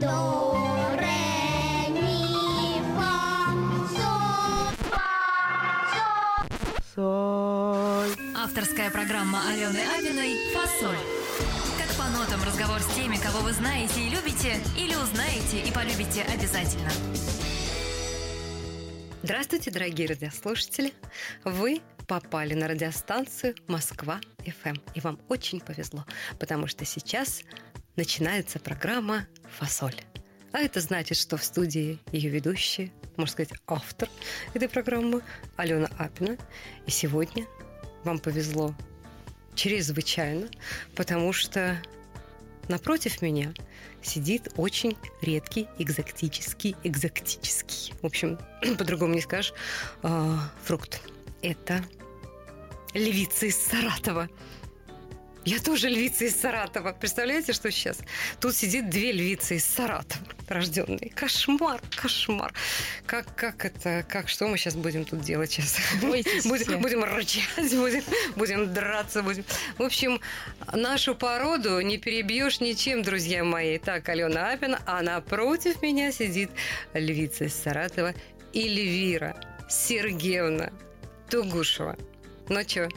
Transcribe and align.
до, 0.00 0.54
ре, 0.96 1.88
ми, 1.90 2.80
фа, 2.94 3.50
соль, 3.96 4.74
фа, 4.90 5.06
соль. 5.92 6.94
Соль. 6.94 8.36
Авторская 8.36 8.90
программа 8.90 9.40
Алены 9.48 9.80
Апиной 9.96 10.36
«Фасоль». 10.54 10.96
Как 11.78 11.96
по 11.96 12.04
нотам 12.16 12.42
разговор 12.44 12.80
с 12.80 12.94
теми, 12.94 13.16
кого 13.16 13.40
вы 13.40 13.52
знаете 13.52 14.00
и 14.00 14.10
любите, 14.10 14.60
или 14.76 14.94
узнаете 14.94 15.60
и 15.66 15.72
полюбите 15.72 16.22
обязательно. 16.22 16.90
Здравствуйте, 19.22 19.70
дорогие 19.72 20.08
радиослушатели! 20.08 20.92
Вы 21.44 21.80
попали 22.06 22.54
на 22.54 22.68
радиостанцию 22.68 23.56
Москва 23.66 24.20
ФМ. 24.38 24.76
И 24.94 25.00
вам 25.00 25.18
очень 25.28 25.60
повезло, 25.60 26.06
потому 26.38 26.68
что 26.68 26.84
сейчас 26.84 27.42
начинается 27.98 28.60
программа 28.60 29.26
«Фасоль». 29.58 29.96
А 30.52 30.60
это 30.60 30.80
значит, 30.80 31.18
что 31.18 31.36
в 31.36 31.42
студии 31.42 31.98
ее 32.12 32.30
ведущая, 32.30 32.92
можно 33.16 33.32
сказать, 33.32 33.52
автор 33.66 34.08
этой 34.54 34.68
программы 34.68 35.20
Алена 35.56 35.90
Апина. 35.98 36.38
И 36.86 36.92
сегодня 36.92 37.44
вам 38.04 38.20
повезло 38.20 38.72
чрезвычайно, 39.56 40.46
потому 40.94 41.32
что 41.32 41.82
напротив 42.68 43.20
меня 43.20 43.52
сидит 44.00 44.52
очень 44.56 44.96
редкий, 45.20 45.66
экзотический, 45.78 46.76
экзотический, 46.84 47.94
в 48.00 48.06
общем, 48.06 48.38
по-другому 48.78 49.14
не 49.14 49.22
скажешь, 49.22 49.52
э, 50.04 50.36
фрукт. 50.62 51.00
Это 51.42 51.84
львица 52.94 53.46
из 53.46 53.56
Саратова. 53.56 54.28
Я 55.48 55.60
тоже 55.60 55.88
львица 55.88 56.26
из 56.26 56.38
Саратова. 56.38 56.92
Представляете, 56.92 57.54
что 57.54 57.70
сейчас? 57.70 58.00
Тут 58.38 58.54
сидит 58.54 58.90
две 58.90 59.12
львицы 59.12 59.56
из 59.56 59.64
Саратова 59.64 60.22
рожденные. 60.46 61.10
Кошмар, 61.14 61.80
кошмар. 61.96 62.52
Как, 63.06 63.34
как 63.34 63.64
это, 63.64 64.04
как, 64.06 64.28
что 64.28 64.46
мы 64.46 64.58
сейчас 64.58 64.74
будем 64.74 65.06
тут 65.06 65.22
делать 65.22 65.50
сейчас? 65.50 65.78
Бойтесь 66.02 66.40
все. 66.40 66.48
Будем, 66.50 66.82
будем 66.82 67.02
рычать, 67.02 67.74
будем, 67.74 68.04
будем 68.36 68.74
драться, 68.74 69.22
будем. 69.22 69.42
В 69.78 69.84
общем, 69.84 70.20
нашу 70.74 71.14
породу 71.14 71.80
не 71.80 71.96
перебьешь 71.96 72.60
ничем, 72.60 73.02
друзья 73.02 73.42
мои. 73.42 73.78
Так, 73.78 74.06
Алена 74.10 74.52
Апина, 74.52 74.82
а 74.84 75.00
напротив 75.00 75.80
меня 75.80 76.12
сидит 76.12 76.50
львица 76.92 77.44
из 77.46 77.54
Саратова 77.54 78.12
Эльвира 78.52 79.34
Сергеевна 79.70 80.72
Тугушева. 81.30 81.96
Ну 82.50 82.60
что, 82.68 82.88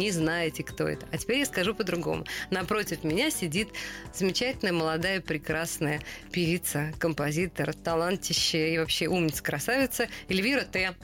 не 0.00 0.10
знаете, 0.10 0.64
кто 0.64 0.88
это. 0.88 1.06
А 1.12 1.18
теперь 1.18 1.38
я 1.38 1.44
скажу 1.44 1.74
по-другому. 1.74 2.24
Напротив 2.50 3.04
меня 3.04 3.30
сидит 3.30 3.68
замечательная, 4.14 4.72
молодая, 4.72 5.20
прекрасная 5.20 6.00
певица, 6.32 6.92
композитор, 6.98 7.74
талантище 7.74 8.74
и 8.74 8.78
вообще 8.78 9.06
умница, 9.08 9.42
красавица 9.42 10.08
Эльвира 10.28 10.62
Т. 10.62 10.94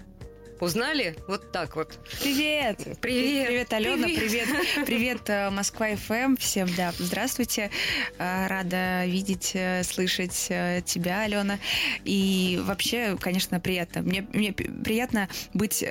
Узнали? 0.59 1.15
Вот 1.29 1.53
так 1.53 1.77
вот. 1.77 1.99
Привет! 2.23 2.79
Привет! 3.03 3.47
Привет, 3.47 3.73
Алена! 3.75 4.07
Привет. 4.07 4.49
Привет, 4.49 4.87
привет, 4.87 5.21
э, 5.31 5.51
Москва 5.51 5.89
ФМ! 5.95 6.37
Всем, 6.37 6.67
да, 6.75 6.95
здравствуйте! 6.99 7.71
Э, 8.19 8.47
Рада 8.47 9.05
видеть, 9.05 9.51
э, 9.53 9.83
слышать 9.83 10.33
тебя, 10.87 11.21
Алена. 11.23 11.59
И 12.05 12.59
вообще, 12.65 13.19
конечно, 13.21 13.61
приятно. 13.61 14.01
Мне, 14.01 14.27
мне 14.33 14.55
приятно 14.55 15.29
быть 15.53 15.85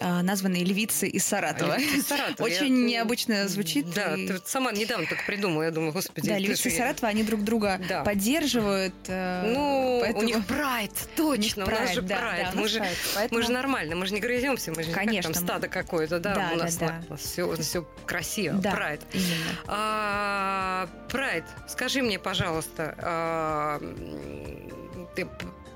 названной 0.00 0.64
львицей 0.64 1.10
из 1.10 1.26
Саратова. 1.26 1.76
Львица 1.76 2.08
Саратова. 2.16 2.46
Очень 2.46 2.88
Я- 2.88 3.00
необычно 3.00 3.48
звучит. 3.48 3.90
Да, 3.92 4.14
и- 4.16 4.26
ты 4.28 4.38
сама 4.46 4.72
недавно 4.72 5.06
только 5.06 5.24
придумала. 5.26 5.64
Я 5.64 5.72
думаю, 5.72 5.92
господи. 5.92 6.26
Да, 6.26 6.38
львицы 6.38 6.62
же- 6.64 6.68
из 6.70 6.78
Саратова, 6.78 7.08
они 7.08 7.22
друг 7.22 7.44
друга 7.44 7.78
Да. 7.86 8.02
поддерживают. 8.02 8.94
Ну, 9.08 9.98
поэтому- 10.00 10.20
у 10.20 10.26
них 10.26 10.46
прайд, 10.46 10.92
точно, 11.16 11.64
у, 11.64 11.68
нас 11.68 11.78
прайд, 11.78 11.94
же 11.94 12.02
да, 12.02 12.16
прайд. 12.16 12.44
да, 12.46 12.50
у 12.52 12.56
мы, 12.56 12.62
нас 12.62 12.70
же, 12.70 12.78
прайд, 12.78 12.96
мы 12.96 13.14
поэтому- 13.14 13.42
же 13.42 13.52
нормально, 13.52 13.89
мы 13.96 14.06
же 14.06 14.14
не 14.14 14.20
грыземся, 14.20 14.70
мы 14.70 14.82
же 14.82 14.88
не 14.88 14.94
как 14.94 15.04
Конечно, 15.04 15.32
там 15.32 15.42
стадо 15.44 15.68
какое-то, 15.68 16.18
да, 16.20 16.34
Да, 16.34 16.50
у 16.54 16.56
нас, 16.56 16.76
да, 16.76 17.00
да. 17.08 17.16
все, 17.16 17.54
все 17.56 17.82
красиво, 18.06 18.56
Да, 18.58 18.72
прайд. 18.72 19.00
именно. 19.12 19.26
А, 19.66 20.88
Прайд, 21.10 21.44
скажи 21.68 22.02
мне, 22.02 22.18
пожалуйста, 22.18 22.94
а, 22.98 23.80
ты 25.16 25.26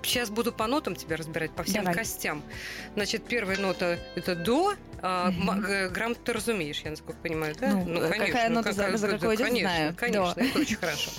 сейчас 0.03 0.29
буду 0.31 0.53
по 0.53 0.67
нотам 0.67 0.95
тебя 0.97 1.17
разбирать, 1.17 1.51
по 1.53 1.63
всем 1.63 1.83
Давай. 1.85 1.95
костям. 1.95 2.43
Значит, 2.95 3.25
первая 3.27 3.57
нота 3.59 3.99
это 4.17 4.35
до, 4.35 4.75
а, 5.03 5.31
г- 5.31 5.89
грамм 5.89 6.15
ты 6.15 6.33
разумеешь, 6.33 6.81
я 6.85 6.91
насколько 6.91 7.19
понимаю, 7.21 7.55
да? 7.59 7.71
Ну, 7.73 8.01
какая 8.01 8.49
нота 8.51 8.73
за- 8.73 8.97
за 8.97 9.09
какой 9.09 9.37
идет, 9.37 9.47
конечно, 9.49 9.69
знаю. 9.71 9.95
Конечно, 9.97 10.35
До. 10.35 10.41
это 10.43 10.59
очень 10.59 10.77
хорошо. 10.77 11.11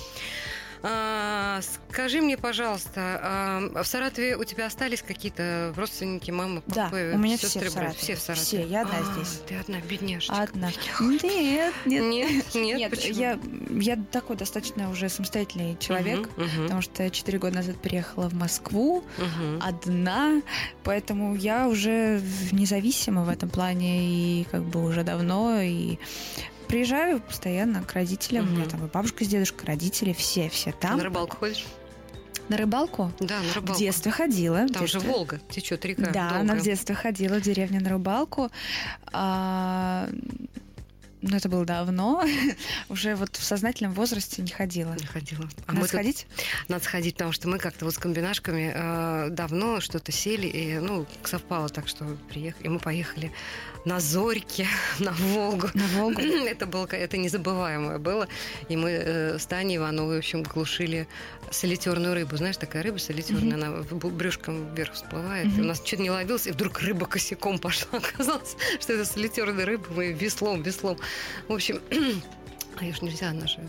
А, 0.87 1.61
скажи 1.89 2.21
мне, 2.21 2.37
пожалуйста, 2.37 3.19
а, 3.23 3.83
в 3.83 3.87
Саратове 3.87 4.37
у 4.37 4.43
тебя 4.43 4.67
остались 4.67 5.01
какие-то 5.01 5.73
родственники, 5.75 6.29
мама, 6.29 6.61
Да, 6.67 6.85
папа, 6.85 6.95
у 7.15 7.17
меня 7.17 7.37
сестры, 7.37 7.61
все 7.61 7.69
в? 7.69 7.73
Саратове. 7.73 7.97
Все 7.99 8.15
в 8.15 8.19
Саратове. 8.19 8.45
Все, 8.45 8.63
я 8.67 8.81
одна 8.83 8.97
А, 8.99 9.13
здесь. 9.15 9.41
Ты 9.47 9.55
одна 9.55 9.79
бедняжечка. 9.81 10.35
Одна. 10.41 10.69
Нет, 10.99 11.23
нет. 11.23 11.73
Нет, 11.85 12.03
нет, 12.55 12.77
Нет, 12.77 12.89
почему? 12.91 13.19
я, 13.19 13.39
я 13.71 13.95
такой 14.11 14.35
достаточно 14.35 14.91
уже 14.91 15.09
самостоятельный 15.09 15.75
человек, 15.79 16.29
потому 16.35 16.81
что 16.81 17.09
4 17.09 17.39
года 17.39 17.55
назад 17.55 17.77
переехала 17.81 18.29
в 18.29 18.33
Москву 18.33 19.03
одна, 19.61 20.41
поэтому 20.83 21.35
я 21.35 21.67
уже 21.67 22.21
независима 22.51 23.23
в 23.23 23.29
этом 23.29 23.49
плане 23.49 24.41
и 24.41 24.43
как 24.51 24.63
бы 24.63 24.83
уже 24.83 25.03
давно 25.03 25.61
и 25.61 25.97
приезжаю 26.65 27.19
постоянно 27.21 27.83
к 27.83 27.93
родителям, 27.93 28.47
у 28.47 28.51
меня 28.51 28.65
там 28.65 28.85
и 28.85 28.89
бабушка 28.89 29.23
с 29.23 29.27
дедушкой, 29.27 29.67
родители, 29.67 30.13
все, 30.13 30.49
все 30.49 30.71
там. 30.71 30.97
На 30.97 31.03
рыбалку 31.03 31.37
ходишь? 31.37 31.65
На 32.49 32.57
рыбалку? 32.57 33.11
Да, 33.19 33.39
на 33.41 33.53
рыбалку. 33.53 33.73
В 33.73 33.77
детстве 33.79 34.11
ходила. 34.11 34.65
в 34.67 34.71
Там 34.71 34.85
же 34.87 34.93
детстве. 34.93 35.11
Волга 35.11 35.39
течет 35.49 35.83
река. 35.85 36.11
Да, 36.11 36.29
долго. 36.29 36.39
она 36.41 36.55
в 36.55 36.61
детстве 36.61 36.93
ходила 36.93 37.35
в 37.35 37.41
деревню 37.41 37.81
на 37.81 37.89
рыбалку. 37.89 38.51
А, 39.11 40.07
ну, 41.27 41.37
это 41.37 41.49
было 41.49 41.65
давно. 41.65 42.23
Уже 42.89 43.15
вот 43.15 43.35
в 43.35 43.43
сознательном 43.43 43.93
возрасте 43.93 44.41
не 44.41 44.51
ходила. 44.51 44.93
Не 44.93 45.05
ходила. 45.07 45.49
А 45.65 45.71
Надо 45.71 45.73
мы 45.73 45.81
тут- 45.81 45.89
сходить? 45.89 46.27
Надо 46.67 46.83
сходить, 46.83 47.15
потому 47.15 47.31
что 47.31 47.47
мы 47.47 47.57
как-то 47.57 47.85
вот 47.85 47.95
с 47.95 47.97
комбинашками 47.97 48.71
э, 48.75 49.29
давно 49.31 49.79
что-то 49.81 50.11
сели, 50.11 50.47
и, 50.47 50.77
ну, 50.77 51.05
совпало 51.23 51.69
так, 51.69 51.87
что 51.87 52.05
приехали. 52.29 52.65
И 52.65 52.69
мы 52.69 52.79
поехали 52.79 53.31
на 53.85 53.99
Зорьке, 53.99 54.67
на 54.99 55.11
Волгу. 55.13 55.69
На 55.73 55.87
Волгу? 55.87 56.21
Это 56.21 56.65
было 56.67 56.85
это 56.85 57.17
незабываемое 57.17 57.97
было. 57.97 58.27
И 58.69 58.77
мы 58.77 58.91
э, 58.91 59.39
с 59.39 59.45
Таней 59.47 59.77
Ивановой, 59.77 60.15
в 60.15 60.19
общем, 60.19 60.43
глушили 60.43 61.07
солитерную 61.51 62.13
рыбу. 62.13 62.37
Знаешь, 62.37 62.57
такая 62.57 62.83
рыба 62.83 62.97
солитерная, 62.97 63.55
она 63.55 63.71
брюшком 63.91 64.73
вверх 64.75 64.93
всплывает. 64.93 65.47
И 65.57 65.61
у 65.61 65.63
нас 65.63 65.81
чуть 65.81 65.99
не 65.99 66.09
ловился, 66.11 66.49
и 66.49 66.51
вдруг 66.51 66.79
рыба 66.81 67.05
косяком 67.05 67.59
пошла. 67.59 67.99
Оказалось, 67.99 68.55
что 68.79 68.93
это 68.93 69.05
солитерная 69.05 69.65
рыба. 69.65 69.85
Мы 69.95 70.11
веслом, 70.11 70.61
веслом. 70.61 70.97
В 71.47 71.53
общем, 71.53 71.81
а 72.77 72.83
ее 72.83 72.93
ж 72.93 73.01
нельзя, 73.01 73.29
она 73.29 73.47
же 73.47 73.59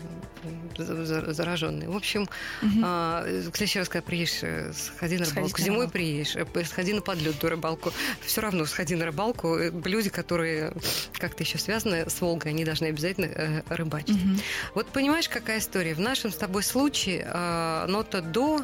зараженная. 1.33 1.89
В 1.89 1.95
общем, 1.95 2.27
Мгм. 2.61 2.81
а, 2.85 3.23
в 3.25 3.55
следующий 3.55 3.79
раз, 3.79 3.89
когда 3.89 4.05
приедешь, 4.05 4.39
э, 4.43 4.71
сходи 4.73 5.17
на 5.17 5.25
рыбалку. 5.25 5.57
на 5.57 5.63
Зимой 5.63 5.77
рыбалку. 5.79 5.93
приедешь, 5.93 6.35
э, 6.35 6.45
сходи 6.65 6.93
на 6.93 7.01
подлетную 7.01 7.51
рыбалку. 7.51 7.91
Все 8.21 8.41
равно 8.41 8.65
сходи 8.65 8.95
на 8.95 9.05
рыбалку. 9.05 9.57
Э, 9.57 9.71
Люди, 9.85 10.09
которые 10.09 10.73
как-то 11.17 11.43
еще 11.43 11.57
связаны 11.57 12.09
с 12.09 12.21
Волгой, 12.21 12.51
они 12.51 12.65
должны 12.65 12.87
обязательно 12.87 13.63
рыбачить. 13.69 14.09
Мгм. 14.23 14.39
Вот 14.75 14.87
понимаешь, 14.87 15.29
какая 15.29 15.59
история? 15.59 15.93
В 15.93 15.99
нашем 15.99 16.31
с 16.31 16.35
тобой 16.35 16.63
случае 16.63 17.25
э, 17.31 17.85
нота 17.87 18.21
до 18.21 18.63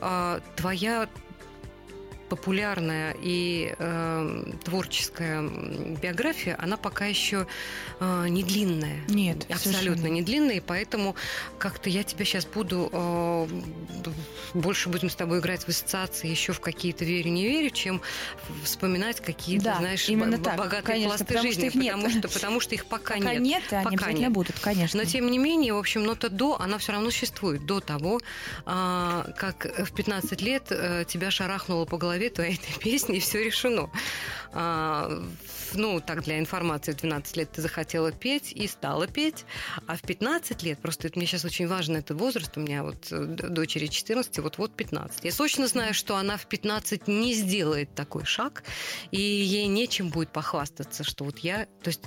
э, 0.00 0.40
твоя 0.56 1.08
популярная 2.34 3.14
и 3.22 3.74
э, 3.78 4.44
творческая 4.64 5.42
биография, 6.02 6.56
она 6.60 6.76
пока 6.76 7.06
еще 7.06 7.46
э, 8.00 8.26
не 8.28 8.42
длинная. 8.42 8.98
Нет, 9.06 9.46
Абсолютно 9.48 9.80
совершенно. 9.82 10.06
не 10.08 10.22
длинная, 10.22 10.56
и 10.56 10.60
поэтому 10.60 11.14
как-то 11.58 11.90
я 11.90 12.02
тебя 12.02 12.24
сейчас 12.24 12.44
буду 12.44 12.88
э, 12.92 13.46
больше 14.54 14.88
будем 14.88 15.10
с 15.10 15.14
тобой 15.14 15.38
играть 15.38 15.62
в 15.64 15.68
ассоциации 15.68 16.28
еще 16.28 16.52
в 16.52 16.60
какие-то 16.60 17.04
верю 17.04 17.30
не 17.30 17.44
верю, 17.44 17.70
чем 17.70 18.00
вспоминать 18.64 19.20
какие-то, 19.20 19.64
Да, 19.64 19.76
знаешь, 19.78 20.08
именно 20.08 20.38
так, 20.38 20.56
богатые 20.56 20.82
конечно, 20.82 21.08
пласты 21.10 21.24
потому 21.26 21.52
что 21.52 21.60
жизни, 21.60 21.66
их 21.68 21.74
нет. 21.76 21.94
потому 21.94 22.10
что 22.10 22.28
потому 22.28 22.60
что 22.60 22.74
их 22.74 22.86
пока, 22.86 23.14
Пока 23.14 23.34
нет. 23.34 23.42
нет, 23.42 23.62
они 23.72 23.84
Пока 23.84 23.94
обязательно 23.94 24.20
нет. 24.26 24.32
будут, 24.32 24.58
конечно. 24.58 24.98
Но 25.00 25.04
тем 25.06 25.30
не 25.30 25.38
менее, 25.38 25.72
в 25.74 25.78
общем, 25.78 26.02
нота 26.02 26.28
до, 26.30 26.60
она 26.60 26.78
все 26.78 26.92
равно 26.92 27.10
существует 27.10 27.64
до 27.64 27.78
того, 27.80 28.20
а, 28.66 29.30
как 29.36 29.66
в 29.86 29.92
15 29.94 30.40
лет 30.42 30.64
э, 30.70 31.04
тебя 31.06 31.30
шарахнуло 31.30 31.84
по 31.84 31.96
голове 31.98 32.23
твоей 32.30 32.54
этой 32.54 32.78
песни, 32.80 33.16
и 33.16 33.20
все 33.20 33.44
решено. 33.44 33.90
А, 34.52 35.10
ну, 35.74 36.00
так, 36.00 36.22
для 36.22 36.38
информации, 36.38 36.92
в 36.92 36.96
12 36.96 37.36
лет 37.36 37.50
ты 37.50 37.60
захотела 37.60 38.12
петь 38.12 38.52
и 38.52 38.68
стала 38.68 39.06
петь, 39.06 39.44
а 39.86 39.96
в 39.96 40.02
15 40.02 40.62
лет, 40.62 40.78
просто 40.78 41.08
это 41.08 41.18
мне 41.18 41.26
сейчас 41.26 41.44
очень 41.44 41.66
важен 41.66 41.96
этот 41.96 42.18
возраст, 42.18 42.56
у 42.56 42.60
меня 42.60 42.84
вот 42.84 43.08
э, 43.10 43.24
дочери 43.24 43.86
14, 43.86 44.38
вот-вот 44.38 44.76
15. 44.76 45.24
Я 45.24 45.32
точно 45.32 45.66
знаю, 45.66 45.94
что 45.94 46.16
она 46.16 46.36
в 46.36 46.46
15 46.46 47.08
не 47.08 47.34
сделает 47.34 47.92
такой 47.94 48.24
шаг, 48.24 48.62
и 49.10 49.20
ей 49.20 49.66
нечем 49.66 50.10
будет 50.10 50.30
похвастаться, 50.30 51.02
что 51.02 51.24
вот 51.24 51.40
я, 51.40 51.66
то 51.82 51.88
есть 51.88 52.02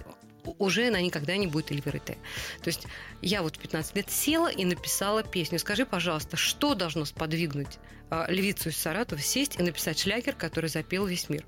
уже 0.59 0.87
она 0.87 1.01
никогда 1.01 1.37
не 1.37 1.47
будет 1.47 1.71
Эльвирой 1.71 1.99
Т. 1.99 2.17
То 2.61 2.67
есть 2.67 2.87
я 3.21 3.41
вот 3.41 3.55
в 3.55 3.59
15 3.59 3.95
лет 3.95 4.09
села 4.09 4.49
и 4.51 4.65
написала 4.65 5.23
песню. 5.23 5.59
Скажи, 5.59 5.85
пожалуйста, 5.85 6.37
что 6.37 6.75
должно 6.75 7.05
сподвигнуть 7.05 7.77
а, 8.09 8.25
львицу 8.29 8.69
из 8.69 8.77
Саратова 8.77 9.21
сесть 9.21 9.59
и 9.59 9.63
написать 9.63 9.99
шлягер, 9.99 10.35
который 10.35 10.69
запел 10.69 11.05
весь 11.05 11.29
мир? 11.29 11.43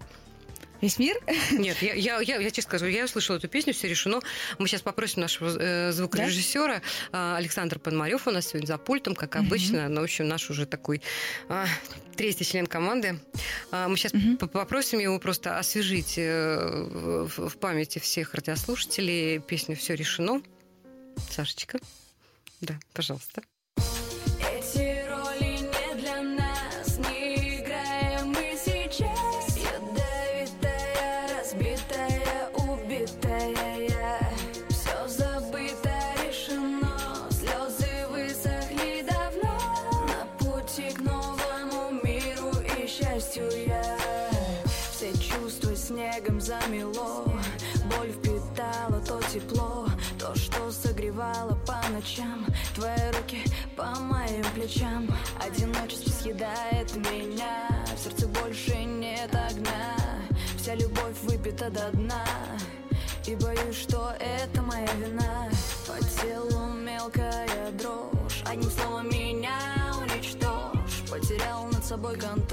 Весь 0.82 0.98
мир? 0.98 1.18
Нет, 1.52 1.82
я, 1.82 1.94
я, 1.94 2.20
я, 2.22 2.38
я 2.38 2.52
честно 2.52 2.70
скажу, 2.70 2.86
я 2.86 3.06
услышала 3.06 3.38
эту 3.38 3.48
песню, 3.48 3.74
все 3.74 3.88
решено. 3.88 4.22
Мы 4.60 4.68
сейчас 4.68 4.82
попросим 4.82 5.22
нашего 5.22 5.50
э, 5.50 5.92
звукорежиссера 5.92 6.82
да? 7.12 7.36
Александра 7.36 7.80
Пономарев 7.80 8.28
у 8.28 8.32
нас 8.32 8.48
сегодня 8.48 8.68
за 8.68 8.78
пультом, 8.78 9.16
как 9.16 9.36
обычно. 9.36 9.86
Угу. 9.86 9.94
Но, 9.94 10.02
в 10.02 10.04
общем, 10.06 10.28
наш 10.28 10.50
уже 10.50 10.66
такой 10.66 11.02
э, 11.50 11.66
третий 12.16 12.46
член 12.46 12.66
команды. 12.66 13.20
Э, 13.72 13.88
мы 13.88 13.98
сейчас 13.98 14.14
угу. 14.14 14.48
попросим 14.48 15.00
его 15.00 15.20
просто 15.20 15.58
освежить 15.58 16.18
э, 16.18 16.58
в, 16.58 17.50
в 17.50 17.58
памяти 17.58 18.00
всех 18.00 18.34
радиослушателей 18.34 19.40
песню 19.40 19.76
«Все 19.76 19.96
решено». 19.96 20.42
Сашечка, 21.30 21.80
да, 22.62 22.80
пожалуйста. 22.94 23.42
Плечам 54.70 55.08
Одиночество 55.40 56.12
съедает 56.12 56.96
меня. 56.96 57.68
В 57.96 58.00
сердце 58.00 58.28
больше 58.28 58.76
нет 58.76 59.34
огня. 59.34 59.96
Вся 60.58 60.76
любовь 60.76 61.18
выпита 61.24 61.70
до 61.70 61.90
дна. 61.92 62.26
И 63.26 63.36
боюсь, 63.36 63.76
что 63.76 64.14
это 64.20 64.62
моя 64.62 64.92
вина. 64.96 65.50
По 65.88 65.98
телу 66.22 66.68
мелкая 66.74 67.72
дрожь. 67.74 68.44
Одним 68.46 68.70
словом 68.70 69.10
меня 69.10 69.60
уничтожь. 70.02 71.04
Потерял 71.10 71.66
над 71.66 71.84
собой 71.84 72.18
контроль 72.18 72.49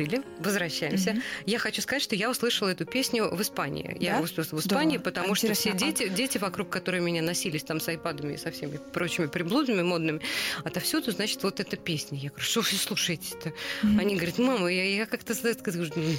Я... 0.00 0.22
Возвращаемся. 0.62 1.12
Мгм. 1.12 1.22
Я 1.46 1.58
хочу 1.58 1.82
сказать, 1.82 2.02
что 2.02 2.14
я 2.16 2.30
услышала 2.30 2.68
эту 2.68 2.84
песню 2.86 3.28
в 3.34 3.40
Испании. 3.42 3.96
Я 4.00 4.16
Да? 4.18 4.20
услышала 4.22 4.58
в 4.60 4.64
Испании, 4.64 4.98
Здорово. 4.98 5.02
потому 5.04 5.34
что 5.34 5.52
все 5.54 5.72
дети, 5.72 6.08
дети 6.08 6.38
вокруг, 6.38 6.68
которые 6.70 7.00
меня 7.02 7.22
носились 7.22 7.62
там 7.64 7.80
с 7.80 7.88
айпадами 7.88 8.34
и 8.34 8.36
со 8.36 8.50
всеми 8.50 8.78
прочими 8.92 9.26
приблудами 9.26 9.82
модными, 9.82 10.20
отовсюду, 10.64 11.10
значит, 11.12 11.42
вот 11.42 11.60
эта 11.60 11.76
песня. 11.76 12.18
Я 12.18 12.28
говорю, 12.30 12.44
что 12.44 12.60
вы 12.60 12.66
слушаете-то? 12.66 13.52
Мгм. 13.82 13.98
Они 14.00 14.14
говорят, 14.16 14.38
мама, 14.38 14.68
я, 14.72 14.84
я 14.84 15.06
как-то 15.06 15.34
знаете, 15.34 15.60
как- 15.62 15.72
«М, 15.74 16.16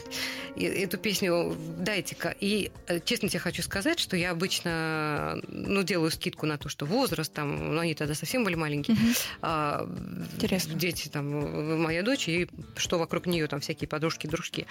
и- 0.56 0.64
эту 0.66 0.98
песню 0.98 1.56
дайте-ка. 1.80 2.36
И 2.40 2.72
э, 2.88 3.00
честно 3.04 3.30
тебе 3.30 3.40
хочу 3.40 3.62
сказать, 3.62 4.00
что 4.00 4.16
я 4.18 4.32
обычно 4.32 5.42
ну, 5.48 5.84
делаю 5.84 6.12
скидку 6.12 6.46
на 6.46 6.58
то, 6.58 6.70
что 6.70 6.86
возраст, 6.86 7.32
там, 7.34 7.76
ну, 7.76 7.80
они 7.82 7.94
тогда 7.96 8.14
совсем 8.14 8.44
были 8.44 8.56
маленькие, 8.56 8.96
Мгм. 8.98 9.14
а, 9.42 9.88
Интересно. 10.36 10.74
дети, 10.76 11.08
там, 11.08 11.82
моя 11.82 12.04
дочь, 12.04 12.28
и 12.28 12.48
что 12.76 13.00
вокруг 13.00 13.26
нее, 13.26 13.48
там, 13.48 13.60
всякие 13.60 13.88
подружки, 13.88 14.28
дружки. 14.34 14.66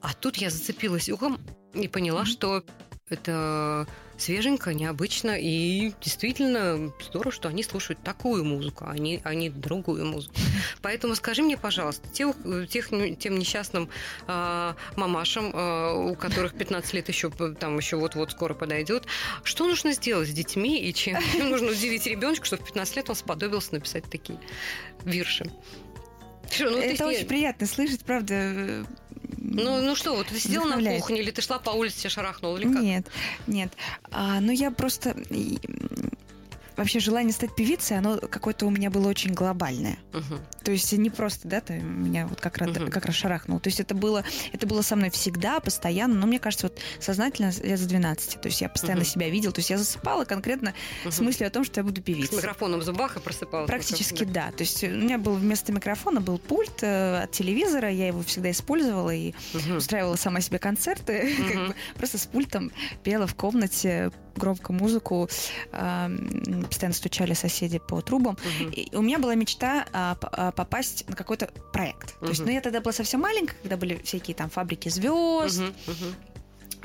А 0.00 0.14
тут 0.14 0.36
я 0.38 0.50
зацепилась 0.50 1.08
ухом 1.08 1.38
и 1.74 1.86
поняла, 1.88 2.22
Мгм. 2.22 2.30
что 2.30 2.64
это 3.08 3.86
свеженько, 4.16 4.72
необычно, 4.72 5.36
и 5.38 5.92
действительно 6.00 6.92
здорово, 7.02 7.32
что 7.32 7.48
они 7.48 7.62
слушают 7.64 8.02
такую 8.02 8.44
музыку, 8.44 8.84
а 8.88 8.96
не, 8.96 9.20
а 9.24 9.34
не 9.34 9.50
другую 9.50 10.06
музыку. 10.06 10.34
Поэтому 10.82 11.14
скажи 11.16 11.42
мне, 11.42 11.56
пожалуйста, 11.58 12.08
те- 12.08 12.32
тех, 12.68 12.88
тем 13.18 13.38
несчастным 13.38 13.88
а, 14.28 14.76
мамашам, 14.96 15.50
а, 15.52 15.92
у 15.94 16.14
которых 16.14 16.54
15 16.54 16.94
лет 16.94 17.08
еще 17.08 17.30
там 17.30 17.76
еще 17.78 17.96
вот-вот 17.96 18.30
скоро 18.30 18.54
подойдет, 18.54 19.06
что 19.44 19.66
нужно 19.66 19.92
сделать 19.92 20.28
с 20.28 20.32
детьми 20.32 20.80
и 20.80 20.94
чем 20.94 21.16
чем 21.32 21.50
нужно 21.50 21.72
удивить 21.72 22.06
ребеночка, 22.06 22.46
чтобы 22.46 22.62
в 22.62 22.66
15 22.66 22.96
лет 22.96 23.10
он 23.10 23.16
сподобился 23.16 23.74
написать 23.74 24.04
такие 24.04 24.38
вирши? 25.04 25.50
Что, 26.50 26.70
ну, 26.70 26.76
ты 26.76 26.92
Это 26.94 27.04
ней- 27.06 27.16
очень 27.18 27.26
приятно 27.26 27.66
слышать, 27.66 28.04
правда. 28.04 28.86
Ну, 29.38 29.80
ну 29.80 29.94
что, 29.94 30.14
вот 30.14 30.26
ты 30.28 30.38
сидела 30.38 30.66
на 30.66 30.96
кухне, 30.98 31.20
или 31.20 31.30
ты 31.30 31.42
шла 31.42 31.58
по 31.58 31.70
улице, 31.70 32.00
тебя 32.00 32.10
шарахнула, 32.10 32.58
или 32.58 32.72
как? 32.72 32.82
Нет, 32.82 33.06
нет. 33.46 33.72
А, 34.10 34.40
ну, 34.40 34.52
я 34.52 34.70
просто... 34.70 35.16
вообще 36.76 37.00
желание 37.00 37.32
стать 37.32 37.54
певицей, 37.54 37.98
оно 37.98 38.18
какое-то 38.18 38.66
у 38.66 38.70
меня 38.70 38.90
было 38.90 39.08
очень 39.08 39.32
глобальное. 39.32 39.98
Мгм. 40.12 40.40
То 40.64 40.70
есть 40.72 40.92
не 40.92 41.10
просто, 41.10 41.48
да, 41.48 41.60
ты 41.60 41.74
меня 41.74 42.26
вот 42.26 42.40
как, 42.40 42.58
раз, 42.58 42.70
Мгм. 42.70 42.88
как 42.90 43.06
раз 43.06 43.14
шарахнул. 43.14 43.58
То 43.60 43.68
есть 43.68 43.80
это 43.80 43.94
было, 43.94 44.24
это 44.52 44.66
было 44.66 44.82
со 44.82 44.96
мной 44.96 45.10
всегда, 45.10 45.60
постоянно, 45.60 46.14
но 46.14 46.26
мне 46.26 46.38
кажется, 46.38 46.66
вот 46.68 46.78
сознательно 47.00 47.52
лет 47.62 47.78
с 47.78 47.86
12. 47.86 48.40
То 48.40 48.48
есть 48.48 48.60
я 48.60 48.68
постоянно 48.68 49.00
Мгм. 49.02 49.08
себя 49.10 49.28
видела. 49.28 49.52
То 49.52 49.58
есть 49.60 49.70
я 49.70 49.78
засыпала 49.78 50.24
конкретно 50.24 50.74
с 51.08 51.16
Мгм. 51.18 51.26
мыслью 51.26 51.46
о 51.48 51.50
том, 51.50 51.64
что 51.64 51.80
я 51.80 51.84
буду 51.84 52.00
С 52.00 52.04
певицей. 52.04 52.36
микрофоном 52.38 52.80
в 52.80 52.84
зубах 52.84 53.16
и 53.16 53.20
просыпалась. 53.20 53.68
Практически 53.68 54.24
Да. 54.24 54.46
да. 54.46 54.52
То 54.52 54.62
есть 54.62 54.82
у 54.84 54.88
меня 54.88 55.18
был 55.18 55.34
вместо 55.34 55.72
микрофона 55.72 56.20
был 56.20 56.38
пульт 56.38 56.82
э, 56.82 57.22
от 57.24 57.32
телевизора, 57.32 57.90
я 57.90 58.06
его 58.08 58.22
всегда 58.22 58.50
использовала 58.50 59.10
и 59.10 59.34
Мгм. 59.54 59.76
устраивала 59.78 60.16
сама 60.16 60.40
себе 60.40 60.58
концерты, 60.58 61.34
как 61.48 61.54
Мгм. 61.56 61.66
бы 61.68 61.74
просто 61.96 62.18
с 62.18 62.26
пультом 62.26 62.70
пела 63.02 63.26
в 63.26 63.34
комнате 63.34 64.10
громко 64.36 64.72
музыку, 64.72 65.28
ам, 65.72 66.61
постоянно 66.68 66.94
стучали 66.94 67.34
соседи 67.34 67.78
по 67.78 68.00
трубам. 68.00 68.36
Мгм. 68.60 68.70
И 68.70 68.94
у 68.96 69.02
меня 69.02 69.18
была 69.18 69.34
мечта 69.34 69.86
а, 69.92 70.16
а, 70.22 70.52
попасть 70.52 71.08
на 71.08 71.16
какой-то 71.16 71.46
проект. 71.72 72.18
То 72.20 72.28
есть, 72.28 72.40
ну, 72.44 72.50
я 72.50 72.60
тогда 72.60 72.80
была 72.80 72.92
совсем 72.92 73.20
маленькая, 73.20 73.56
когда 73.62 73.76
были 73.76 74.00
всякие 74.02 74.34
там 74.34 74.50
фабрики 74.50 74.88
звезд, 74.88 75.60
Мгм. 75.60 75.74
Мгм. 75.86 76.14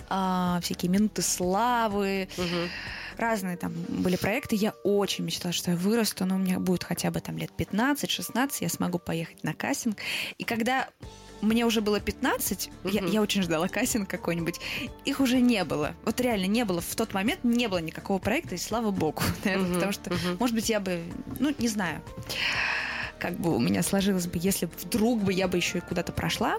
а, 0.10 0.60
всякие 0.62 0.90
минуты 0.92 1.22
славы, 1.22 2.30
Мгм. 2.38 2.70
разные 3.18 3.58
там 3.58 3.74
были 3.90 4.16
проекты. 4.16 4.56
Я 4.56 4.72
очень 4.84 5.26
мечтала, 5.26 5.54
что 5.54 5.72
я 5.72 5.78
вырасту, 5.78 6.26
но 6.26 6.36
у 6.36 6.38
меня 6.38 6.60
будет 6.60 6.84
хотя 6.84 7.12
бы 7.12 7.20
там 7.20 7.38
лет 7.38 7.52
15-16, 7.58 8.62
я 8.62 8.70
смогу 8.70 9.00
поехать 9.00 9.44
на 9.44 9.54
кастинг. 9.54 9.98
И 10.38 10.44
когда 10.44 10.88
мне 11.42 11.66
уже 11.66 11.82
было 11.82 12.00
15, 12.00 12.70
я, 12.86 13.02
Мгм. 13.02 13.12
я 13.12 13.22
очень 13.22 13.42
ждала 13.44 13.68
кастинг 13.68 14.10
какой-нибудь. 14.10 14.60
Их 15.06 15.20
уже 15.20 15.40
не 15.40 15.64
было. 15.64 15.94
Вот 16.06 16.20
реально 16.22 16.46
не 16.46 16.66
было. 16.66 16.82
В 16.82 16.96
тот 16.96 17.14
момент 17.14 17.44
не 17.44 17.68
было 17.68 17.78
никакого 17.80 18.20
проекта, 18.20 18.56
и 18.56 18.58
слава 18.58 18.92
богу. 18.92 19.22
наверное, 19.46 19.66
Мгм. 19.68 19.74
Потому 19.76 19.92
что, 19.92 20.10
Мгм. 20.14 20.38
может 20.40 20.56
быть, 20.56 20.70
я 20.70 20.80
бы, 20.80 21.02
ну, 21.40 21.54
не 21.58 21.68
знаю, 21.68 22.02
как 23.20 23.34
бы 23.40 23.56
у 23.56 23.60
меня 23.60 23.82
сложилось 23.84 24.28
бы, 24.28 24.40
если 24.42 24.68
вдруг 24.84 25.24
бы 25.24 25.34
я 25.34 25.48
бы 25.48 25.58
еще 25.58 25.80
и 25.80 25.82
куда-то 25.82 26.12
прошла. 26.12 26.58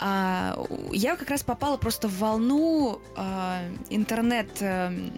А, 0.00 0.58
я 0.92 1.16
как 1.16 1.30
раз 1.30 1.42
попала 1.42 1.76
просто 1.76 2.08
в 2.08 2.18
волну 2.18 3.00
а, 3.16 3.62
интернет, 3.90 4.48
а, 4.60 4.88
м, 4.88 5.12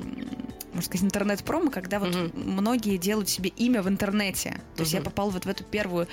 можно 0.72 0.82
сказать, 0.82 1.04
интернет-промо, 1.06 1.70
когда 1.70 1.98
вот 1.98 2.14
Мгм. 2.14 2.32
многие 2.34 2.96
делают 2.98 3.28
себе 3.28 3.50
имя 3.56 3.82
в 3.82 3.88
интернете. 3.88 4.60
То 4.76 4.82
есть 4.82 4.92
я 4.92 5.00
попала 5.00 5.30
вот 5.30 5.46
в 5.46 5.48
эту 5.48 5.64
первую 5.64 6.08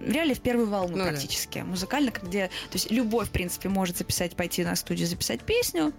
реально 0.00 0.34
в 0.34 0.40
первую 0.40 0.68
волну 0.68 0.96
Ну 0.96 1.04
да. 1.04 1.10
практически 1.10 1.58
музыкально, 1.58 2.10
где, 2.22 2.46
то 2.48 2.74
есть 2.74 2.90
любой, 2.90 3.24
в 3.26 3.30
принципе, 3.30 3.68
может 3.68 3.96
записать, 3.98 4.34
пойти 4.36 4.64
на 4.64 4.76
студию, 4.76 5.06
записать 5.06 5.40
песню, 5.42 5.92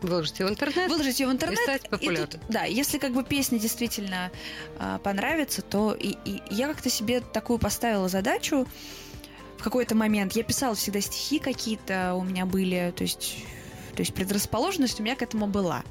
Выложить 0.00 0.40
ее 0.40 0.46
в 0.46 0.50
интернет. 0.50 0.90
выложить 0.90 1.20
ее 1.20 1.28
в 1.28 1.32
интернет. 1.32 1.60
и 1.60 1.62
стать 1.62 2.02
и 2.02 2.16
тут- 2.16 2.40
да, 2.48 2.64
если 2.64 2.98
как 2.98 3.12
бы 3.12 3.22
песня 3.22 3.58
действительно 3.60 4.32
а, 4.80 4.98
понравится, 4.98 5.62
то 5.62 5.94
и, 5.94 6.16
и 6.24 6.42
я 6.50 6.66
как-то 6.66 6.90
себе 6.90 7.20
такую 7.20 7.60
поставила 7.60 8.08
задачу 8.08 8.66
в 9.58 9.62
какой-то 9.62 9.94
момент. 9.94 10.32
Я 10.32 10.42
писала 10.42 10.74
всегда 10.74 11.00
стихи 11.00 11.38
какие-то 11.38 12.14
у 12.14 12.24
меня 12.24 12.46
были, 12.46 12.92
то 12.96 13.04
есть, 13.04 13.36
то 13.94 14.00
есть 14.00 14.12
предрасположенность 14.12 14.98
у 14.98 15.04
меня 15.04 15.14
к 15.14 15.22
этому 15.22 15.46
была. 15.46 15.84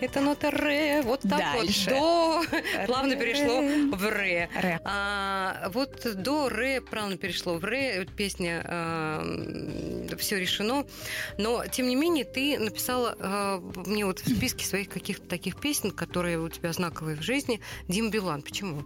Это 0.00 0.20
нота 0.20 0.50
ре, 0.50 1.02
вот 1.02 1.20
так 1.22 1.38
Дальше. 1.38 1.90
вот. 1.90 2.46
До 2.50 2.60
плавно 2.86 3.16
перешло 3.16 3.60
Ре. 3.60 3.86
в 3.86 4.08
ре. 4.08 4.48
Ре. 4.54 4.80
А, 4.84 5.68
вот 5.72 6.06
до 6.14 6.48
ре 6.48 6.80
плавно 6.80 7.16
перешло 7.16 7.58
в 7.58 7.64
ре. 7.64 8.06
Песня 8.16 8.62
все 10.16 10.38
решено. 10.38 10.86
Но, 11.38 11.64
тем 11.66 11.88
не 11.88 11.96
менее, 11.96 12.24
ты 12.24 12.58
написала 12.58 13.16
а, 13.18 13.60
мне 13.86 14.04
вот 14.06 14.20
в 14.20 14.36
списке 14.36 14.64
своих 14.64 14.88
каких-то 14.88 15.26
таких 15.26 15.60
песен, 15.60 15.90
которые 15.90 16.38
у 16.38 16.48
тебя 16.48 16.72
знаковые 16.72 17.16
в 17.16 17.22
жизни, 17.22 17.60
Дим 17.88 18.10
Билан. 18.10 18.42
Почему? 18.42 18.82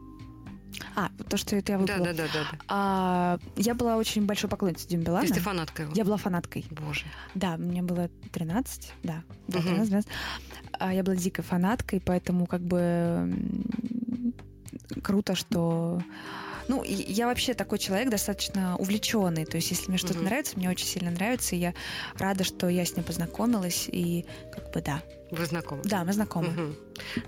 А, 0.97 1.11
то, 1.29 1.37
что 1.37 1.57
это 1.57 1.73
я 1.73 1.79
выбрала. 1.79 2.05
да, 2.07 2.13
да, 2.13 2.25
да. 2.33 2.45
да. 2.51 2.59
А, 2.69 3.39
я 3.57 3.75
была 3.75 3.97
очень 3.97 4.27
большой 4.27 4.49
поклонницей 4.51 4.89
Димы 4.89 5.05
То 5.05 5.21
есть 5.21 5.35
ты 5.35 5.41
фанатка 5.41 5.83
его? 5.83 5.93
Я 5.95 6.05
была 6.05 6.17
фанаткой. 6.17 6.67
Боже. 6.71 7.05
Да, 7.35 7.57
мне 7.57 7.83
было 7.83 8.09
13, 8.33 8.93
да. 9.03 9.23
да 9.49 9.59
Мгм. 9.59 9.69
13, 9.69 9.89
12. 9.89 10.11
А 10.73 10.95
я 10.95 11.03
была 11.03 11.17
дикой 11.17 11.45
фанаткой, 11.45 12.01
поэтому 12.01 12.47
как 12.47 12.61
бы 12.63 13.33
круто, 15.03 15.35
что... 15.35 16.03
Ну, 16.67 16.83
я 16.83 17.27
вообще 17.27 17.53
такой 17.53 17.79
человек 17.79 18.09
достаточно 18.09 18.77
увлеченный. 18.77 19.45
То 19.45 19.57
есть, 19.57 19.71
если 19.71 19.91
мне 19.91 19.99
что-то 19.99 20.15
Мгм. 20.15 20.25
нравится, 20.25 20.57
мне 20.57 20.71
очень 20.71 20.87
сильно 20.87 21.11
нравится, 21.11 21.55
и 21.55 21.59
я 21.59 21.75
рада, 22.19 22.43
что 22.43 22.69
я 22.69 22.87
с 22.87 22.97
ним 22.97 23.05
познакомилась, 23.05 23.87
и 23.93 24.25
как 24.51 24.73
бы 24.73 24.81
да. 24.81 25.03
Вы 25.31 25.47
знакомы? 25.47 25.83
Да, 25.85 26.05
мы 26.05 26.13
знакомы. 26.13 26.49
Мгм. 26.49 26.77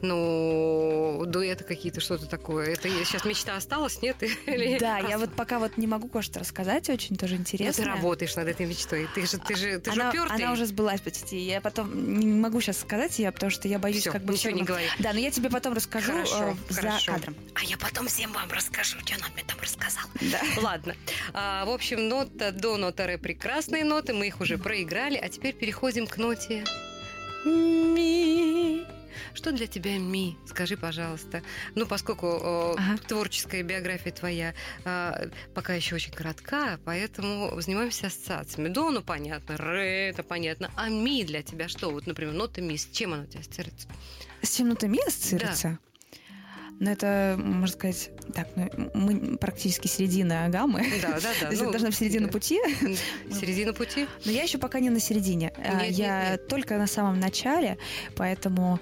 Ну, 0.02 1.24
дуэты 1.26 1.64
какие-то, 1.64 2.00
что-то 2.00 2.26
такое. 2.26 2.68
Это 2.72 2.88
сейчас 3.04 3.24
мечта 3.24 3.56
осталась, 3.56 4.00
нет? 4.02 4.16
Или 4.46 4.78
Да, 4.78 4.98
я 4.98 5.18
вот 5.18 5.32
пока 5.34 5.58
вот 5.58 5.76
не 5.76 5.86
могу 5.86 6.08
кое-что 6.08 6.38
рассказать, 6.40 6.88
очень 6.88 7.16
тоже 7.16 7.34
Ну, 7.34 7.40
интересно. 7.40 7.84
ты 7.84 7.88
работаешь 7.90 8.36
над 8.36 8.48
этой 8.48 8.66
мечтой. 8.66 9.08
Ты 9.14 9.26
же, 9.26 9.38
ты 9.38 9.56
же, 9.56 9.78
ты 9.80 9.92
же 9.92 10.00
она, 10.00 10.10
упертый. 10.10 10.36
она 10.44 10.52
уже 10.52 10.66
сбылась 10.66 11.00
почти. 11.00 11.38
Я 11.38 11.60
потом 11.60 12.18
не 12.18 12.26
могу 12.26 12.60
сейчас 12.60 12.78
сказать 12.78 13.18
я, 13.18 13.32
потому 13.32 13.50
что 13.50 13.66
я 13.66 13.78
боюсь 13.78 14.02
Всё, 14.02 14.12
как 14.12 14.22
бы 14.24 14.34
ничего 14.34 14.52
не 14.52 14.62
говори. 14.62 14.86
Да, 14.98 15.12
но 15.12 15.18
я 15.18 15.30
тебе 15.30 15.50
потом 15.50 15.72
расскажу 15.74 16.12
Хорошо, 16.12 16.56
э, 16.68 16.72
за 16.72 16.80
хорошо. 16.82 17.12
кадром. 17.12 17.36
А 17.54 17.64
я 17.64 17.76
потом 17.76 18.06
всем 18.08 18.32
вам 18.32 18.50
расскажу, 18.50 18.98
что 19.00 19.14
она 19.16 19.26
мне 19.34 19.42
там 19.46 19.58
рассказала. 19.60 20.08
Да. 20.20 20.40
Ладно. 20.62 20.94
А, 21.32 21.64
в 21.64 21.70
общем, 21.70 22.08
нота 22.08 22.52
до 22.52 22.76
нота 22.76 23.06
ре 23.06 23.18
прекрасные 23.18 23.84
ноты. 23.84 24.12
Мы 24.12 24.28
их 24.28 24.40
уже 24.40 24.58
проиграли. 24.58 25.16
А 25.16 25.28
теперь 25.28 25.54
переходим 25.54 26.06
к 26.06 26.16
ноте 26.18 26.64
ми. 27.46 28.86
Что 29.34 29.52
для 29.52 29.66
тебя 29.66 29.98
ми? 29.98 30.36
Скажи, 30.46 30.76
пожалуйста. 30.76 31.42
Ну, 31.74 31.86
поскольку 31.86 32.26
э, 32.26 32.74
Ага. 32.78 32.98
творческая 33.06 33.62
биография 33.62 34.12
твоя 34.12 34.54
э, 34.84 35.28
пока 35.54 35.74
еще 35.74 35.94
очень 35.94 36.12
коротка, 36.12 36.78
поэтому 36.84 37.60
занимаемся 37.60 38.06
ассоциациями. 38.06 38.68
До, 38.68 38.90
ну, 38.90 39.02
понятно. 39.02 39.56
Ре, 39.56 40.08
это 40.08 40.22
понятно. 40.22 40.70
А 40.76 40.88
ми 40.88 41.24
для 41.24 41.42
тебя 41.42 41.68
что? 41.68 41.90
Вот, 41.90 42.06
например, 42.06 42.34
нота 42.34 42.62
ми. 42.62 42.76
С 42.78 42.88
чем 42.92 43.12
она 43.12 43.22
у 43.22 43.26
тебя 43.26 43.40
ассоциируется? 43.40 43.88
С 44.42 44.56
чем-то 44.56 44.88
ми 44.88 44.98
ассоциируется? 45.06 45.78
Но 46.78 46.90
это, 46.90 47.36
можно 47.38 47.66
сказать, 47.74 48.10
так, 48.34 48.48
ну, 48.54 48.90
мы 48.94 49.38
практически 49.38 49.86
середина 49.86 50.48
гаммы. 50.48 50.84
Да, 51.00 51.12
да, 51.12 51.20
То 51.20 51.22
да. 51.42 51.48
есть 51.50 51.62
ну, 51.62 51.68
это 51.68 51.70
должна 51.72 51.88
быть 51.88 51.98
середина 51.98 52.26
да. 52.26 52.32
пути. 52.32 52.58
Середина 53.30 53.72
пути? 53.72 54.06
Но 54.24 54.32
я 54.32 54.42
еще 54.42 54.58
пока 54.58 54.80
не 54.80 54.90
на 54.90 55.00
середине. 55.00 55.52
А, 55.56 55.82
Нет, 55.82 55.92
я 55.92 56.30
нет, 56.32 56.48
только 56.48 56.76
на 56.76 56.86
самом 56.86 57.18
начале, 57.20 57.78
поэтому... 58.14 58.80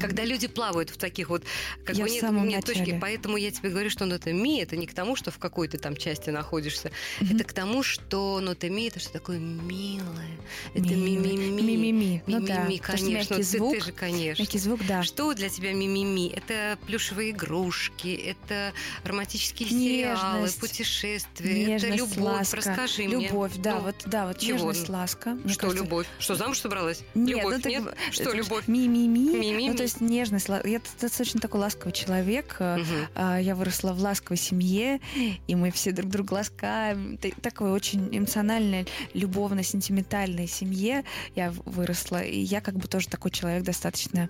Когда 0.00 0.24
люди 0.24 0.46
плавают 0.48 0.90
в 0.90 0.96
таких 0.96 1.28
вот, 1.28 1.42
как 1.84 1.96
Я 1.96 2.04
бы 2.04 2.10
нет, 2.10 2.20
самом 2.20 2.48
нет 2.48 2.64
точки, 2.64 2.98
поэтому 3.00 3.36
я 3.36 3.50
тебе 3.50 3.70
говорю, 3.70 3.90
что 3.90 4.06
нота 4.06 4.32
ми 4.32 4.60
это 4.60 4.76
не 4.76 4.86
к 4.86 4.94
тому, 4.94 5.16
что 5.16 5.30
в 5.30 5.38
какой-то 5.38 5.78
там 5.78 5.96
части 5.96 6.30
находишься, 6.30 6.90
Мгм. 7.20 7.36
это 7.36 7.44
к 7.44 7.52
тому, 7.52 7.82
что 7.82 8.40
нота 8.40 8.68
ми 8.68 8.88
это 8.88 9.00
что 9.00 9.12
такое 9.12 9.38
милое, 9.38 10.38
это 10.74 10.94
ми-ми-ми, 10.94 11.62
Ми-ми-ми. 11.62 12.22
Ну 12.26 12.40
да. 12.40 12.66
конечно, 12.80 13.10
мягкий 13.10 13.34
ты, 13.34 13.42
звук, 13.42 13.74
ты 13.76 13.84
же, 13.84 13.92
конечно. 13.92 14.42
Мягкий 14.42 14.58
звук, 14.58 14.80
да. 14.88 15.02
Что 15.02 15.34
для 15.34 15.48
тебя 15.48 15.72
ми-ми-ми? 15.72 16.32
Это 16.34 16.78
плюшевые 16.86 17.30
игрушки, 17.30 18.08
это 18.48 18.72
романтические 19.04 19.68
сериалы, 19.68 20.42
Нежность. 20.42 20.60
путешествия, 20.60 21.54
Нежность, 21.66 21.84
это 21.84 21.96
любовь. 21.96 22.18
ласка, 22.18 22.56
Расскажи 22.56 23.02
мне. 23.04 23.28
Любовь, 23.28 23.52
да, 23.58 23.74
Ну, 23.74 23.80
вот, 23.80 23.96
да, 24.06 24.26
вот 24.26 24.38
чего? 24.38 24.52
нежность, 24.70 24.88
ласка. 24.88 25.36
Что 25.48 25.60
кажется, 25.60 25.84
любовь? 25.84 26.06
Что 26.18 26.34
замуж 26.34 26.60
собралась? 26.60 27.02
Нет, 27.14 27.36
любовь 27.36 27.54
ну, 27.56 27.60
так 27.60 27.72
нет? 27.72 27.94
Что 28.10 28.32
любовь? 28.32 28.64
Ми-ми-ми. 28.68 29.33
Ми-ми-ми. 29.38 29.68
Ну, 29.70 29.76
то 29.76 29.82
есть 29.82 30.00
нежность. 30.00 30.48
Я 30.48 30.80
достаточно 31.00 31.40
такой 31.40 31.60
ласковый 31.60 31.92
человек. 31.92 32.56
а, 32.58 33.38
Я 33.38 33.54
выросла 33.54 33.92
в 33.92 34.00
ласковой 34.00 34.36
семье, 34.36 35.00
и 35.46 35.54
мы 35.54 35.70
все 35.70 35.92
друг 35.92 36.10
друга 36.10 36.34
ласкаем. 36.34 37.18
Такой 37.42 37.70
очень 37.70 38.16
эмоциональной, 38.16 38.86
любовно-сентиментальной 39.12 40.46
семье 40.46 41.04
я 41.34 41.52
выросла. 41.64 42.22
И 42.22 42.40
я 42.40 42.60
как 42.60 42.76
бы 42.76 42.88
тоже 42.88 43.08
такой 43.08 43.30
человек 43.30 43.64
достаточно 43.64 44.28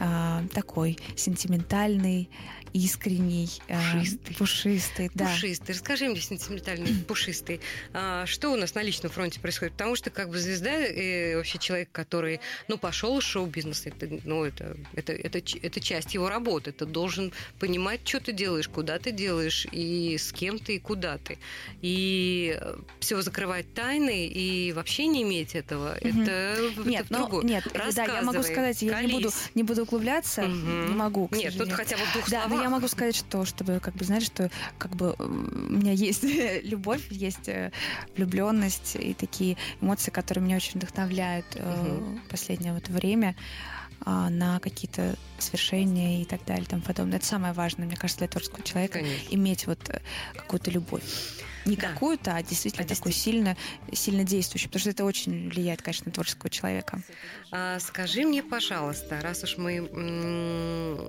а, 0.00 0.42
такой 0.54 0.96
сентиментальный, 1.16 2.30
искренний, 2.72 3.48
а, 3.68 3.80
Пушистый. 3.98 4.36
пушистый, 4.36 5.10
да. 5.14 5.26
Пушистый. 5.26 5.74
Расскажи 5.74 6.08
мне, 6.08 6.20
сентиментальный, 6.20 6.94
пушистый. 7.08 7.60
А, 7.92 8.26
что 8.26 8.50
у 8.50 8.56
нас 8.56 8.74
на 8.74 8.82
личном 8.82 9.10
фронте 9.10 9.40
происходит? 9.40 9.72
Потому 9.74 9.96
что 9.96 10.10
как 10.10 10.28
бы 10.28 10.38
звезда 10.38 10.86
и 10.86 11.34
вообще 11.34 11.58
человек, 11.58 11.88
который, 11.92 12.40
ну, 12.68 12.78
пошел 12.78 13.18
в 13.20 13.22
шоу-бизнес, 13.22 13.86
это, 13.86 14.08
ну, 14.24 14.44
это, 14.44 14.76
это, 14.94 15.12
это, 15.12 15.38
это 15.62 15.80
часть 15.80 16.14
его 16.14 16.28
работы. 16.28 16.72
Ты 16.72 16.86
должен 16.86 17.32
понимать, 17.58 18.00
что 18.06 18.20
ты 18.20 18.32
делаешь, 18.32 18.68
куда 18.68 18.98
ты 18.98 19.12
делаешь, 19.12 19.66
и 19.72 20.16
с 20.18 20.32
кем 20.32 20.58
ты, 20.58 20.76
и 20.76 20.78
куда 20.78 21.18
ты. 21.18 21.38
И 21.82 22.58
все 23.00 23.20
закрывать 23.22 23.72
тайны 23.74 24.26
и 24.26 24.72
вообще 24.72 25.06
не 25.06 25.22
иметь 25.22 25.54
этого, 25.54 25.96
Мгм. 26.02 26.22
это, 26.22 26.72
Нет, 26.84 27.06
это 27.06 27.14
другое. 27.14 27.44
нет, 27.44 27.64
да, 27.94 28.04
я 28.04 28.22
могу 28.22 28.42
сказать, 28.42 28.82
я 28.82 29.00
не 29.02 29.12
буду, 29.12 29.30
не 29.54 29.62
буду 29.62 29.82
углубляться, 29.82 30.42
Мгм. 30.42 30.88
не 30.90 30.94
могу. 30.94 31.28
Нет, 31.30 31.56
тут 31.56 31.72
хотя 31.72 31.96
бы 31.96 32.02
двух 32.12 32.28
Да, 32.28 32.46
но 32.48 32.57
я 32.62 32.70
могу 32.70 32.88
сказать, 32.88 33.16
что, 33.16 33.44
чтобы, 33.44 33.80
как 33.80 33.94
бы, 33.94 34.04
знаешь, 34.04 34.24
что, 34.24 34.50
как 34.78 34.94
бы, 34.96 35.14
у 35.18 35.24
меня 35.28 35.92
есть 35.92 36.24
любовь, 36.62 37.06
есть 37.10 37.48
влюбленность 38.16 38.96
и 38.96 39.14
такие 39.14 39.56
эмоции, 39.80 40.10
которые 40.10 40.44
меня 40.44 40.56
очень 40.56 40.78
вдохновляют 40.78 41.46
э, 41.54 42.00
в 42.26 42.30
последнее 42.30 42.72
вот 42.72 42.88
время 42.88 43.34
а, 44.04 44.30
на 44.30 44.60
какие-то 44.60 45.16
свершения 45.38 46.22
и 46.22 46.24
так 46.24 46.44
далее 46.44 46.64
и 46.64 46.66
тому 46.66 46.82
подобное. 46.82 47.18
Это 47.18 47.26
самое 47.26 47.52
важное, 47.52 47.86
мне 47.86 47.96
кажется, 47.96 48.20
для 48.20 48.28
творческого 48.28 48.62
человека 48.62 49.00
Конечно. 49.00 49.34
иметь 49.34 49.66
вот 49.66 49.78
э, 49.88 50.00
какую-то 50.34 50.70
любовь. 50.70 51.02
Не 51.64 51.76
Да. 51.76 51.88
какую-то, 51.88 52.34
а 52.34 52.42
действительно 52.42 52.84
А 52.84 52.88
такую 52.88 53.12
сильно, 53.12 53.56
сильно 53.92 54.24
действующую, 54.24 54.68
потому 54.70 54.80
что 54.80 54.90
это 54.90 55.04
очень 55.04 55.48
влияет, 55.50 55.82
конечно, 55.82 56.04
на 56.06 56.12
творческого 56.12 56.50
человека. 56.50 57.00
А, 57.50 57.78
скажи 57.80 58.24
мне, 58.24 58.42
пожалуйста, 58.42 59.20
раз 59.22 59.44
уж 59.44 59.56
мы 59.58 59.76
м, 59.76 61.08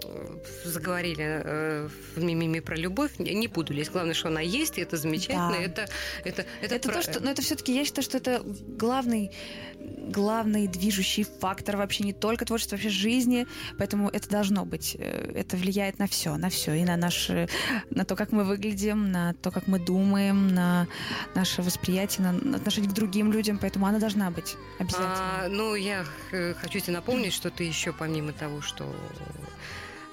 заговорили 0.65 1.41
э, 1.43 1.89
в 2.15 2.23
мимими 2.23 2.59
про 2.59 2.75
любовь, 2.75 3.11
не 3.19 3.47
буду 3.47 3.73
лезть. 3.73 3.91
Главное, 3.91 4.13
что 4.13 4.27
она 4.29 4.41
есть, 4.41 4.77
и 4.77 4.81
это 4.81 4.97
замечательно. 4.97 5.51
Да. 5.51 5.61
Это, 5.61 5.87
это, 6.25 6.45
это, 6.61 6.75
Это, 6.75 6.89
про- 6.89 6.95
то, 6.95 7.01
что, 7.01 7.19
но 7.19 7.31
это 7.31 7.41
все-таки, 7.41 7.73
я 7.75 7.85
считаю, 7.85 8.03
что 8.03 8.17
это 8.17 8.41
главный, 8.77 9.31
главный 9.79 10.67
движущий 10.67 11.23
фактор 11.23 11.77
вообще 11.77 12.03
не 12.03 12.13
только 12.13 12.45
творчества, 12.45 12.75
вообще 12.75 12.89
жизни, 12.89 13.47
поэтому 13.77 14.09
это 14.09 14.29
должно 14.29 14.65
быть. 14.65 14.95
Э, 14.99 15.31
Это 15.35 15.57
влияет 15.57 15.99
на 15.99 16.07
все, 16.07 16.35
на 16.37 16.49
все, 16.49 16.73
и 16.73 16.83
на 16.83 16.97
наше, 16.97 17.47
на 17.91 18.03
то, 18.05 18.15
как 18.15 18.31
мы 18.31 18.43
выглядим, 18.43 19.11
на 19.11 19.33
то, 19.33 19.51
как 19.51 19.67
мы 19.67 19.79
думаем, 19.79 20.38
на 20.47 20.87
наше 21.35 21.61
восприятие, 21.61 22.31
на, 22.31 22.57
отношение 22.57 22.89
к 22.89 22.93
другим 22.93 23.31
людям, 23.31 23.57
поэтому 23.57 23.85
она 23.85 23.99
должна 23.99 24.31
быть 24.31 24.55
обязательно. 24.79 25.45
А, 25.45 25.47
ну, 25.49 25.75
я 25.75 26.05
э, 26.31 26.53
хочу 26.55 26.79
тебе 26.79 26.93
напомнить, 26.93 27.33
что 27.33 27.51
ты 27.51 27.63
еще 27.63 27.93
помимо 27.93 28.31
того, 28.33 28.61
что 28.61 28.93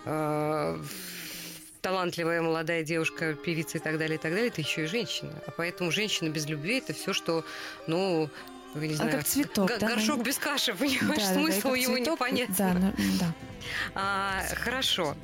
э, 0.05 0.83
талантливая 1.81 2.43
молодая 2.43 2.83
девушка, 2.83 3.35
певица 3.35 3.79
и 3.79 3.81
так 3.81 3.99
далее, 3.99 4.17
и 4.17 4.21
так 4.21 4.33
далее, 4.33 4.51
ты 4.51 4.61
еще 4.63 4.85
и 4.85 4.87
женщина. 4.87 5.33
А 5.47 5.51
поэтому 5.51 5.91
женщина 5.91 6.29
без 6.29 6.47
любви 6.47 6.79
это 6.79 6.93
все, 6.95 7.13
что, 7.13 7.45
ну, 7.87 8.29
я 8.75 8.81
не 8.81 8.95
А 8.95 8.97
знаю, 8.97 9.13
как 9.13 9.25
цветок, 9.25 9.69
г- 9.69 9.79
да, 9.79 9.89
горшок 9.89 10.17
ну, 10.19 10.23
без 10.25 10.39
каши, 10.39 10.75
понимаешь, 10.79 11.23
Да, 11.23 11.29
да, 11.29 11.35
да, 11.35 11.41
смысл 11.41 11.69
как 11.69 11.79
его 11.79 11.95
цветок, 11.97 12.13
не 12.13 12.17
понять. 12.17 12.57
Да, 12.57 12.73
ну, 12.75 12.93
да. 13.21 13.33
А, 13.95 14.43
хорошо. 14.57 15.17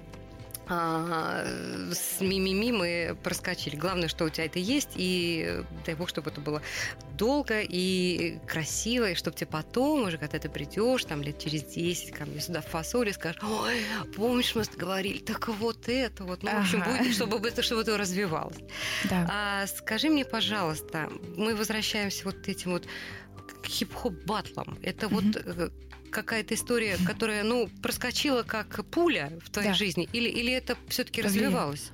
А, 0.74 1.44
с 1.92 2.20
мимими 2.20 2.72
мы 2.72 3.16
проскочили. 3.22 3.76
Главное, 3.76 4.08
что 4.08 4.24
у 4.24 4.30
тебя 4.30 4.46
это 4.46 4.58
есть, 4.58 4.90
и 4.94 5.62
дай 5.84 5.94
бог, 5.94 6.08
чтобы 6.08 6.30
это 6.30 6.40
было 6.40 6.62
долго 7.18 7.60
и 7.60 8.38
красиво, 8.48 9.10
и 9.10 9.14
чтобы 9.14 9.36
тебе 9.36 9.48
потом, 9.48 10.04
уже 10.04 10.16
когда 10.16 10.38
ты 10.38 10.48
придешь, 10.48 11.04
там 11.04 11.22
лет 11.22 11.38
через 11.38 11.62
10, 11.64 12.12
ко 12.12 12.24
мне 12.24 12.40
сюда 12.40 12.62
в 12.62 12.66
фасоли, 12.66 13.10
скажешь, 13.12 13.42
ой, 13.42 13.82
помнишь, 14.16 14.54
мы 14.54 14.62
говорили, 14.76 15.18
так 15.18 15.48
вот 15.48 15.88
это 15.88 16.24
вот, 16.24 16.42
ну, 16.42 16.50
в 16.50 16.60
общем, 16.60 16.82
будет, 16.82 17.14
чтобы 17.14 17.46
это, 17.46 17.62
чтобы 17.62 17.82
это 17.82 17.98
развивалось. 17.98 18.56
да. 19.10 19.28
А, 19.30 19.66
скажи 19.66 20.08
мне, 20.08 20.24
пожалуйста, 20.24 21.10
мы 21.36 21.54
возвращаемся 21.54 22.24
вот 22.24 22.48
этим 22.48 22.72
вот 22.72 22.86
к 23.62 23.66
хип-хоп 23.66 24.14
батлам. 24.24 24.78
Это 24.82 25.08
вот 25.08 25.24
Мгм. 25.24 25.34
э, 25.44 25.68
какая-то 26.12 26.54
история, 26.54 26.96
которая, 27.04 27.42
ну, 27.42 27.68
проскочила 27.82 28.42
как 28.44 28.84
пуля 28.86 29.32
в 29.44 29.50
твоей 29.50 29.70
Да. 29.70 29.74
жизни, 29.74 30.08
или, 30.12 30.28
или 30.28 30.52
это 30.52 30.76
все-таки 30.88 31.22
развивалось? 31.22 31.90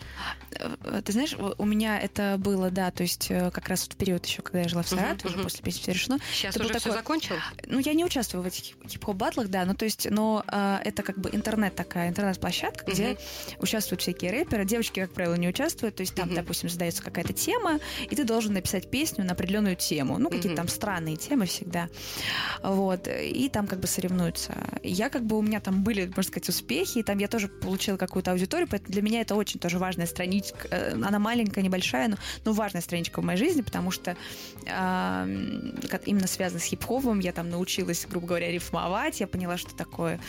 Э, 0.52 1.00
Ты 1.04 1.12
знаешь, 1.12 1.34
у 1.58 1.64
меня 1.64 1.98
это 1.98 2.36
было, 2.38 2.70
да, 2.70 2.90
то 2.90 3.02
есть 3.02 3.30
э, 3.30 3.50
как 3.50 3.68
раз 3.68 3.84
в 3.84 3.96
период 3.96 4.26
еще, 4.26 4.42
когда 4.42 4.60
я 4.60 4.68
жила 4.68 4.82
в 4.82 4.88
Саратове, 4.88 5.20
уже 5.24 5.36
мгм. 5.36 5.44
после 5.44 5.62
песни 5.62 5.80
«Все 5.82 5.92
решено». 5.92 6.18
Сейчас 6.32 6.56
Это 6.56 6.64
уже 6.64 6.74
все 6.74 6.80
такой- 6.90 6.98
закончил? 6.98 7.36
Ну, 7.66 7.78
я 7.78 7.94
не 7.94 8.04
участвую 8.04 8.42
в 8.42 8.46
этих 8.46 8.64
хип- 8.64 8.88
хип-хоп 8.88 9.16
батлах, 9.16 9.48
да, 9.48 9.64
ну, 9.64 9.74
то 9.74 9.84
есть, 9.84 10.08
но 10.10 10.42
а, 10.48 10.80
это 10.84 11.02
как 11.02 11.18
бы 11.18 11.30
интернет 11.32 11.74
такая, 11.76 12.08
интернет-площадка, 12.08 12.90
где 12.90 13.10
Мгм. 13.10 13.18
участвуют 13.60 14.02
всякие 14.02 14.30
рэперы. 14.32 14.64
Девочки, 14.64 15.00
как 15.00 15.12
правило, 15.12 15.34
не 15.34 15.48
участвуют, 15.48 15.94
то 15.96 16.00
есть 16.02 16.14
там, 16.14 16.26
Мгм. 16.26 16.36
допустим, 16.36 16.68
задается 16.68 17.02
какая-то 17.02 17.32
тема, 17.32 17.78
и 18.10 18.16
ты 18.16 18.24
должен 18.24 18.52
написать 18.52 18.90
песню 18.90 19.24
на 19.24 19.32
определенную 19.32 19.76
тему. 19.76 20.18
Ну, 20.18 20.26
какие-то 20.28 20.48
Мгм. 20.48 20.56
там 20.56 20.68
странные 20.68 21.16
темы 21.16 21.46
всегда. 21.46 21.88
Вот, 22.62 23.06
и 23.08 23.48
там 23.48 23.66
как 23.68 23.78
бы 23.80 23.86
соревнуются. 23.86 24.07
И 24.82 24.90
Я 24.90 25.08
как 25.10 25.24
бы, 25.24 25.36
у 25.38 25.42
меня 25.42 25.60
там 25.60 25.82
были, 25.82 26.06
можно 26.06 26.22
сказать, 26.22 26.48
успехи, 26.48 26.98
и 26.98 27.02
там 27.02 27.18
я 27.18 27.28
тоже 27.28 27.48
получила 27.48 27.96
какую-то 27.96 28.32
аудиторию, 28.32 28.68
поэтому 28.70 28.92
для 28.92 29.02
меня 29.02 29.20
это 29.20 29.34
очень 29.34 29.60
тоже 29.60 29.78
важная 29.78 30.06
страничка. 30.06 30.68
Э, 30.70 30.92
Она 30.94 31.18
маленькая, 31.18 31.62
небольшая, 31.62 32.08
но, 32.08 32.16
но 32.44 32.52
важная 32.52 32.80
страничка 32.82 33.20
в 33.20 33.24
моей 33.24 33.38
жизни, 33.38 33.62
потому 33.62 33.90
что 33.90 34.16
как 34.64 36.06
именно 36.06 36.26
связано 36.26 36.60
с 36.60 36.64
хип-хопом. 36.64 37.20
Я 37.20 37.32
там 37.32 37.50
научилась, 37.50 38.06
грубо 38.08 38.26
говоря, 38.28 38.50
рифмовать. 38.50 39.20
Я 39.20 39.26
поняла, 39.26 39.56
что 39.56 39.74
такое 39.74 40.20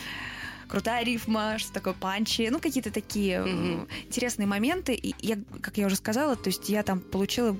крутая 0.67 1.03
рифма, 1.03 1.58
что 1.58 1.73
такое 1.73 1.93
панчи, 1.93 2.47
ну, 2.51 2.60
какие-то 2.60 2.91
такие 2.91 3.38
э, 3.38 3.45
Мгм. 3.45 3.88
интересные 4.06 4.45
моменты. 4.47 4.93
И 4.93 5.15
я, 5.19 5.38
как 5.62 5.77
я 5.77 5.88
уже 5.88 5.95
сказала, 5.95 6.36
то 6.36 6.49
есть 6.49 6.69
я 6.69 6.84
там 6.84 6.99
получила 6.99 7.58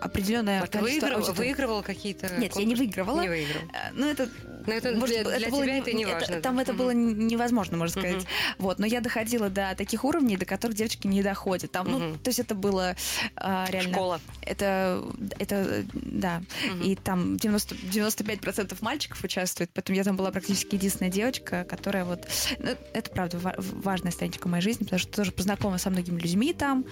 определенное 0.00 0.62
ты 0.62 0.78
количество 0.78 1.06
выигрывала, 1.08 1.32
выигрывала 1.32 1.82
какие-то 1.82 2.26
Нет, 2.38 2.54
я 2.56 2.64
не 2.64 2.74
конкурсы? 2.74 2.76
выигрывала. 2.82 3.20
Не 3.22 3.28
выиграл. 3.28 3.62
Э, 3.72 3.90
Ну, 3.92 4.06
это... 4.06 4.28
Но 4.66 4.74
это 4.74 4.92
может 4.92 5.14
для, 5.14 5.24
быть, 5.24 5.38
для 5.38 5.48
было 5.48 5.62
тебя 5.62 5.72
не- 5.74 5.80
это 5.80 5.92
не 5.94 6.04
важно. 6.04 6.40
Там 6.42 6.58
это 6.58 6.72
Мгм. 6.72 6.78
было 6.78 6.90
невозможно, 6.90 7.78
можно 7.78 8.00
сказать. 8.00 8.26
Вот, 8.58 8.78
но 8.78 8.84
я 8.86 9.00
доходила 9.00 9.48
до 9.48 9.74
таких 9.76 10.04
уровней, 10.04 10.36
до 10.36 10.44
которых 10.44 10.76
девочки 10.76 11.06
не 11.06 11.22
доходят. 11.22 11.72
Там, 11.72 11.90
ну, 11.90 11.98
Мгм. 11.98 12.18
то 12.18 12.28
есть 12.28 12.38
это 12.38 12.54
было 12.54 12.94
а, 13.36 13.66
реально... 13.70 13.92
Школа. 13.94 14.20
Это, 14.42 15.02
это, 15.38 15.84
да. 15.94 16.42
Мгм. 16.70 16.82
И 16.82 16.96
там 16.96 17.36
90, 17.38 17.76
95% 17.76 18.76
мальчиков 18.82 19.24
участвует, 19.24 19.70
поэтому 19.72 19.96
я 19.96 20.04
там 20.04 20.16
была 20.16 20.30
практически 20.30 20.74
единственная 20.74 21.10
девочка, 21.10 21.64
которая 21.64 22.04
вот... 22.04 22.28
ну, 22.58 22.70
это, 22.92 23.10
правда, 23.10 23.38
ва- 23.38 23.54
важная 23.58 24.12
страничка 24.12 24.48
моей 24.48 24.62
жизни, 24.62 24.84
потому 24.84 25.00
что 25.00 25.10
тоже 25.12 25.32
познакомилась 25.32 25.80
со 25.82 25.88
многими 25.90 26.20
людьми 26.20 26.52
там, 26.52 26.84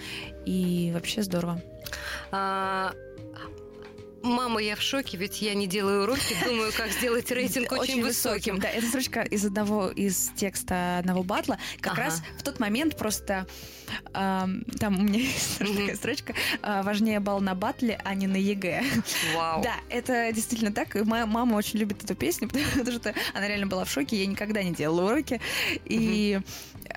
и 0.47 0.89
вообще 0.95 1.21
здорово. 1.21 1.61
А, 2.31 2.86
Мама, 4.23 4.61
я 4.61 4.75
в 4.75 4.81
шоке, 4.81 5.17
ведь 5.17 5.41
я 5.41 5.53
не 5.53 5.67
делаю 5.67 6.03
уроки, 6.03 6.35
думаю, 6.45 6.71
как 6.75 6.91
сделать 6.91 7.29
рейтинг 7.31 7.71
очень, 7.71 8.01
высоким. 8.03 8.59
Да, 8.59 8.69
это 8.69 8.85
строчка 8.87 9.21
из 9.21 9.45
одного 9.45 9.89
из 9.89 10.31
текста 10.35 10.97
одного 10.99 11.23
батла. 11.23 11.57
Как 11.79 11.93
Ага. 11.93 12.03
раз 12.03 12.21
в 12.37 12.43
тот 12.43 12.59
момент 12.59 12.97
просто 12.97 13.47
ам, 14.13 14.63
там 14.79 14.99
у 14.99 15.03
меня 15.03 15.19
есть 15.23 15.59
Мгм. 15.61 15.75
такая 15.77 15.95
строчка 15.95 16.33
а, 16.61 16.83
важнее 16.83 17.19
балл 17.19 17.39
на 17.41 17.55
батле, 17.55 17.99
а 18.03 18.13
не 18.15 18.27
на 18.27 18.35
ЕГЭ. 18.37 18.83
Вау. 19.35 19.63
Да, 19.63 19.75
это 19.89 20.31
действительно 20.33 20.73
так. 20.73 20.95
И 20.95 21.03
моя 21.03 21.25
мама 21.25 21.55
очень 21.55 21.79
любит 21.79 22.03
эту 22.03 22.15
песню, 22.15 22.49
потому 22.77 22.91
что 22.97 23.13
она 23.33 23.47
реально 23.47 23.67
была 23.67 23.85
в 23.85 23.91
шоке. 23.91 24.17
Я 24.17 24.25
никогда 24.25 24.63
не 24.63 24.73
делала 24.73 25.11
уроки. 25.11 25.39
И 25.85 26.39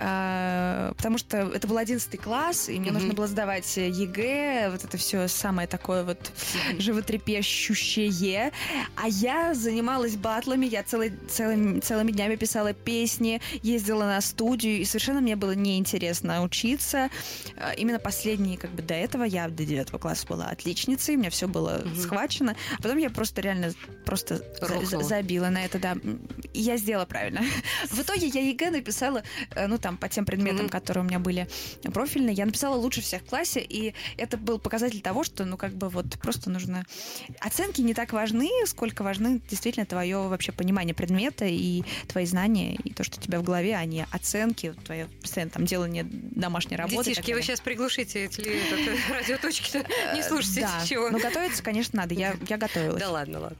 а, 0.02 0.92
потому 0.96 1.18
что 1.18 1.36
это 1.38 1.68
был 1.68 1.76
11 1.78 2.18
класс, 2.20 2.68
и 2.68 2.78
мне 2.78 2.90
Мгм. 2.90 2.94
нужно 2.94 3.14
было 3.14 3.26
сдавать 3.26 3.76
ЕГЭ, 3.76 4.70
вот 4.70 4.84
это 4.84 4.96
все 4.96 5.28
самое 5.28 5.68
такое 5.68 6.04
вот 6.04 6.32
животрепещущее. 6.78 8.52
А 8.96 9.08
я 9.08 9.54
занималась 9.54 10.16
батлами, 10.16 10.66
я 10.66 10.82
целый, 10.82 11.12
целыми, 11.28 11.80
целыми 11.80 12.12
днями 12.12 12.36
писала 12.36 12.72
песни, 12.72 13.40
ездила 13.62 14.04
на 14.04 14.20
студию, 14.20 14.78
и 14.80 14.84
совершенно 14.84 15.20
мне 15.20 15.36
было 15.36 15.52
неинтересно 15.54 16.42
учиться. 16.42 17.10
А, 17.56 17.72
Именно 17.72 17.98
последние, 17.98 18.58
как 18.58 18.70
бы 18.70 18.82
до 18.82 18.94
этого, 18.94 19.24
я 19.24 19.48
до 19.48 19.64
9 19.64 19.90
класса 20.00 20.26
была 20.26 20.46
отличницей, 20.46 21.16
у 21.16 21.18
меня 21.18 21.30
все 21.30 21.48
было 21.48 21.82
Мгм. 21.84 21.96
схвачено. 21.96 22.56
А 22.78 22.82
потом 22.82 22.98
я 22.98 23.10
просто 23.10 23.40
реально 23.40 23.72
просто 24.04 24.42
за- 24.60 25.02
забила 25.02 25.48
на 25.48 25.64
это, 25.64 25.78
да. 25.78 25.96
И 26.52 26.60
я 26.60 26.76
сделала 26.76 27.06
правильно. 27.06 27.40
В 27.90 28.00
итоге 28.00 28.26
я 28.28 28.40
ЕГЭ 28.40 28.70
написала, 28.70 29.22
э, 29.54 29.66
ну 29.66 29.78
там, 29.78 29.89
по 29.96 30.08
тем 30.08 30.24
предметам, 30.24 30.62
Мгм. 30.62 30.68
которые 30.70 31.04
у 31.04 31.06
меня 31.06 31.18
были 31.18 31.48
профильные, 31.92 32.34
я 32.34 32.46
написала 32.46 32.76
лучше 32.76 33.00
всех 33.00 33.22
в 33.22 33.26
классе, 33.26 33.60
и 33.60 33.94
это 34.16 34.36
был 34.36 34.58
показатель 34.58 35.00
того, 35.00 35.24
что, 35.24 35.44
ну, 35.44 35.56
как 35.56 35.72
бы 35.72 35.88
вот 35.88 36.06
просто 36.20 36.50
нужно... 36.50 36.84
Оценки 37.40 37.80
не 37.80 37.94
так 37.94 38.12
важны, 38.12 38.48
сколько 38.66 39.02
важны 39.02 39.40
действительно 39.48 39.86
твое 39.86 40.18
вообще 40.28 40.52
понимание 40.52 40.94
предмета 40.94 41.44
и 41.46 41.82
твои 42.08 42.26
знания, 42.26 42.74
и 42.74 42.92
то, 42.92 43.04
что 43.04 43.18
у 43.18 43.22
тебя 43.22 43.40
в 43.40 43.42
голове, 43.42 43.76
а 43.76 43.84
не 43.84 44.06
оценки, 44.10 44.74
твое 44.84 45.06
постоянно 45.20 45.50
там 45.50 45.64
делание 45.64 46.04
домашней 46.04 46.76
работы. 46.76 47.10
Детишки, 47.10 47.32
вы 47.32 47.42
сейчас 47.42 47.60
приглушите 47.60 48.24
эти 48.24 48.40
ли- 48.40 48.60
этот, 48.60 48.98
радиоточки-то, 49.10 49.84
не 50.14 50.22
слушайте 50.22 50.62
да. 50.62 50.84
чего. 50.86 51.10
Но 51.10 51.18
готовиться, 51.18 51.62
конечно, 51.62 51.98
надо. 52.00 52.14
Я, 52.14 52.34
я 52.48 52.56
готовилась. 52.56 53.00
Да 53.00 53.10
ладно, 53.10 53.40
ладно. 53.40 53.58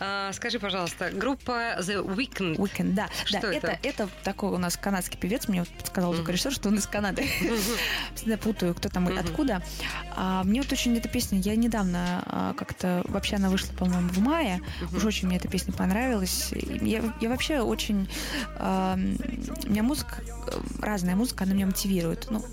А, 0.00 0.32
скажи, 0.32 0.58
пожалуйста, 0.58 1.10
группа 1.10 1.76
The 1.80 2.04
Weeknd. 2.04 2.56
Уикенд, 2.60 2.94
да. 2.94 3.08
Что 3.24 3.40
да, 3.40 3.52
это? 3.52 3.66
это? 3.68 3.78
это 3.82 4.08
такой 4.24 4.50
у 4.50 4.58
нас 4.58 4.76
канадский 4.76 5.18
певец, 5.18 5.48
мне 5.48 5.60
вот 5.60 5.68
подсказал 5.78 6.14
звукорежиссер, 6.14 6.52
что 6.52 6.68
он 6.68 6.76
из 6.76 6.86
Канады. 6.86 7.26
Всегда 8.14 8.36
путаю, 8.38 8.74
кто 8.74 8.88
там 8.88 9.08
и 9.08 9.16
откуда. 9.16 9.62
А, 10.16 10.44
мне 10.44 10.60
вот 10.62 10.72
очень 10.72 10.96
эта 10.96 11.08
песня, 11.08 11.38
я 11.38 11.56
недавно 11.56 12.22
а, 12.26 12.54
как-то, 12.54 13.02
вообще 13.06 13.36
она 13.36 13.50
вышла, 13.50 13.72
по-моему, 13.74 14.08
в 14.08 14.18
мае, 14.18 14.60
Мгм. 14.80 14.96
уж 14.96 15.04
очень 15.04 15.28
мне 15.28 15.36
эта 15.36 15.48
песня 15.48 15.72
понравилась. 15.72 16.50
Я, 16.52 17.02
я 17.20 17.28
вообще 17.28 17.60
очень... 17.60 18.08
а, 18.56 18.94
у 18.94 19.68
меня 19.68 19.82
музыка, 19.82 20.16
э, 20.48 20.60
разная 20.80 21.16
музыка, 21.16 21.44
она 21.44 21.54
меня 21.54 21.66
мотивирует. 21.66 22.26
Ну, 22.30 22.44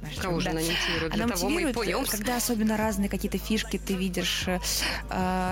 знаешь, 0.00 0.16
Кого 0.18 0.40
же 0.40 0.50
она 0.50 0.60
мотивирует? 0.60 1.14
Она 1.14 1.28
того 1.28 1.48
мотивирует, 1.48 2.10
когда 2.10 2.36
особенно 2.36 2.76
разные 2.76 3.08
какие-то 3.08 3.38
фишки 3.38 3.78
ты 3.78 3.94
видишь, 3.94 4.44
э, 4.46 4.58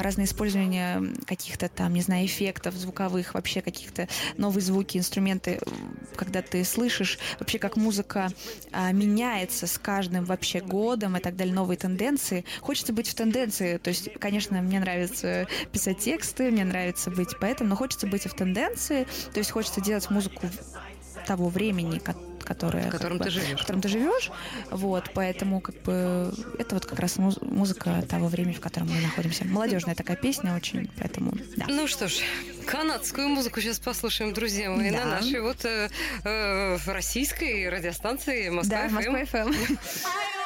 разное 0.03 0.25
использование 0.25 1.15
каких-то 1.27 1.69
там, 1.69 1.95
не 1.95 2.03
знаю, 2.03 2.27
эффектов 2.27 2.75
звуковых, 2.75 3.35
вообще 3.35 3.63
каких-то 3.63 4.09
новые 4.37 4.63
звуки, 4.63 4.99
инструменты, 4.99 5.61
когда 6.17 6.43
ты 6.43 6.65
слышишь 6.65 7.00
вообще, 7.39 7.59
как 7.59 7.77
музыка 7.77 8.31
а, 8.73 8.93
меняется 8.93 9.67
с 9.67 9.79
каждым 9.79 10.25
вообще 10.25 10.61
годом 10.61 11.17
и 11.17 11.21
так 11.21 11.37
далее, 11.37 11.55
новые 11.55 11.77
тенденции. 11.77 12.45
Хочется 12.61 12.93
быть 12.93 13.09
в 13.09 13.15
тенденции. 13.15 13.79
То 13.79 13.89
есть, 13.89 14.13
конечно, 14.19 14.61
мне 14.61 14.81
нравится 14.81 15.47
писать 15.73 15.99
тексты, 15.99 16.51
мне 16.51 16.65
нравится 16.65 17.11
быть 17.11 17.39
поэтом, 17.39 17.69
но 17.69 17.77
хочется 17.77 18.07
быть 18.07 18.27
и 18.27 18.29
в 18.29 18.35
тенденции. 18.35 19.07
То 19.33 19.39
есть 19.39 19.51
хочется 19.51 19.81
делать 19.81 20.09
музыку 20.11 20.49
того 21.27 21.49
времени, 21.49 22.01
которое, 22.45 22.89
в 22.89 22.91
котором 22.91 23.19
как 23.19 23.29
ты 23.29 23.33
бы, 23.35 23.41
живешь. 23.41 23.59
в 23.59 23.61
котором 23.61 23.81
ты 23.81 23.89
живешь, 23.89 24.31
вот, 24.71 25.11
поэтому 25.15 25.61
как 25.61 25.81
бы 25.83 26.33
это 26.59 26.75
вот 26.75 26.87
как 26.87 26.99
раз 26.99 27.17
муз- 27.19 27.41
музыка 27.43 28.03
того 28.09 28.27
времени, 28.27 28.55
в 28.55 28.61
котором 28.61 28.89
мы 28.89 29.01
находимся. 29.01 29.45
Молодежная 29.45 29.95
такая 29.95 30.17
песня 30.17 30.57
очень, 30.57 30.91
поэтому 30.99 31.33
да. 31.57 31.67
Ну 31.69 31.87
что 31.87 32.09
ж, 32.09 32.21
канадскую 32.71 33.29
музыку 33.29 33.61
сейчас 33.61 33.81
послушаем, 33.81 34.33
друзья 34.33 34.71
мои, 34.71 34.91
Да. 34.91 35.05
на 35.05 35.11
нашей 35.17 35.41
вот 35.41 35.65
э, 35.65 35.89
э, 36.25 36.79
российской 36.87 37.69
радиостанции 37.69 38.49
Москва 38.49 38.89
Да, 38.89 39.23
FM. 39.23 39.79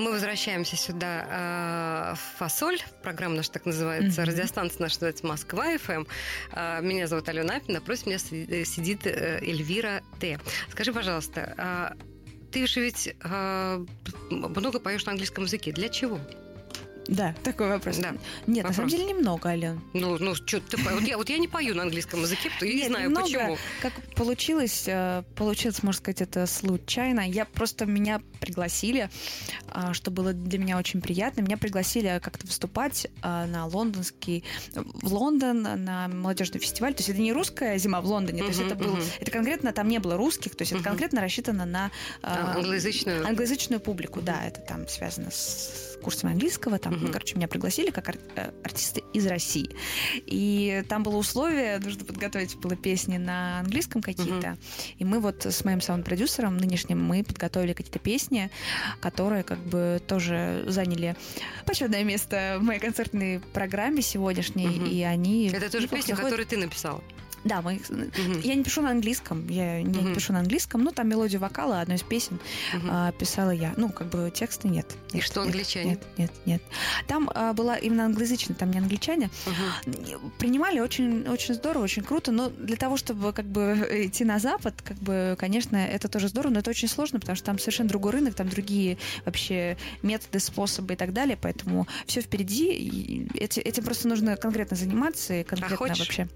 Мы 0.00 0.12
возвращаемся 0.12 0.76
сюда 0.76 1.26
э, 1.28 2.14
в 2.14 2.38
Фасоль. 2.38 2.78
Программа 3.02 3.36
наша 3.36 3.52
так 3.52 3.66
называется. 3.66 4.22
Мгм. 4.22 4.30
Радиостанция 4.30 4.80
наша 4.80 4.94
называется 4.94 5.26
Москва 5.26 5.76
ФМ. 5.76 6.04
Э, 6.52 6.80
меня 6.80 7.06
зовут 7.06 7.28
Алена 7.28 7.56
Апина. 7.56 7.80
Напротив 7.80 8.06
меня 8.06 8.16
э, 8.16 8.64
сидит 8.64 9.06
э, 9.06 9.40
Эльвира 9.42 10.00
Т. 10.18 10.38
Скажи, 10.70 10.94
пожалуйста, 10.94 11.54
а 11.58 11.96
ты 12.50 12.66
же 12.66 12.80
ведь 12.80 13.14
э, 13.22 13.86
много 14.30 14.80
поешь 14.80 15.04
на 15.04 15.12
английском 15.12 15.44
языке. 15.44 15.70
Для 15.70 15.90
чего? 15.90 16.18
Да, 17.06 17.34
такой 17.42 17.68
вопрос. 17.68 17.96
Да, 17.96 18.14
Нет, 18.46 18.64
на 18.64 18.72
самом 18.72 18.88
вопрос. 18.88 18.92
деле 18.92 19.04
немного, 19.04 19.48
Ален. 19.48 19.80
Ну, 19.94 20.16
ну 20.18 20.34
что 20.34 20.60
ты 20.60 20.76
вот 20.76 21.02
я, 21.02 21.16
вот 21.16 21.28
я 21.28 21.38
не 21.38 21.48
пою 21.48 21.74
на 21.74 21.82
английском 21.82 22.20
языке, 22.22 22.50
и 22.60 22.64
не 22.64 22.74
Нет, 22.74 22.88
знаю 22.88 23.08
немного. 23.08 23.26
почему. 23.26 23.56
Как 23.80 23.92
получилось, 24.14 24.84
э, 24.86 25.22
получилось, 25.34 25.82
можно 25.82 25.98
сказать, 25.98 26.20
это 26.22 26.46
случайно. 26.46 27.20
Я 27.20 27.44
просто 27.44 27.86
меня 27.86 28.20
пригласили, 28.40 29.10
а, 29.68 29.92
что 29.92 30.10
было 30.10 30.32
для 30.32 30.58
меня 30.58 30.78
очень 30.78 31.00
приятно. 31.00 31.40
Меня 31.40 31.56
пригласили 31.56 32.20
как-то 32.22 32.46
выступать 32.46 33.08
а, 33.22 33.46
на 33.46 33.66
лондонский, 33.66 34.44
в 34.74 35.12
Лондон 35.12 35.62
на 35.62 36.08
молодежный 36.08 36.60
фестиваль. 36.60 36.94
То 36.94 37.00
есть 37.00 37.10
это 37.10 37.20
не 37.20 37.32
русская 37.32 37.78
зима 37.78 38.00
в 38.00 38.06
Лондоне, 38.06 38.42
то 38.42 38.48
есть 38.48 38.60
это 38.60 38.74
был, 38.74 38.96
это 39.18 39.30
конкретно 39.30 39.72
там 39.72 39.88
не 39.88 39.98
было 39.98 40.16
русских, 40.16 40.54
то 40.54 40.62
есть 40.62 40.72
это 40.72 40.82
конкретно 40.82 41.20
рассчитано 41.20 41.64
на 41.64 41.90
а, 42.22 42.54
Англоязычную. 42.56 43.26
англоязычную 43.26 43.80
публику, 43.80 44.20
да, 44.20 44.44
это 44.44 44.60
там 44.60 44.88
связано 44.88 45.30
с 45.30 45.89
курсом 46.00 46.30
английского, 46.30 46.78
там, 46.78 46.98
ну, 47.00 47.10
короче, 47.12 47.36
меня 47.36 47.48
пригласили 47.48 47.90
как 47.90 48.08
ар- 48.08 48.18
э, 48.36 48.50
артисты 48.64 49.02
из 49.12 49.26
России. 49.26 49.68
И 50.26 50.82
там 50.88 51.02
было 51.02 51.16
условие, 51.16 51.78
нужно 51.78 52.04
подготовить 52.04 52.56
было 52.56 52.76
песни 52.76 53.16
на 53.18 53.60
английском 53.60 54.02
какие-то, 54.02 54.56
и 54.98 55.04
мы 55.04 55.20
вот 55.20 55.46
с 55.46 55.64
моим 55.64 55.80
саунд-продюсером 55.80 56.56
нынешним, 56.56 57.02
мы 57.04 57.22
подготовили 57.24 57.72
какие-то 57.72 57.98
песни, 57.98 58.50
которые 59.00 59.42
как 59.42 59.58
бы 59.58 60.00
тоже 60.06 60.64
заняли 60.66 61.16
почетное 61.66 62.04
место 62.04 62.56
в 62.60 62.62
моей 62.64 62.80
концертной 62.80 63.40
программе 63.52 64.02
сегодняшней, 64.02 64.66
Мгм. 64.66 64.86
и 64.86 65.02
они... 65.02 65.48
Это 65.48 65.70
тоже 65.70 65.86
заходят. 65.88 66.16
которую 66.16 66.46
ты 66.46 66.56
написала. 66.56 67.02
Да, 67.44 67.62
мы... 67.62 67.80
Мгм. 67.88 68.40
Я 68.42 68.54
не 68.54 68.62
пишу 68.62 68.82
на 68.82 68.90
английском, 68.90 69.46
я 69.48 69.82
не 69.82 69.98
Мгм. 70.00 70.14
пишу 70.14 70.32
на 70.32 70.40
английском, 70.40 70.82
ну, 70.84 70.92
там 70.92 71.08
мелодию 71.08 71.40
вокала 71.40 71.80
одной 71.80 71.96
из 71.96 72.02
песен 72.02 72.38
Мгм. 72.74 72.88
а, 72.90 73.12
писала 73.12 73.50
я. 73.50 73.72
Ну, 73.76 73.88
как 73.88 74.08
бы 74.10 74.30
тексты 74.34 74.68
нет. 74.68 74.86
И 75.12 75.16
Нет, 75.16 75.24
что 75.24 75.40
нет, 75.44 75.46
англичане? 75.54 75.90
Нет, 75.90 76.02
нет, 76.18 76.32
нет. 76.46 76.62
Там 77.06 77.30
а, 77.34 77.52
была 77.54 77.76
именно 77.76 78.04
англоязычная, 78.04 78.56
там 78.56 78.70
не 78.70 78.78
англичане. 78.78 79.30
Мгм. 79.46 80.30
Принимали 80.38 80.80
очень, 80.80 81.26
очень 81.28 81.54
здорово, 81.54 81.84
очень 81.84 82.02
круто, 82.02 82.30
но 82.32 82.50
для 82.50 82.76
того, 82.76 82.96
чтобы 82.96 83.32
как 83.32 83.46
бы 83.46 83.74
идти 84.06 84.24
на 84.24 84.38
Запад, 84.38 84.74
как 84.82 84.98
бы, 84.98 85.34
конечно, 85.38 85.76
это 85.76 86.08
тоже 86.08 86.28
здорово, 86.28 86.52
но 86.52 86.58
это 86.60 86.70
очень 86.70 86.88
сложно, 86.88 87.20
потому 87.20 87.36
что 87.36 87.46
там 87.46 87.58
совершенно 87.58 87.88
другой 87.88 88.12
рынок, 88.12 88.34
там 88.34 88.48
другие 88.48 88.98
вообще 89.24 89.76
методы, 90.02 90.40
способы 90.40 90.92
и 90.92 90.96
так 90.96 91.12
далее, 91.12 91.38
поэтому 91.40 91.86
все 92.06 92.20
впереди, 92.20 92.70
и 92.72 93.28
эти- 93.38 93.60
этим 93.60 93.84
просто 93.84 94.08
нужно 94.08 94.36
конкретно 94.36 94.76
заниматься 94.76 95.34
и 95.34 95.42
конкретно 95.44 95.76
хочешь? 95.76 95.98
вообще. 96.00 96.28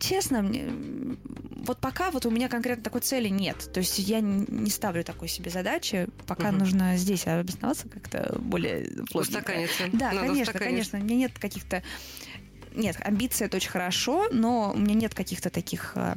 Честно, 0.00 0.42
мне, 0.42 0.70
вот 1.56 1.78
пока 1.78 2.10
вот 2.10 2.24
у 2.24 2.30
меня 2.30 2.48
конкретно 2.48 2.84
такой 2.84 3.00
цели 3.00 3.28
нет. 3.28 3.70
То 3.72 3.80
есть 3.80 3.98
я 3.98 4.20
не 4.20 4.70
ставлю 4.70 5.04
такой 5.04 5.28
себе 5.28 5.50
задачи. 5.50 6.08
Пока 6.26 6.48
Мгм. 6.48 6.58
нужно 6.58 6.96
здесь 6.96 7.26
обосноваться 7.26 7.88
как-то 7.88 8.36
более. 8.38 8.88
Устаканиться. 9.12 9.84
Да, 9.92 10.12
Надо 10.12 10.28
конечно, 10.28 10.52
конечно. 10.58 10.98
У 10.98 11.02
меня 11.02 11.16
нет 11.16 11.38
каких-то... 11.38 11.82
Нет, 12.74 12.96
амбиции 13.02 13.46
это 13.46 13.56
очень 13.56 13.70
хорошо, 13.70 14.28
но 14.30 14.72
у 14.72 14.78
меня 14.78 14.94
нет 14.94 15.14
каких-то 15.14 15.50
таких 15.50 15.92
э, 15.96 16.14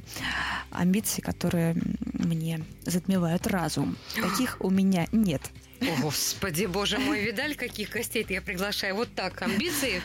амбиций, 0.69 1.23
которые 1.23 1.75
мне 2.13 2.63
затмевают 2.85 3.47
разум. 3.47 3.97
Таких 4.21 4.57
у 4.59 4.69
меня 4.69 5.07
нет. 5.11 5.41
О, 5.81 6.01
Господи, 6.01 6.65
боже 6.65 6.99
мой, 6.99 7.21
видали, 7.23 7.55
каких 7.55 7.89
гостей 7.89 8.23
я 8.29 8.41
приглашаю? 8.41 8.95
Вот 8.95 9.09
так, 9.15 9.41
амбиции 9.41 10.01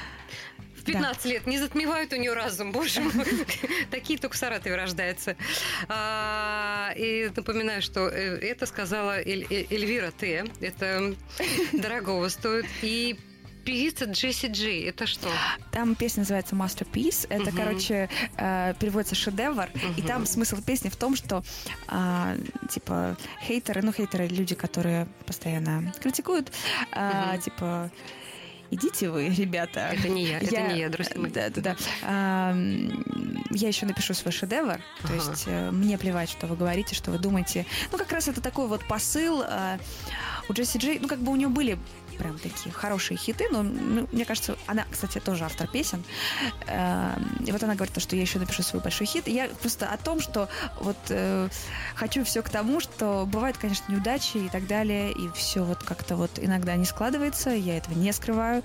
в 0.86 0.92
15 0.92 1.24
лет 1.26 1.46
не 1.46 1.58
затмевают 1.58 2.12
у 2.12 2.16
нее 2.16 2.32
разум, 2.32 2.72
боже 2.72 3.00
мой. 3.00 3.26
Такие 3.90 4.18
только 4.18 4.34
в 4.34 4.38
Саратове 4.38 4.76
рождаются. 4.76 5.36
А, 5.88 6.92
И 6.96 7.30
напоминаю, 7.34 7.82
что 7.82 8.08
э, 8.08 8.38
это 8.38 8.66
сказала 8.66 9.20
Эль- 9.20 9.46
Эльвира 9.70 10.10
Т. 10.10 10.44
Это 10.60 11.14
дорогого 11.72 12.28
стоит. 12.28 12.66
И 12.82 13.16
певица 13.64 14.04
Джесси 14.04 14.46
Джей. 14.46 14.88
Это 14.88 15.06
что? 15.08 15.28
Там 15.72 15.96
песня 15.96 16.20
называется 16.20 16.54
Masterpiece. 16.54 17.26
Это, 17.28 17.50
Мгм. 17.50 17.56
короче, 17.56 18.08
э, 18.36 18.74
переводится 18.78 19.16
шедевр. 19.16 19.68
И 19.96 20.00
Мгм. 20.02 20.06
там 20.06 20.26
смысл 20.26 20.62
песни 20.62 20.88
в 20.88 20.94
том, 20.96 21.16
что 21.16 21.42
а, 21.88 22.36
типа 22.70 23.16
хейтеры, 23.42 23.82
ну 23.82 23.92
хейтеры 23.92 24.28
люди, 24.28 24.54
которые 24.54 25.08
постоянно 25.26 25.92
критикуют, 26.00 26.52
Мгм. 26.92 27.40
типа 27.40 27.90
идите 28.70 29.10
вы, 29.10 29.28
ребята. 29.28 29.90
Это 29.92 30.08
не 30.08 30.24
я, 30.24 30.38
это 30.38 30.60
не 30.62 30.80
я, 30.80 30.88
друзья 30.88 31.16
мои. 31.16 31.30
Да, 31.30 31.50
да, 31.50 31.60
да. 31.60 31.76
А, 32.02 32.54
я 33.50 33.68
еще 33.68 33.86
напишу 33.86 34.14
свой 34.14 34.32
шедевр. 34.32 34.80
То 35.06 35.14
есть 35.14 35.44
э, 35.46 35.70
мне 35.70 35.98
плевать, 35.98 36.30
что 36.30 36.46
вы 36.46 36.56
говорите, 36.56 36.94
что 36.94 37.10
вы 37.10 37.18
думаете. 37.18 37.66
Ну, 37.92 37.98
как 37.98 38.12
раз 38.12 38.28
это 38.28 38.40
такой 38.40 38.66
вот 38.68 38.84
посыл. 38.86 39.42
а, 39.42 39.78
у 40.48 40.52
Джесси 40.52 40.78
Джей, 40.78 40.98
ну, 41.00 41.08
как 41.08 41.18
бы 41.18 41.32
у 41.32 41.36
нее 41.36 41.48
были 41.48 41.78
прям 42.16 42.38
такие 42.38 42.72
хорошие 42.72 43.16
хиты, 43.16 43.48
но 43.50 43.62
ну, 43.62 44.08
мне 44.12 44.24
кажется, 44.24 44.56
она, 44.66 44.84
кстати, 44.90 45.18
тоже 45.18 45.44
автор 45.44 45.66
песен. 45.66 46.02
Э, 46.66 47.16
И 47.46 47.52
вот 47.52 47.62
она 47.62 47.74
говорит, 47.74 47.94
то, 47.94 48.00
что 48.00 48.16
я 48.16 48.22
еще 48.22 48.38
напишу 48.38 48.62
свой 48.62 48.82
большой 48.82 49.06
хит. 49.06 49.28
И 49.28 49.32
я 49.32 49.48
просто 49.48 49.86
о 49.86 49.96
том, 49.96 50.20
что 50.20 50.48
вот 50.80 50.96
э, 51.10 51.48
хочу 51.94 52.24
все 52.24 52.42
к 52.42 52.50
тому, 52.50 52.80
что 52.80 53.26
бывают, 53.26 53.56
конечно, 53.56 53.90
неудачи 53.92 54.38
и 54.38 54.48
так 54.48 54.66
далее, 54.66 55.12
и 55.12 55.30
все 55.34 55.62
вот 55.62 55.82
как-то 55.82 56.16
вот 56.16 56.38
иногда 56.38 56.76
не 56.76 56.84
складывается, 56.84 57.50
я 57.50 57.76
этого 57.78 57.94
не 57.98 58.12
скрываю. 58.12 58.62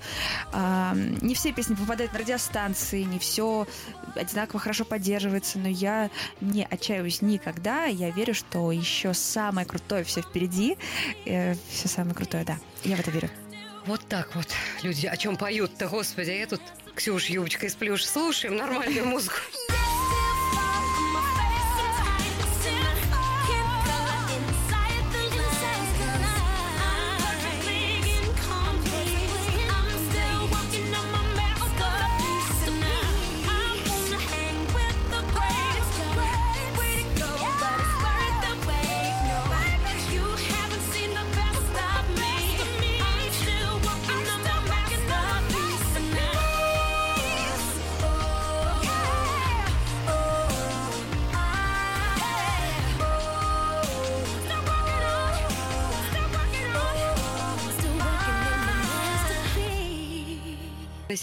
А, 0.52 0.94
Не 0.94 1.34
все 1.34 1.52
песни 1.52 1.74
попадают 1.74 2.12
на 2.12 2.18
радиостанции, 2.18 3.02
не 3.02 3.18
все 3.18 3.66
одинаково 4.14 4.60
хорошо 4.60 4.84
поддерживается, 4.84 5.58
но 5.58 5.68
я 5.68 6.10
не 6.40 6.64
отчаиваюсь 6.64 7.22
никогда. 7.22 7.84
Я 7.84 8.10
верю, 8.10 8.34
что 8.34 8.72
еще 8.72 9.14
самое 9.14 9.66
крутое 9.66 10.04
все 10.04 10.22
впереди. 10.22 10.76
Все 11.24 11.88
самое 11.88 12.14
крутое, 12.14 12.44
да. 12.44 12.58
Я 12.84 12.96
в 12.96 13.00
это 13.00 13.10
верю. 13.10 13.30
Вот 13.86 14.00
так 14.08 14.34
вот 14.34 14.46
люди 14.82 15.06
о 15.06 15.16
чем 15.16 15.36
поют-то, 15.36 15.88
господи, 15.88 16.30
а 16.30 16.34
я 16.34 16.46
тут 16.46 16.60
Ксюш, 16.94 17.26
юбочка 17.26 17.66
из 17.66 17.74
плюш, 17.74 18.04
слушаем 18.04 18.56
нормальную 18.56 19.06
музыку. 19.06 19.36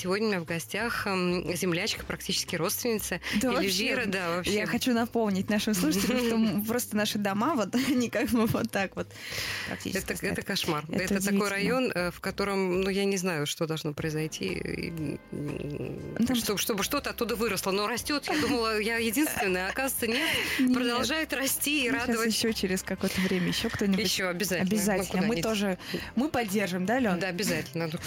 Сегодня 0.02 0.28
у 0.28 0.30
меня 0.30 0.40
в 0.40 0.46
гостях 0.46 1.06
м, 1.08 1.54
землячка, 1.56 2.06
практически 2.06 2.56
родственница 2.56 3.20
Да, 3.42 3.50
Эльвира. 3.60 3.96
вообще, 3.98 4.06
Да, 4.12 4.30
вообще. 4.38 4.54
Я 4.54 4.66
хочу 4.66 4.94
напомнить 4.94 5.50
нашим 5.50 5.74
слушателям, 5.74 6.20
что 6.20 6.62
просто 6.68 6.96
наши 6.96 7.18
дома, 7.18 7.56
вот 7.56 7.76
они 7.90 8.10
как 8.10 8.30
бы 8.30 8.46
вот 8.46 8.72
так 8.72 8.96
вот 8.96 9.08
Это, 9.84 10.14
это 10.22 10.42
кошмар. 10.42 10.86
Это 10.90 11.16
Это, 11.16 11.26
такой 11.26 11.50
район, 11.50 11.92
э, 11.94 12.12
в 12.12 12.22
котором, 12.22 12.80
ну, 12.82 12.90
я 12.90 13.04
не 13.04 13.18
знаю, 13.18 13.46
что 13.46 13.68
должно 13.68 13.94
произойти, 13.94 14.94
Ну, 15.32 16.26
там- 16.26 16.36
чтобы, 16.38 16.60
чтобы 16.60 16.84
что-то 16.84 17.10
оттуда 17.10 17.36
выросло. 17.36 17.72
Но 17.72 17.86
растет, 17.88 18.26
я 18.28 18.40
думала, 18.40 18.80
я 18.80 18.98
единственная, 18.98 19.68
а 19.68 19.70
оказывается, 19.70 20.08
нет. 20.08 20.30
Нет. 20.60 20.74
Продолжает 20.78 21.34
расти 21.34 21.86
и 21.86 21.90
Ну, 21.92 21.98
радовать. 21.98 22.34
еще 22.34 22.54
через 22.54 22.84
какое-то 22.84 23.20
время 23.22 23.48
еще 23.50 23.68
кто-нибудь. 23.70 24.00
Еще 24.04 24.28
обязательно. 24.30 24.70
Ну, 24.70 24.76
Обязательно. 24.78 25.08
куда 25.24 25.28
Мы 25.28 25.42
тоже, 25.42 25.78
мы 26.16 26.30
поддержим, 26.30 26.86
да, 26.86 27.00
Лен? 27.00 27.20
Да, 27.20 27.28
обязательно. 27.28 27.90
Ну, 27.92 28.00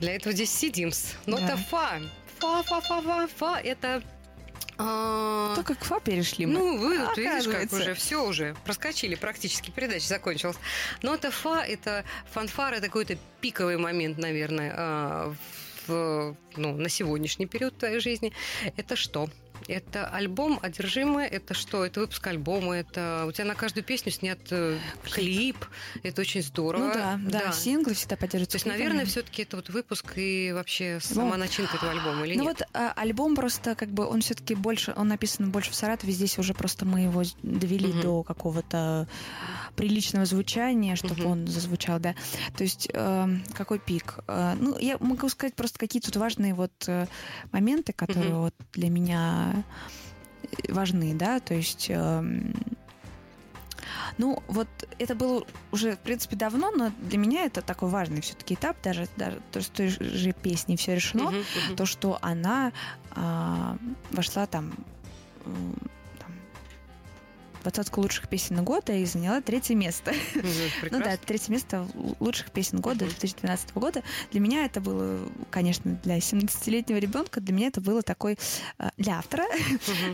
Для 0.00 0.14
этого 0.16 0.34
здесь 0.34 0.50
сидим. 0.50 0.90
Но 1.26 1.38
Да. 1.38 1.44
это 1.44 1.56
фа. 1.56 2.00
Фа, 2.38 2.62
фа, 2.62 2.80
фа, 2.80 3.00
фа, 3.02 3.26
фа. 3.36 3.60
Это... 3.60 4.02
а, 4.78 5.54
Только 5.54 5.74
к 5.74 5.84
ФА 5.84 6.00
перешли 6.00 6.44
мы. 6.46 6.52
Ну, 6.54 6.78
вы 6.78 6.98
вот 6.98 7.16
видишь, 7.16 7.44
как 7.48 7.72
уже 7.72 7.94
все 7.94 8.24
уже 8.26 8.54
проскочили 8.64 9.14
практически, 9.14 9.70
передача 9.70 10.06
закончилась. 10.06 10.56
Но 11.02 11.14
это 11.14 11.30
фа, 11.30 11.64
это 11.64 12.04
фанфар, 12.32 12.74
это 12.74 12.86
какой-то 12.86 13.16
пиковый 13.40 13.78
момент, 13.78 14.18
наверное, 14.18 14.74
а, 14.76 15.34
в, 15.86 16.36
ну, 16.56 16.76
на 16.76 16.88
сегодняшний 16.88 17.46
период 17.46 17.78
твоей 17.78 18.00
жизни. 18.00 18.32
Это 18.76 18.96
что? 18.96 19.28
Это 19.68 20.06
альбом 20.08 20.58
«Одержимые», 20.62 21.28
это 21.28 21.54
что? 21.54 21.84
Это 21.84 22.00
выпуск 22.00 22.26
альбома, 22.26 22.74
это 22.76 23.24
у 23.28 23.32
тебя 23.32 23.46
на 23.46 23.54
каждую 23.54 23.82
песню 23.84 24.12
снят 24.12 24.38
э, 24.50 24.78
клип, 25.04 25.56
это 26.02 26.20
очень 26.20 26.42
здорово. 26.42 26.84
Ну 26.84 26.94
да, 26.94 27.18
да, 27.22 27.52
синглы 27.52 27.94
всегда 27.94 28.16
поддерживаются. 28.16 28.52
То 28.52 28.56
есть, 28.56 28.64
клипами. 28.64 28.78
наверное, 28.82 29.04
все-таки 29.06 29.42
это 29.42 29.56
вот 29.56 29.68
выпуск 29.70 30.12
и 30.16 30.52
вообще 30.52 30.98
сама 31.00 31.30
Ну, 31.32 31.36
начинка 31.36 31.76
этого 31.76 31.90
альбома 31.92 32.24
или 32.26 32.36
Ну 32.36 32.44
нет? 32.44 32.58
вот 32.60 32.68
а, 32.74 32.92
альбом 32.92 33.34
просто 33.34 33.74
как 33.74 33.88
бы 33.90 34.06
он 34.06 34.20
все-таки 34.20 34.54
больше, 34.54 34.92
он 34.96 35.08
написан 35.08 35.50
больше 35.50 35.70
в 35.72 35.74
Саратове, 35.74 36.12
здесь 36.12 36.38
уже 36.38 36.54
просто 36.54 36.84
мы 36.84 37.00
его 37.00 37.22
довели 37.42 37.88
Мгм. 37.90 38.00
до 38.00 38.22
какого-то 38.22 39.08
приличного 39.74 40.24
звучания, 40.26 40.96
чтобы 40.96 41.14
Мгм. 41.22 41.26
он 41.26 41.46
зазвучал, 41.48 41.98
да. 41.98 42.14
То 42.56 42.62
есть 42.64 42.88
э, 42.92 43.28
какой 43.54 43.78
пик? 43.78 44.18
Э, 44.28 44.54
ну 44.58 44.78
я 44.78 44.96
могу 45.00 45.28
сказать 45.28 45.54
просто 45.54 45.78
какие 45.78 46.00
тут 46.00 46.16
важные 46.16 46.54
вот 46.54 46.72
э, 46.86 47.06
моменты, 47.52 47.92
которые 47.92 48.32
Мгм. 48.32 48.40
вот 48.42 48.54
для 48.72 48.90
меня 48.90 49.45
э, 49.54 50.72
важны, 50.72 51.14
да. 51.14 51.40
То 51.40 51.54
есть 51.54 51.86
эм, 51.90 52.52
ну, 54.18 54.42
вот 54.48 54.68
это 54.98 55.14
было 55.14 55.44
уже, 55.72 55.92
в 55.92 55.98
принципе, 55.98 56.36
давно, 56.36 56.70
но 56.70 56.90
для 57.00 57.18
меня 57.18 57.44
это 57.44 57.62
такой 57.62 57.88
важный 57.88 58.20
все-таки 58.20 58.54
этап, 58.54 58.76
даже, 58.82 59.08
даже 59.16 59.40
то, 59.52 59.60
с 59.60 59.68
той 59.68 59.88
же 59.88 60.32
песней 60.32 60.76
все 60.76 60.94
решено, 60.94 61.24
Мгм, 61.24 61.36
мгм. 61.38 61.76
то, 61.76 61.86
что 61.86 62.18
она 62.22 62.72
а, 63.10 63.76
вошла 64.10 64.46
там, 64.46 64.72
двадцатку 67.66 68.00
лучших 68.00 68.28
песен 68.28 68.62
года 68.64 68.92
и 68.92 69.04
заняла 69.04 69.40
третье 69.40 69.74
место. 69.74 70.14
Ну 70.90 71.00
да, 71.00 71.16
третье 71.16 71.50
место 71.50 71.86
лучших 72.20 72.50
песен 72.52 72.80
года 72.80 73.04
Мгм. 73.04 73.10
2012 73.10 73.74
года. 73.74 74.02
Для 74.30 74.40
меня 74.40 74.64
это 74.64 74.80
было, 74.80 75.18
конечно, 75.50 75.98
для 76.04 76.18
17-летнего 76.18 76.98
ребенка, 76.98 77.40
для 77.40 77.52
меня 77.52 77.68
это 77.68 77.80
было 77.80 78.02
такой, 78.02 78.38
а, 78.78 78.90
для 78.96 79.18
автора, 79.18 79.44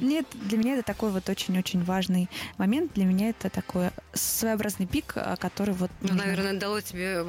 нет, 0.01 0.27
для 0.33 0.57
меня 0.59 0.75
это 0.75 0.83
такой 0.83 1.11
вот 1.11 1.29
очень-очень 1.29 1.85
важный 1.85 2.29
момент. 2.57 2.95
Для 2.95 3.05
меня 3.05 3.31
это 3.31 3.51
такой 3.51 3.91
своеобразный 4.15 4.87
пик, 4.87 5.13
а, 5.17 5.37
который 5.37 5.75
вот... 5.75 5.91
Ну, 6.01 6.15
наверное, 6.15 6.59
дало 6.59 6.81
тебе 6.81 7.25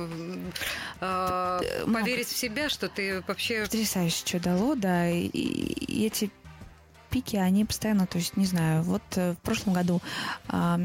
а, 1.01 1.59
Э, 1.61 1.85
поверить 1.91 2.27
в 2.27 2.37
себя, 2.37 2.69
что 2.69 2.87
ты 2.87 3.21
вообще... 3.27 3.63
потрясающе 3.63 4.25
что 4.25 4.39
дало, 4.39 4.75
да, 4.75 5.09
и 5.09 6.05
эти 6.05 6.31
пики, 7.13 7.35
они 7.35 7.63
постоянно, 7.63 8.07
то 8.07 8.17
есть, 8.17 8.35
не 8.37 8.45
знаю, 8.45 8.81
вот 8.81 9.03
э, 9.17 9.33
в 9.33 9.37
прошлом 9.37 9.73
году 9.73 10.01
а, 10.47 10.79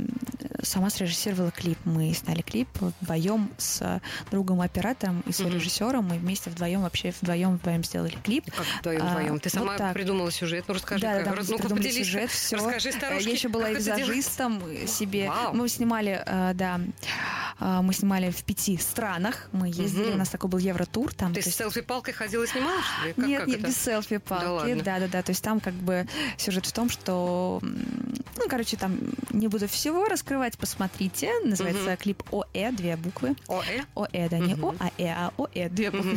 сама 0.63 0.91
срежиссировала 0.91 1.51
клип, 1.51 1.79
мы 1.87 2.13
сняли 2.13 2.43
клип 2.43 2.69
вдвоем 3.01 3.51
с 3.57 4.01
другом-оператором 4.31 5.23
и 5.27 5.33
с 5.33 5.41
режиссером, 5.41 6.05
мы 6.05 6.19
вместе 6.19 6.51
вдвоем, 6.51 6.83
вообще 6.83 7.15
вдвоем 7.23 7.57
вдвоем 7.57 7.83
сделали 7.83 8.15
клип. 8.23 8.45
Как 8.55 8.67
вдвоем, 8.81 9.03
А, 9.03 9.07
вдвоем? 9.07 9.41
Ты 9.41 9.49
вот 9.49 9.53
сама 9.59 9.79
так. 9.79 9.95
придумала 9.95 10.31
сюжет? 10.31 10.67
Ну, 10.69 10.75
расскажи. 10.75 11.01
да, 11.01 11.23
как- 11.23 11.25
да, 11.25 11.33
придумали 11.33 11.69
поделись. 11.69 11.97
сюжет, 12.07 12.31
все. 12.31 12.57
Расскажи, 12.57 12.93
старушке, 12.93 13.25
Я 13.25 13.33
еще 13.33 13.49
была 13.49 13.71
и 13.71 13.75
визажистом 13.77 14.63
себе. 14.87 15.29
Вау. 15.31 15.55
Мы 15.55 15.69
снимали, 15.71 16.23
э, 16.27 16.53
да, 16.55 16.79
э, 16.79 17.09
мы 17.61 17.93
снимали 17.93 18.31
в 18.31 18.43
пяти 18.45 18.77
странах. 18.77 19.49
Мы 19.53 19.69
ездили, 19.69 20.07
Мгм. 20.07 20.15
у 20.15 20.17
нас 20.19 20.29
такой 20.29 20.49
был 20.51 20.59
евротур. 20.59 21.13
Там, 21.15 21.35
Ты 21.35 21.43
с 21.43 21.47
есть- 21.47 21.59
селфи-палкой 21.59 22.15
ходила 22.15 22.45
и 22.45 22.47
снимала, 22.47 22.81
что 22.83 23.07
ли? 23.09 23.13
Как, 23.15 23.27
нет, 23.27 23.39
как 23.41 23.49
нет, 23.49 23.59
это? 23.59 23.67
без 23.69 23.77
селфи 23.77 24.17
палки. 24.19 24.75
Да. 24.75 24.83
Да, 24.85 24.99
да, 25.01 25.09
да. 25.09 25.23
То 25.23 25.31
есть 25.31 25.43
там 25.43 25.61
как 25.61 25.75
бы 25.75 26.07
сюжет 26.37 26.67
в 26.67 26.73
том, 26.73 26.89
что 26.91 27.61
ну, 27.63 28.49
короче, 28.49 28.77
там 28.77 28.97
не 29.31 29.49
буду 29.49 29.67
всего 29.69 30.05
раскрывать, 30.07 30.57
посмотрите. 30.59 31.33
Называется 31.45 31.83
Мгм. 31.91 31.97
клип 31.97 32.23
ОЭ, 32.33 32.71
две 32.73 32.97
буквы. 32.97 33.35
ОЭ? 33.49 33.83
ОЭ, 33.95 34.29
да, 34.29 34.39
не 34.39 34.55
Мгм. 34.55 34.65
О, 34.67 34.75
а 34.79 34.91
а 35.01 35.33
ОЭ, 35.37 35.69
две 35.69 35.91
буквы. 35.91 36.17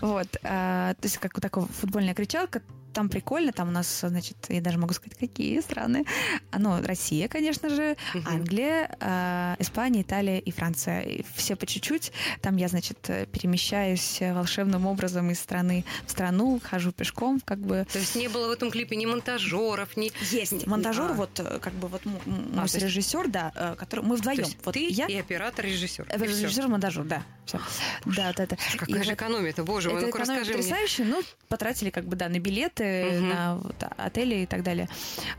Вот. 0.00 0.28
а, 0.42 0.94
То 0.94 1.04
есть 1.04 1.18
как 1.18 1.38
такая 1.40 1.66
футбольная 1.66 2.14
кричалка. 2.14 2.62
Там 2.94 3.08
прикольно, 3.08 3.52
там 3.52 3.68
у 3.68 3.70
нас, 3.70 4.00
значит, 4.00 4.36
я 4.48 4.60
даже 4.60 4.78
могу 4.78 4.92
сказать, 4.94 5.16
какие 5.18 5.60
страны. 5.60 6.04
А, 6.50 6.58
Ну, 6.58 6.82
Россия, 6.82 7.28
конечно 7.28 7.68
же. 7.68 7.96
Англия, 8.26 8.96
а, 9.00 9.56
Испания, 9.58 10.02
Италия 10.02 10.38
и 10.38 10.50
Франция. 10.50 11.02
И 11.02 11.24
все 11.34 11.54
по 11.56 11.66
чуть-чуть. 11.66 12.12
Там 12.40 12.56
я, 12.56 12.68
значит, 12.68 12.98
э, 13.08 13.26
перемещаюсь 13.26 14.20
э, 14.20 14.32
волшебным 14.34 14.86
образом 14.86 15.30
из 15.30 15.38
страны 15.38 15.84
в 16.06 16.10
страну, 16.10 16.60
хожу 16.62 16.92
пешком, 16.92 17.40
как 17.44 17.58
бы. 17.58 17.86
То 17.92 17.98
есть 17.98 18.16
не 18.16 18.28
было 18.28 18.48
в 18.48 18.50
этом 18.50 18.70
клипе 18.70 18.96
ни 18.96 19.06
монтажеров, 19.06 19.96
ни... 19.96 20.10
Есть 20.34 20.66
монтажер, 20.66 21.10
А. 21.10 21.14
вот 21.14 21.38
э, 21.40 21.58
как 21.60 21.74
бы 21.74 21.88
вот 21.88 22.02
А, 22.04 22.08
мой 22.26 22.62
есть- 22.64 22.76
режиссер, 22.78 23.28
да, 23.28 23.52
э, 23.54 23.74
который 23.76 24.04
мы 24.04 24.16
То 24.16 24.22
вдвоем. 24.22 24.38
есть 24.40 24.56
Вот 24.64 24.74
ты 24.74 24.88
я 24.88 25.06
и 25.06 25.16
оператор, 25.16 25.64
режиссер. 25.64 26.06
э, 26.08 26.18
режиссер, 26.18 26.68
монтажер, 26.68 27.04
да. 27.04 27.22
Всё. 27.46 27.60
Да, 28.04 28.32
да, 28.36 28.46
да. 28.46 28.56
И 28.74 28.76
Какая 28.78 29.02
же 29.02 29.10
вот- 29.10 29.14
экономия-то, 29.14 29.64
боже 29.64 29.90
мой, 29.90 30.02
ну-ка 30.02 30.18
расскажи 30.18 30.52
мне. 30.52 30.62
потрясающе. 30.62 31.04
Ну, 31.04 31.22
потратили 31.48 31.90
как 31.90 32.04
бы, 32.06 32.16
да, 32.16 32.28
на 32.28 32.38
билеты, 32.78 33.18
Мгм. 33.20 33.28
на 33.28 33.56
вот, 33.56 33.74
отели 33.96 34.36
и 34.36 34.46
так 34.46 34.62
далее. 34.62 34.88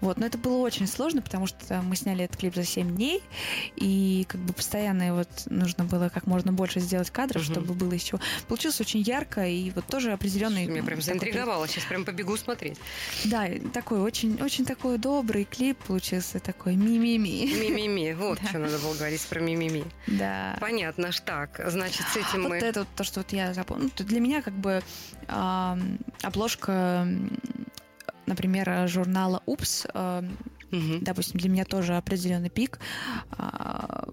Вот. 0.01 0.17
Но 0.17 0.25
это 0.25 0.37
было 0.37 0.57
очень 0.57 0.87
сложно, 0.87 1.21
потому 1.21 1.47
что 1.47 1.81
мы 1.81 1.95
сняли 1.95 2.25
этот 2.25 2.37
клип 2.37 2.55
за 2.55 2.65
7 2.65 2.95
дней, 2.95 3.21
и 3.75 4.25
как 4.29 4.41
бы 4.41 4.53
постоянно 4.53 5.15
вот 5.15 5.29
нужно 5.47 5.85
было 5.85 6.09
как 6.09 6.27
можно 6.27 6.51
больше 6.51 6.79
сделать 6.79 7.09
кадров, 7.09 7.43
Мгм. 7.43 7.53
чтобы 7.53 7.73
было 7.73 7.93
еще... 7.93 8.19
Получилось 8.47 8.79
очень 8.81 9.01
ярко, 9.01 9.45
и 9.45 9.71
вот 9.71 9.85
тоже 9.85 10.11
определенный... 10.11 10.65
Меня 10.65 10.83
прям 10.83 11.01
заинтриговало, 11.01 11.67
сейчас 11.67 11.85
прям 11.85 12.05
побегу 12.05 12.37
смотреть. 12.37 12.77
Да, 13.25 13.47
такой 13.73 13.99
очень, 14.01 14.41
очень 14.41 14.65
такой 14.65 14.97
добрый 14.97 15.45
клип 15.45 15.77
получился, 15.79 16.39
такой 16.39 16.75
ми-ми-ми. 16.75 17.53
Мимими, 17.59 18.13
вот 18.17 18.39
Да. 18.41 18.47
что 18.49 18.59
надо 18.59 18.77
было 18.79 18.93
говорить 18.95 19.25
про 19.27 19.39
мимими. 19.39 19.83
Да. 20.07 20.57
Понятно, 20.59 21.09
так, 21.25 21.59
значит, 21.67 22.05
с 22.13 22.17
этим 22.17 22.43
Вот 22.43 22.49
мы... 22.49 22.57
это 22.57 22.79
вот 22.81 22.87
то, 22.95 23.03
что 23.03 23.19
вот 23.21 23.31
я 23.33 23.53
запомнила. 23.53 23.89
Ну, 23.97 24.05
Для 24.05 24.19
меня 24.19 24.41
как 24.41 24.53
бы 24.53 24.81
обложка, 26.23 27.07
например, 28.25 28.87
журнала 28.87 29.41
«Упс», 29.45 29.85
Мгм. 30.71 31.03
допустим, 31.03 31.39
для 31.39 31.49
меня 31.49 31.65
тоже 31.65 31.97
определенный 31.97 32.51
пик. 32.51 32.79
А, 33.31 34.07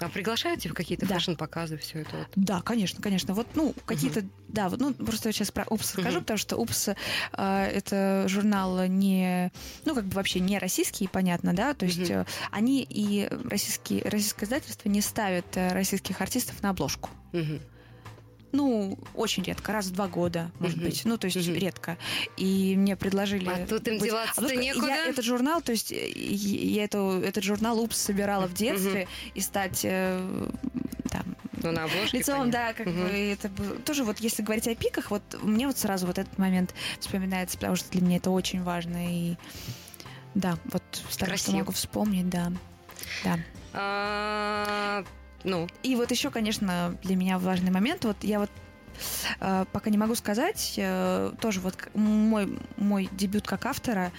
А 0.00 0.08
приглашаете 0.08 0.68
в 0.68 0.74
какие-то 0.74 1.06
Да. 1.06 1.14
fashion 1.14 1.43
-показы, 1.43 1.76
все 1.78 2.00
это 2.00 2.16
вот? 2.16 2.28
Да, 2.34 2.60
конечно, 2.62 3.00
конечно. 3.00 3.32
Вот, 3.32 3.46
ну, 3.54 3.72
какие-то, 3.86 4.24
да, 4.48 4.68
вот, 4.68 4.80
ну, 4.80 4.92
просто 4.92 5.28
я 5.28 5.32
сейчас 5.32 5.52
про 5.52 5.64
УПС 5.70 5.90
скажу, 5.90 6.16
Мгм. 6.16 6.20
потому 6.20 6.36
что 6.38 6.56
УПС 6.56 6.88
а, 7.32 7.64
это 7.64 8.24
журнал 8.26 8.84
не, 8.86 9.52
ну, 9.84 9.94
как 9.94 10.04
бы 10.06 10.16
вообще 10.16 10.40
не 10.40 10.58
российский, 10.58 11.06
понятно, 11.06 11.54
да, 11.54 11.74
то 11.74 11.86
есть 11.86 12.10
э, 12.10 12.26
они 12.50 12.82
и 12.82 13.28
российские, 13.48 14.02
российское 14.02 14.46
издательство 14.46 14.88
не 14.88 15.00
ставят 15.00 15.46
э, 15.56 15.72
российских 15.72 16.20
артистов 16.20 16.60
на 16.60 16.70
обложку. 16.70 17.10
Мгм. 17.32 17.60
Ну, 18.54 18.96
очень 19.14 19.42
редко, 19.42 19.72
раз 19.72 19.86
в 19.86 19.92
два 19.92 20.06
года, 20.06 20.50
может 20.60 20.76
Мгм. 20.76 20.86
быть. 20.86 21.04
Ну, 21.04 21.18
то 21.18 21.26
есть 21.26 21.36
Мгм. 21.48 21.56
редко. 21.58 21.98
И 22.36 22.76
мне 22.76 22.94
предложили... 22.96 23.48
А 23.48 23.66
тут 23.66 23.86
им 23.88 23.98
быть- 23.98 24.08
деваться-то 24.10 24.42
вот 24.42 24.52
некуда. 24.56 24.86
Я 24.86 25.06
этот 25.08 25.24
журнал, 25.24 25.60
то 25.60 25.72
есть 25.72 25.90
э, 25.90 26.08
я 26.14 26.84
эту, 26.84 27.20
этот 27.20 27.42
журнал 27.42 27.80
УПС 27.80 27.96
собирала 27.98 28.46
в 28.46 28.54
детстве 28.54 29.08
и 29.34 29.40
стать 29.40 29.80
э, 29.82 30.48
там, 31.10 31.24
Ну, 31.64 31.72
на 31.72 31.84
обложке, 31.84 32.18
лицом, 32.18 32.38
понятно. 32.38 32.52
да, 32.52 32.72
как 32.74 32.86
Мгм. 32.86 32.96
бы 33.02 33.08
это. 33.08 33.50
Тоже 33.84 34.04
вот 34.04 34.20
если 34.20 34.42
говорить 34.42 34.68
о 34.68 34.74
пиках, 34.76 35.10
вот 35.10 35.22
мне 35.42 35.66
вот 35.66 35.76
сразу 35.76 36.06
вот 36.06 36.18
этот 36.18 36.38
момент 36.38 36.74
вспоминается, 37.00 37.56
потому 37.58 37.74
что 37.74 37.90
для 37.90 38.02
меня 38.02 38.18
это 38.18 38.30
очень 38.30 38.62
важно. 38.62 38.98
И 39.12 39.34
да, 40.36 40.56
вот 40.72 40.82
с 41.10 41.16
того, 41.16 41.36
что 41.36 41.50
могу 41.52 41.72
вспомнить, 41.72 42.28
да. 42.28 42.52
Да. 43.24 45.04
Ну, 45.44 45.68
И 45.82 45.94
вот 45.94 46.10
еще, 46.10 46.30
конечно, 46.30 46.96
для 47.02 47.16
меня 47.16 47.38
важный 47.38 47.70
момент. 47.70 48.04
Вот 48.04 48.16
я 48.22 48.40
вот 48.40 48.50
э, 49.40 49.66
пока 49.72 49.90
не 49.90 49.98
могу 49.98 50.14
сказать, 50.14 50.74
э, 50.76 51.32
тоже 51.40 51.60
вот 51.60 51.76
мой, 51.94 52.58
мой 52.76 53.08
дебют 53.12 53.46
как 53.46 53.66
автора 53.66 54.10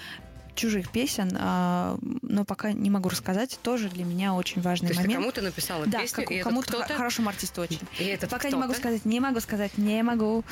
чужих 0.55 0.89
песен, 0.89 1.35
а, 1.39 1.97
но 2.21 2.45
пока 2.45 2.71
не 2.71 2.89
могу 2.89 3.09
рассказать. 3.09 3.59
Тоже 3.61 3.89
для 3.89 4.03
меня 4.03 4.33
очень 4.33 4.61
важный 4.61 4.87
То 4.87 4.93
есть 4.93 5.01
ты 5.01 5.07
момент. 5.07 5.21
кому-то 5.23 5.41
написала 5.41 5.85
Да, 5.85 5.99
песню, 5.99 6.23
как- 6.23 6.31
этот 6.31 6.43
кому-то 6.43 6.67
кто-то... 6.69 6.93
хорошему 6.95 7.29
артисту 7.29 7.61
очень. 7.61 7.79
И 7.99 8.03
этот 8.05 8.29
Пока 8.29 8.49
не 8.49 8.55
могу 8.55 8.73
кто-то- 8.73 8.79
сказать, 8.79 9.05
не 9.05 9.19
могу 9.19 9.39
сказать, 9.39 9.77
не 9.77 10.01
могу. 10.03 10.43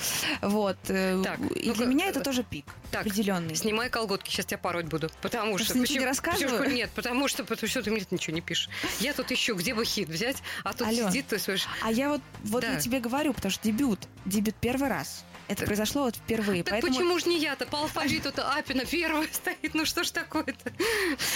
Вот. 0.41 0.77
э, 0.89 1.21
Так, 1.23 1.39
и 1.39 1.67
ну-ка, 1.67 1.77
для 1.77 1.85
меня 1.85 2.05
это 2.07 2.19
э, 2.19 2.23
тоже 2.23 2.43
пик 2.43 2.65
так, 2.91 3.01
определенный. 3.01 3.55
Снимай 3.55 3.89
колготки, 3.89 4.29
сейчас 4.29 4.45
тебя 4.45 4.57
пороть 4.57 4.85
буду. 4.85 5.09
Потому 5.21 5.57
что... 5.57 5.65
что 5.67 5.79
ничего 5.79 5.81
не 5.81 5.87
почему- 5.99 6.05
рассказываю? 6.05 6.59
почему- 6.59 6.75
Нет, 6.75 6.89
потому 6.95 7.27
что, 7.27 7.43
потому 7.43 7.67
что 7.69 7.81
ты 7.81 7.91
мне 7.91 8.03
ничего 8.11 8.35
не 8.35 8.41
пишешь. 8.41 8.69
Я 8.99 9.13
тут 9.13 9.31
ищу, 9.31 9.55
где 9.55 9.73
бы 9.73 9.85
хит 9.85 10.09
взять, 10.09 10.37
а 10.63 10.73
тут 10.73 10.87
Алён, 10.87 11.09
сидит, 11.09 11.27
ты 11.27 11.39
слышишь... 11.39 11.67
А 11.81 11.91
я 11.91 12.09
вот, 12.09 12.21
вот 12.43 12.61
Да. 12.61 12.73
я 12.73 12.79
тебе 12.79 12.99
говорю, 12.99 13.33
потому 13.33 13.51
что 13.51 13.63
дебют, 13.63 13.99
дебют 14.25 14.55
первый 14.59 14.89
раз. 14.89 15.23
Это 15.47 15.57
Так- 15.59 15.67
произошло 15.67 16.03
вот 16.03 16.15
впервые. 16.15 16.63
Так 16.63 16.71
поэтому 16.73 16.93
почему 16.93 17.19
же 17.19 17.27
не 17.29 17.39
я-то? 17.39 17.65
По 17.65 17.79
алфавиту-то 17.79 18.49
Апина 18.53 18.85
первая 18.85 19.27
стоит. 19.31 19.73
Ну 19.73 19.85
что 19.85 20.03
ж 20.03 20.11
такое-то? 20.11 20.71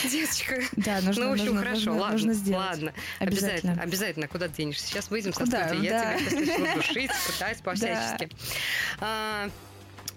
Деточка. 0.10 0.62
Да, 0.78 1.02
нужно, 1.02 1.26
ну, 1.26 1.30
в 1.30 1.34
общем, 1.34 1.46
нужно, 1.48 1.60
хорошо, 1.60 1.76
нужно, 1.76 1.92
ладно. 1.94 2.12
нужно 2.14 2.34
сделать. 2.34 2.66
Ладно. 2.68 2.94
Обязательно. 3.20 3.74
Обязательно. 3.74 3.84
Обязательно. 3.84 4.28
Куда 4.28 4.48
ты 4.48 4.54
денешься? 4.56 4.88
Сейчас 4.88 5.10
выйдем 5.10 5.34
со 5.34 5.42
Куда? 5.44 5.68
студии. 5.68 5.84
Я 5.86 5.92
Да. 5.92 6.18
тебя 6.18 6.30
сейчас 6.30 6.48
начну 6.60 6.76
душить, 6.82 7.12
пытать 7.28 7.58
Да. 7.58 7.64
по-всячески. 7.64 8.30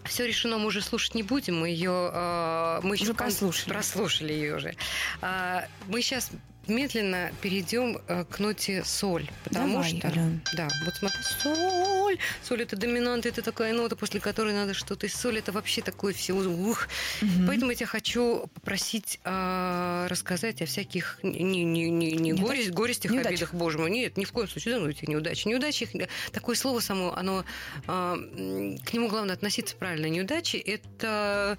все 0.04 0.26
решено, 0.26 0.58
мы 0.58 0.66
уже 0.66 0.80
слушать 0.82 1.14
не 1.14 1.22
будем. 1.22 1.60
Мы 1.60 1.68
ее... 1.68 1.90
а, 1.92 2.80
мы 2.82 2.94
еще 2.94 3.04
Уже 3.04 3.14
прослушали. 3.14 3.68
Прослушали 3.70 4.32
ее 4.32 4.56
уже. 4.56 4.74
А, 5.20 5.66
мы 5.88 6.00
сейчас 6.02 6.30
медленно 6.70 7.32
перейдем 7.42 7.98
э, 8.08 8.24
к 8.24 8.38
ноте 8.38 8.82
соль. 8.84 9.28
Потому 9.44 9.74
Давай, 9.74 9.98
что... 9.98 10.08
Алён. 10.08 10.40
Да, 10.56 10.68
вот 10.84 10.94
смотри, 10.94 11.18
соль. 11.42 12.18
Соль 12.42 12.62
это 12.62 12.76
доминант, 12.76 13.26
это 13.26 13.42
такая 13.42 13.72
нота, 13.72 13.96
после 13.96 14.20
которой 14.20 14.54
надо 14.54 14.74
что-то. 14.74 15.08
Соль 15.08 15.38
это 15.38 15.52
вообще 15.52 15.82
такое 15.82 16.12
все. 16.14 16.32
Ух. 16.34 16.88
Мгм. 17.20 17.46
Поэтому 17.46 17.70
я 17.70 17.76
тебя 17.76 17.86
хочу 17.86 18.46
попросить 18.54 19.20
а, 19.24 20.06
рассказать 20.08 20.62
о 20.62 20.66
всяких 20.66 21.18
не, 21.22 21.42
не, 21.42 21.64
не, 21.64 21.90
не 21.90 22.32
Неудач- 22.32 22.40
горе- 22.40 22.70
горестях, 22.70 23.12
неудачах. 23.12 23.30
обидах, 23.50 23.54
боже 23.54 23.78
мой. 23.78 23.90
Нет, 23.90 24.16
ни 24.16 24.24
в 24.24 24.32
коем 24.32 24.48
случае. 24.48 24.74
Да 24.74 24.80
ну 24.80 24.88
эти 24.88 25.08
неудачи. 25.08 25.48
Неудачи, 25.48 25.88
такое 26.32 26.56
слово 26.56 26.80
само, 26.80 27.14
оно 27.16 27.44
а, 27.86 28.16
к 28.16 28.92
нему 28.92 29.08
главное 29.08 29.34
относиться 29.34 29.76
правильно. 29.76 30.06
Неудачи 30.06 30.56
это 30.56 31.58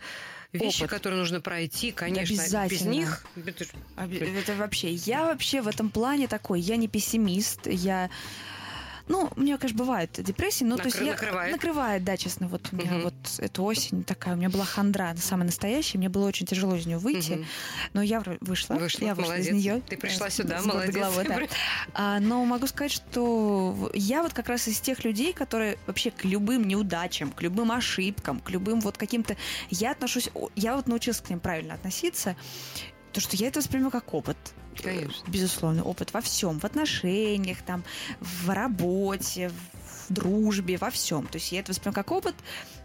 вещи, 0.53 0.79
Опыт. 0.83 0.89
которые 0.91 1.19
нужно 1.19 1.41
пройти, 1.41 1.91
конечно. 1.91 2.33
Без 2.33 2.39
обязательно. 2.41 2.89
них 2.91 3.25
ж- 3.35 3.65
Оби- 3.97 4.17
Это 4.17 4.55
вообще, 4.55 4.91
я 4.93 5.25
вообще 5.25 5.61
в 5.61 5.67
этом 5.67 5.89
плане 5.89 6.27
такой, 6.27 6.59
я 6.59 6.75
не 6.75 6.87
пессимист, 6.87 7.61
я 7.67 8.09
ну, 9.07 9.29
у 9.35 9.39
меня, 9.39 9.57
конечно, 9.57 9.77
бывают 9.79 10.11
депрессии, 10.11 10.63
но 10.63 10.77
то 10.77 10.85
есть 10.85 10.97
Накры- 10.97 11.05
я 11.05 11.11
накрывает. 11.13 11.51
накрывает, 11.51 12.03
да, 12.03 12.17
честно. 12.17 12.47
Вот 12.47 12.61
у 12.71 12.75
меня 12.75 12.91
Мгм. 12.91 13.01
вот 13.03 13.13
эту 13.39 13.63
осень 13.63 14.03
такая, 14.03 14.33
у 14.35 14.37
меня 14.37 14.49
была 14.49 14.65
хандра, 14.65 15.13
самая 15.17 15.45
настоящая, 15.45 15.97
мне 15.97 16.09
было 16.09 16.27
очень 16.27 16.45
тяжело 16.45 16.75
из 16.75 16.85
нее 16.85 16.97
выйти, 16.97 17.33
Мгм. 17.33 17.45
но 17.93 18.01
я 18.01 18.23
вышла, 18.41 18.75
Вышла, 18.75 19.05
я 19.05 19.15
вышла 19.15 19.31
молодец. 19.31 19.47
из 19.47 19.53
нее. 19.53 19.81
Ты 19.87 19.97
пришла 19.97 20.29
с- 20.29 20.35
сюда, 20.35 20.61
с 20.61 20.65
молодец. 20.65 20.95
головой, 20.95 21.25
да. 21.27 21.39
А, 21.93 22.19
но 22.19 22.43
могу 22.45 22.67
сказать, 22.67 22.91
что 22.91 23.89
я 23.93 24.23
вот 24.23 24.33
как 24.33 24.47
раз 24.49 24.67
из 24.67 24.79
тех 24.79 25.03
людей, 25.03 25.33
которые 25.33 25.77
вообще 25.87 26.11
к 26.11 26.23
любым 26.25 26.67
неудачам, 26.67 27.31
к 27.31 27.41
любым 27.41 27.71
ошибкам, 27.71 28.39
к 28.39 28.49
любым 28.49 28.81
вот 28.81 28.97
каким-то... 28.97 29.35
Я 29.69 29.91
отношусь... 29.91 30.29
Я 30.55 30.75
вот 30.75 30.87
научилась 30.87 31.21
к 31.21 31.29
ним 31.29 31.39
правильно 31.39 31.73
относиться, 31.73 32.35
то, 33.11 33.21
что 33.21 33.35
я 33.35 33.47
это 33.47 33.59
воспринимаю 33.59 33.91
как 33.91 34.13
опыт. 34.13 34.37
Конечно. 34.81 35.29
Безусловно, 35.29 35.83
опыт 35.83 36.13
во 36.13 36.21
всем, 36.21 36.59
в 36.59 36.65
отношениях, 36.65 37.61
там, 37.61 37.83
в 38.19 38.49
работе, 38.49 39.49
в 39.49 39.80
дружбе, 40.09 40.77
во 40.77 40.89
всем. 40.89 41.27
То 41.27 41.37
есть 41.37 41.51
я 41.51 41.59
это 41.59 41.71
воспринимаю 41.71 41.95
как 41.95 42.11
опыт 42.11 42.35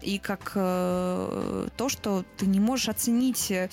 и 0.01 0.17
как 0.19 0.51
э, 0.55 1.67
то, 1.75 1.89
что 1.89 2.23
ты 2.37 2.45
не 2.45 2.59
можешь 2.59 2.89
оценить 2.89 3.51
э, 3.51 3.67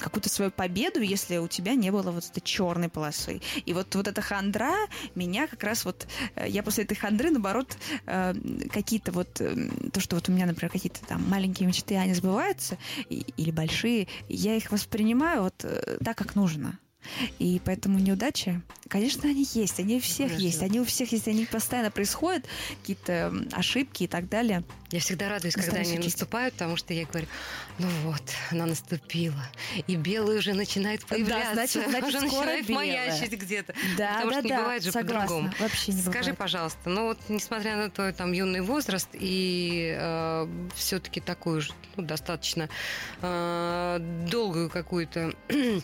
какую-то 0.00 0.28
свою 0.28 0.50
победу, 0.50 1.00
если 1.00 1.38
у 1.38 1.48
тебя 1.48 1.74
не 1.74 1.90
было 1.90 2.10
вот 2.10 2.24
этой 2.24 2.40
черной 2.40 2.88
полосы. 2.88 3.40
И 3.64 3.72
вот, 3.72 3.94
вот 3.94 4.08
эта 4.08 4.20
хандра 4.20 4.72
меня 5.14 5.46
как 5.46 5.62
раз 5.64 5.84
вот... 5.84 6.06
э, 6.34 6.48
Я 6.48 6.62
после 6.62 6.84
этой 6.84 6.96
хандры, 6.96 7.30
наоборот, 7.30 7.76
э, 8.06 8.34
какие-то 8.72 9.12
вот... 9.12 9.40
э, 9.40 9.68
То, 9.92 10.00
что 10.00 10.16
вот 10.16 10.28
у 10.28 10.32
меня, 10.32 10.46
например, 10.46 10.70
какие-то 10.70 11.00
там 11.06 11.28
маленькие 11.28 11.66
мечты, 11.68 11.96
они 11.96 12.14
сбываются, 12.14 12.78
и- 13.08 13.24
или 13.36 13.50
большие, 13.50 14.08
я 14.28 14.56
их 14.56 14.70
воспринимаю 14.70 15.42
вот 15.42 15.64
э, 15.64 15.98
так, 16.04 16.16
как 16.18 16.34
нужно. 16.34 16.78
И 17.38 17.60
поэтому 17.64 17.98
неудачи, 17.98 18.60
конечно, 18.88 19.28
они 19.28 19.46
есть, 19.54 19.80
они 19.80 19.96
у 19.96 20.00
всех 20.00 20.28
Конечно. 20.28 20.42
есть, 20.46 20.62
они 20.62 20.80
у 20.80 20.84
всех 20.84 21.12
есть, 21.12 21.28
они 21.28 21.46
постоянно 21.46 21.90
происходят, 21.90 22.44
какие-то 22.80 23.32
ошибки 23.52 24.04
и 24.04 24.06
так 24.06 24.28
далее. 24.28 24.62
Я 24.90 25.00
всегда 25.00 25.28
радуюсь, 25.28 25.54
когда 25.54 25.78
они 25.78 25.92
учить. 25.94 26.04
наступают, 26.04 26.54
потому 26.54 26.76
что 26.76 26.94
я 26.94 27.04
говорю, 27.06 27.26
ну 27.78 27.88
вот, 28.04 28.22
она 28.50 28.66
наступила, 28.66 29.42
и 29.86 29.96
белый 29.96 30.38
уже 30.38 30.54
начинает 30.54 31.04
появляться, 31.06 31.54
значит- 31.54 31.88
значит, 31.90 32.08
уже 32.08 32.20
начинает 32.20 32.66
белое. 32.66 32.86
маячить 32.86 33.32
где-то. 33.32 33.74
Да, 33.98 34.14
Потому 34.14 34.30
да, 34.30 34.38
что 34.38 34.42
не 34.42 34.48
да, 34.50 34.58
бывает 34.60 34.82
же 34.84 34.92
по-другому. 34.92 35.52
Вообще 35.58 35.92
не 35.92 36.00
Скажи, 36.02 36.18
бывает. 36.20 36.38
пожалуйста, 36.38 36.88
ну 36.90 37.04
вот 37.06 37.18
несмотря 37.28 37.76
на 37.76 37.90
твой 37.90 38.12
там 38.12 38.32
юный 38.32 38.60
возраст 38.60 39.08
и 39.12 39.96
все-таки 40.76 41.20
такую 41.20 41.60
же 41.60 41.72
ну, 41.96 42.04
достаточно 42.04 42.68
э, 43.22 43.98
долгую 44.30 44.70
какую-то 44.70 45.32
э, 45.48 45.80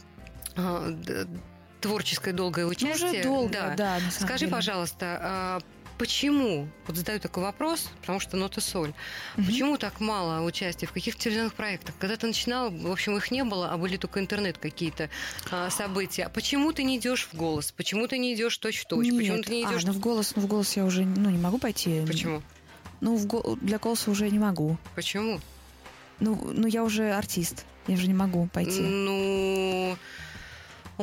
творческое 1.80 2.32
долгое 2.32 2.64
Ну, 2.64 2.70
участие, 2.70 3.10
уже 3.10 3.22
долго, 3.22 3.52
да. 3.52 3.74
да, 3.76 4.00
Скажи, 4.10 4.40
деле. 4.46 4.52
пожалуйста, 4.52 5.18
а 5.20 5.58
почему, 5.98 6.68
вот 6.86 6.96
задаю 6.96 7.18
такой 7.20 7.42
вопрос, 7.42 7.90
потому 8.00 8.20
что 8.20 8.36
нота 8.36 8.60
соль, 8.60 8.92
Мгм. 9.36 9.46
почему 9.46 9.76
так 9.78 10.00
мало 10.00 10.44
участия 10.44 10.86
в 10.86 10.92
каких-то 10.92 11.20
телевизионных 11.20 11.54
проектах? 11.54 11.94
Когда 11.98 12.16
ты 12.16 12.26
начинала, 12.26 12.70
в 12.70 12.90
общем, 12.90 13.16
их 13.16 13.30
не 13.30 13.44
было, 13.44 13.70
а 13.70 13.76
были 13.78 13.96
только 13.96 14.20
интернет 14.20 14.58
какие-то 14.58 15.10
а, 15.50 15.70
события. 15.70 16.28
Почему 16.28 16.72
ты 16.72 16.84
не 16.84 16.98
идешь 16.98 17.28
в 17.32 17.36
голос? 17.36 17.72
Почему 17.72 18.06
ты 18.06 18.18
не 18.18 18.34
идешь 18.34 18.56
точь-в-точь? 18.58 19.08
Почему 19.10 19.36
Нет. 19.36 19.46
ты 19.46 19.52
не 19.52 19.62
идешь... 19.62 19.82
А, 19.84 19.86
ну 19.88 19.92
в 19.92 19.98
голос, 19.98 20.32
ну 20.36 20.42
в 20.42 20.46
голос 20.46 20.76
я 20.76 20.84
уже 20.84 21.04
ну, 21.04 21.30
не 21.30 21.38
могу 21.38 21.58
пойти. 21.58 22.02
Почему? 22.06 22.42
Ну, 23.00 23.16
в 23.16 23.26
го- 23.26 23.58
для 23.60 23.78
голоса 23.78 24.10
уже 24.12 24.30
не 24.30 24.38
могу. 24.38 24.78
Почему? 24.94 25.40
Ну, 26.20 26.40
ну, 26.52 26.68
я 26.68 26.84
уже 26.84 27.12
артист. 27.12 27.64
Я 27.88 27.94
уже 27.96 28.06
не 28.06 28.14
могу 28.14 28.46
пойти. 28.52 28.80
Ну... 28.80 29.96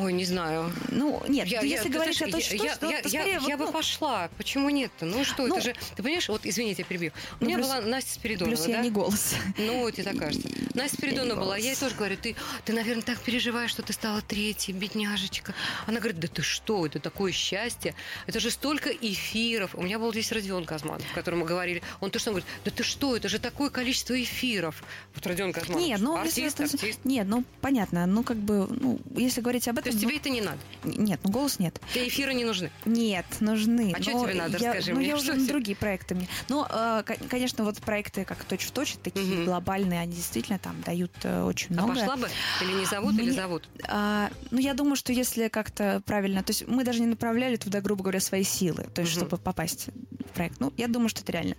Ой, 0.03 0.13
не 0.13 0.25
знаю. 0.25 0.71
Ну, 0.89 1.21
нет, 1.27 1.47
Я- 1.47 1.61
я- 1.61 1.67
если 1.77 1.89
говоришь 1.89 2.17
знаешь, 2.17 2.33
о 2.33 2.37
точно, 2.37 2.63
я, 2.63 2.75
то, 2.75 2.89
я- 2.89 3.01
то 3.01 3.07
я- 3.09 3.19
скорее 3.21 3.33
я 3.33 3.39
вот, 3.39 3.49
бы 3.59 3.65
ну, 3.65 3.71
пошла. 3.71 4.29
Почему 4.37 4.69
нет-то? 4.69 5.05
Ну 5.05 5.23
что, 5.23 5.47
Ну, 5.47 5.55
это 5.55 5.61
же... 5.65 5.75
Ты 5.95 6.03
понимаешь, 6.03 6.29
вот, 6.29 6.41
извините, 6.45 6.81
я 6.83 6.85
перебью. 6.85 7.11
У 7.39 7.43
Ну, 7.43 7.47
меня 7.47 7.57
плюс- 7.57 7.67
была 7.67 7.81
Настя 7.81 8.13
Спиридонова, 8.13 8.55
плюс 8.55 8.67
я 8.67 8.77
да? 8.77 8.81
не 8.83 8.91
голос. 8.91 9.35
Ну, 9.57 9.91
тебе 9.91 10.03
так 10.03 10.17
кажется. 10.17 10.47
Настя 10.73 10.97
Спиридонова 10.97 11.35
не 11.39 11.41
была, 11.45 11.57
я 11.57 11.69
ей 11.71 11.75
тоже 11.75 11.95
говорю, 11.95 12.17
ты, 12.17 12.35
ты, 12.65 12.73
наверное, 12.73 13.03
так 13.03 13.19
переживаешь, 13.19 13.71
что 13.71 13.81
ты 13.81 13.93
стала 13.93 14.21
третьей, 14.21 14.73
бедняжечка. 14.73 15.53
Она 15.87 15.99
говорит, 15.99 16.19
да 16.19 16.27
ты 16.27 16.41
что, 16.41 16.85
это 16.85 16.99
такое 16.99 17.31
счастье. 17.31 17.95
Это 18.27 18.39
же 18.39 18.51
столько 18.51 18.89
эфиров. 18.89 19.75
У 19.75 19.81
меня 19.81 19.99
был 19.99 20.11
здесь 20.11 20.31
Родион 20.31 20.65
Казманов, 20.65 21.05
в 21.09 21.13
котором 21.13 21.39
мы 21.39 21.45
говорили. 21.45 21.81
Он 21.99 22.11
то, 22.11 22.19
что 22.19 22.29
он 22.29 22.35
говорит, 22.35 22.49
да 22.63 22.71
ты 22.71 22.83
что, 22.83 23.15
это 23.15 23.27
же 23.29 23.39
такое 23.39 23.69
количество 23.69 24.21
эфиров. 24.21 24.83
Вот 25.15 25.25
Родион 25.27 25.51
Казманов. 25.53 25.81
Нет, 25.85 25.99
ну, 25.99 26.15
артист, 26.15 26.37
если 26.37 26.63
артист. 26.63 26.99
Нет, 27.03 27.27
ну, 27.27 27.43
понятно. 27.61 28.05
Ну, 28.05 28.23
как 28.23 28.37
бы, 28.37 28.67
ну, 28.69 28.99
если 29.15 29.41
говорить 29.41 29.67
об 29.67 29.77
То 29.89 29.95
есть 29.95 30.05
тебе 30.05 30.17
это 30.17 30.29
не 30.29 30.41
надо. 30.41 30.59
Нет, 30.83 31.19
ну, 31.23 31.31
голос 31.31 31.59
нет. 31.59 31.79
Тебе 31.93 32.07
эфиры 32.07 32.33
не 32.33 32.45
нужны. 32.45 32.71
Нет, 32.85 33.25
нужны. 33.39 33.93
А 33.95 34.01
чё 34.01 34.11
но 34.13 34.25
тебе 34.25 34.35
надо? 34.35 34.57
Я, 34.57 34.73
Расскажи 34.73 34.93
ну, 34.93 34.99
мне, 34.99 35.09
я 35.09 35.17
что 35.17 35.31
уже 35.31 35.41
на 35.41 35.47
другие 35.47 35.75
проекты 35.75 36.15
мне. 36.15 36.27
Ну, 36.47 36.63
ко- 36.63 37.17
конечно, 37.29 37.63
вот 37.63 37.77
проекты 37.79 38.25
как 38.25 38.43
точь 38.43 38.65
в 38.65 38.71
точь, 38.71 38.95
такие 39.03 39.45
глобальные, 39.45 39.99
они 39.99 40.13
действительно 40.13 40.59
там 40.59 40.79
дают 40.81 41.11
э, 41.23 41.43
очень 41.43 41.69
А 41.77 41.83
много. 41.83 41.99
пошла 41.99 42.15
бы? 42.17 42.29
Или 42.61 42.71
не 42.73 42.85
зовут, 42.85 43.19
или 43.19 43.31
зовут? 43.31 43.69
А, 43.87 44.29
ну, 44.51 44.59
я 44.59 44.73
думаю, 44.73 44.95
что 44.95 45.11
если 45.11 45.47
как-то 45.47 46.01
правильно... 46.05 46.43
То 46.43 46.51
есть 46.51 46.67
мы 46.67 46.83
даже 46.83 47.01
не 47.01 47.07
направляли 47.07 47.55
туда, 47.55 47.81
грубо 47.81 48.03
говоря, 48.03 48.19
свои 48.19 48.43
силы, 48.43 48.85
то 48.93 49.01
есть 49.01 49.13
чтобы 49.13 49.37
попасть 49.37 49.87
в 49.87 50.31
проект. 50.33 50.59
Ну, 50.59 50.71
я 50.77 50.87
думаю, 50.87 51.09
что 51.09 51.21
это 51.21 51.31
реально. 51.31 51.55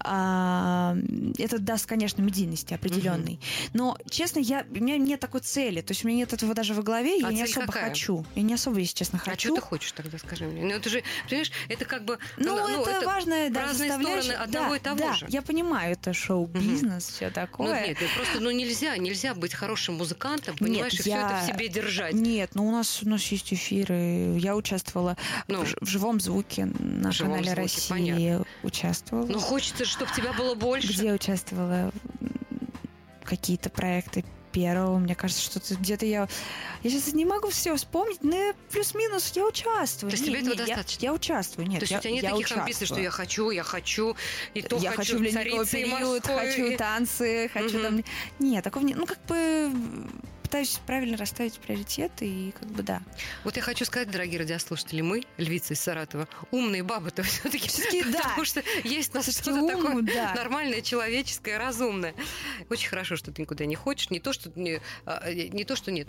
А, 0.00 0.96
это 1.38 1.58
даст, 1.58 1.86
конечно, 1.86 2.22
медийности 2.22 2.74
определенной. 2.74 3.40
Но, 3.72 3.96
честно, 4.10 4.40
я, 4.40 4.66
у 4.68 4.74
меня 4.74 4.96
нет 4.96 5.20
такой 5.20 5.40
цели. 5.40 5.80
То 5.80 5.92
есть 5.92 6.04
у 6.04 6.08
меня 6.08 6.18
нет 6.18 6.32
этого 6.32 6.54
даже 6.54 6.74
во 6.74 6.82
главе, 6.82 7.14
А 7.24 7.30
я 7.30 7.30
не 7.30 7.46
цель 7.46 7.54
особо 7.68 7.72
какая? 7.72 7.90
хочу. 7.90 8.24
Я 8.34 8.42
не 8.42 8.54
особо, 8.54 8.78
если 8.78 8.94
честно, 8.94 9.20
А 9.24 9.30
хочу. 9.30 9.48
что 9.48 9.56
ты 9.56 9.60
хочешь 9.60 9.92
тогда, 9.92 10.18
скажи 10.18 10.44
мне? 10.44 10.62
Ну, 10.62 10.70
это 10.70 10.88
же, 10.88 11.02
понимаешь, 11.28 11.52
это 11.68 11.84
как 11.84 12.04
бы... 12.04 12.18
Ну, 12.36 12.56
это, 12.86 13.06
важная 13.06 13.50
да, 13.50 13.62
разные 13.62 13.92
стороны 13.92 14.32
одного 14.32 14.70
да, 14.70 14.76
и 14.76 14.78
того 14.80 14.98
да, 14.98 15.12
же. 15.14 15.26
я 15.28 15.42
понимаю, 15.42 15.92
это 15.92 16.12
шоу-бизнес, 16.12 17.08
все 17.08 17.26
Ну, 17.26 17.32
такое. 17.32 17.86
нет, 17.88 17.98
ну, 18.00 18.06
просто 18.16 18.40
ну, 18.40 18.50
нельзя, 18.50 18.96
нельзя 18.96 19.34
быть 19.34 19.54
хорошим 19.54 19.96
музыкантом, 19.96 20.56
понимаешь, 20.56 20.94
и 20.94 20.98
все 20.98 21.10
я- 21.10 21.26
это 21.42 21.44
в 21.52 21.54
себе 21.56 21.68
держать. 21.68 22.14
Нет, 22.14 22.50
ну 22.54 22.66
у 22.66 22.70
нас 22.72 23.02
у 23.02 23.08
нас 23.08 23.22
есть 23.26 23.52
эфиры. 23.52 24.38
Я 24.38 24.56
участвовала 24.56 25.16
Ну. 25.48 25.64
в, 25.64 25.86
живом 25.86 26.20
звуке 26.20 26.66
на 26.66 27.12
живом 27.12 27.32
канале 27.32 27.50
звуке, 27.50 27.62
России. 27.62 27.88
понятно. 27.90 28.44
Участвовала. 28.62 29.26
Ну, 29.26 29.40
хочется 29.40 29.84
чтобы 29.84 30.12
тебя 30.14 30.32
было 30.32 30.54
больше. 30.54 30.88
Где 30.92 31.12
участвовала 31.12 31.92
какие-то 33.24 33.70
проекты 33.70 34.24
первого. 34.60 34.98
Мне 34.98 35.14
кажется, 35.14 35.42
что 35.42 35.58
это 35.58 35.74
где-то 35.76 36.06
я... 36.06 36.28
Я 36.82 36.90
сейчас 36.90 37.12
не 37.14 37.24
могу 37.24 37.50
все 37.50 37.74
вспомнить, 37.76 38.22
но 38.22 38.52
плюс-минус 38.70 39.32
я 39.34 39.44
участвую. 39.46 40.10
То 40.10 40.16
есть 40.16 40.26
тебе 40.26 40.40
этого 40.40 40.54
не, 40.54 40.58
я- 40.60 40.66
достаточно? 40.66 41.04
Я, 41.04 41.12
участвую, 41.12 41.68
нет. 41.68 41.80
То 41.80 41.84
есть 41.84 41.92
я, 41.92 41.98
у 41.98 42.00
тебя 42.02 42.10
нет 42.12 42.22
я 42.24 42.30
таких 42.30 42.52
амбиций, 42.56 42.86
что 42.86 42.94
участвую. 42.94 43.02
я 43.04 43.10
хочу, 43.10 43.50
я 43.50 43.62
хочу, 43.62 44.16
и 44.54 44.62
то 44.62 44.76
я 44.76 44.92
хочу 44.92 45.18
в 45.18 45.22
ледниковый 45.22 45.66
период, 45.66 46.24
морской, 46.26 46.36
хочу 46.36 46.64
и- 46.66 46.76
танцы, 46.76 47.50
хочу 47.52 47.78
Мгм. 47.78 47.82
там... 47.82 48.04
Нет, 48.38 48.64
такого 48.64 48.84
не... 48.84 48.94
Ну, 48.94 49.06
как 49.06 49.18
бы 49.26 49.72
пытаюсь 50.48 50.80
правильно 50.86 51.18
расставить 51.18 51.58
приоритеты 51.58 52.26
и 52.26 52.52
как 52.52 52.68
бы 52.68 52.82
да. 52.82 53.02
Вот 53.44 53.56
я 53.56 53.62
хочу 53.62 53.84
сказать, 53.84 54.10
дорогие 54.10 54.38
радиослушатели, 54.38 55.02
мы, 55.02 55.24
львицы 55.36 55.74
из 55.74 55.80
Саратова, 55.80 56.26
умные 56.50 56.82
бабы-то 56.82 57.22
все-таки. 57.22 57.68
Да. 58.10 58.22
Потому 58.22 58.46
что 58.46 58.62
есть 58.82 59.12
у 59.12 59.18
нас 59.18 59.30
что-то 59.30 59.66
такое 59.68 60.02
да. 60.02 60.32
нормальное, 60.34 60.80
человеческое, 60.80 61.58
разумное. 61.58 62.14
Очень 62.70 62.88
хорошо, 62.88 63.16
что 63.16 63.30
ты 63.30 63.42
никуда 63.42 63.66
не 63.66 63.74
хочешь. 63.74 64.08
Не 64.08 64.20
то, 64.20 64.32
что 64.32 64.50
не, 64.54 64.80
а, 65.04 65.30
не 65.30 65.64
то, 65.64 65.76
что 65.76 65.92
нет. 65.92 66.08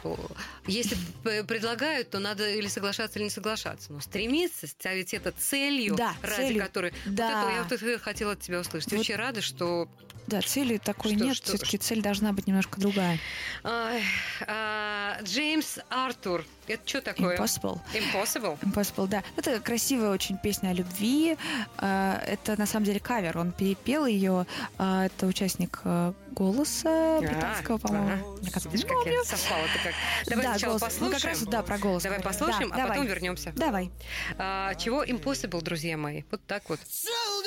Если 0.65 0.95
предлагают, 1.23 2.11
то 2.11 2.19
надо 2.19 2.49
или 2.49 2.67
соглашаться, 2.67 3.19
или 3.19 3.25
не 3.25 3.31
соглашаться. 3.31 3.91
Но 3.91 3.99
стремиться, 3.99 4.67
ставить 4.67 5.13
это 5.13 5.33
целью, 5.33 5.95
Да, 5.95 6.13
ради 6.21 6.35
целью. 6.35 6.63
которой... 6.63 6.93
Да. 7.05 7.43
Вот 7.43 7.43
это 7.43 7.55
я 7.55 7.63
вот 7.63 7.71
это 7.73 7.99
хотела 7.99 8.31
от 8.33 8.39
тебя 8.39 8.61
услышать. 8.61 8.91
Вот. 8.91 9.01
Очень 9.01 9.15
рада, 9.15 9.41
что... 9.41 9.89
Да, 10.27 10.41
цели 10.41 10.77
такой 10.77 11.15
Что- 11.15 11.25
нет, 11.25 11.37
все-таки 11.37 11.77
цель 11.77 12.01
должна 12.01 12.33
быть 12.33 12.45
немножко 12.45 12.79
другая. 12.79 13.19
Ай, 13.63 14.03
Джеймс 15.23 15.79
Артур. 15.89 16.45
Это 16.67 16.87
что 16.87 17.01
такое? 17.01 17.35
Impossible. 17.37 17.79
Impossible? 17.93 18.59
Impossible, 18.61 19.07
да. 19.07 19.23
Это 19.35 19.59
красивая 19.59 20.09
очень 20.11 20.37
песня 20.37 20.69
о 20.69 20.73
любви. 20.73 21.35
А, 21.77 22.21
Это 22.27 22.57
на 22.59 22.65
самом 22.67 22.85
деле 22.85 22.99
кавер. 22.99 23.37
Он 23.37 23.51
перепел 23.51 24.05
ее. 24.05 24.45
А, 24.77 25.05
Это 25.05 25.25
участник 25.25 25.79
а, 25.83 26.13
голоса 26.31 27.19
британского, 27.21 27.77
А, 27.77 27.79
по-моему. 27.79 28.07
ага. 28.33 28.41
Мне 28.41 28.51
кажется, 28.51 28.69
Видишь, 28.69 28.87
как 28.87 29.05
я 29.11 29.23
совпала-то 29.23 29.79
как. 29.83 29.93
Давай 30.27 30.45
Да, 30.45 30.51
сначала 30.51 30.77
голос. 30.77 30.81
Ну, 30.81 30.87
послушаем. 31.09 31.21
как 31.21 31.23
раз, 31.23 31.41
да, 31.41 31.63
про 31.63 31.77
голос 31.79 32.03
Давай 32.03 32.19
послушаем, 32.21 32.69
Да, 32.69 32.75
а 32.75 32.77
давай. 32.77 32.89
потом 32.91 33.05
вернемся. 33.07 33.51
Давай. 33.55 33.91
А, 34.37 34.75
чего 34.75 35.03
Impossible, 35.03 35.61
друзья 35.61 35.97
мои? 35.97 36.23
Вот 36.29 36.41
так 36.45 36.69
вот. 36.69 36.79
Tell 36.79 37.43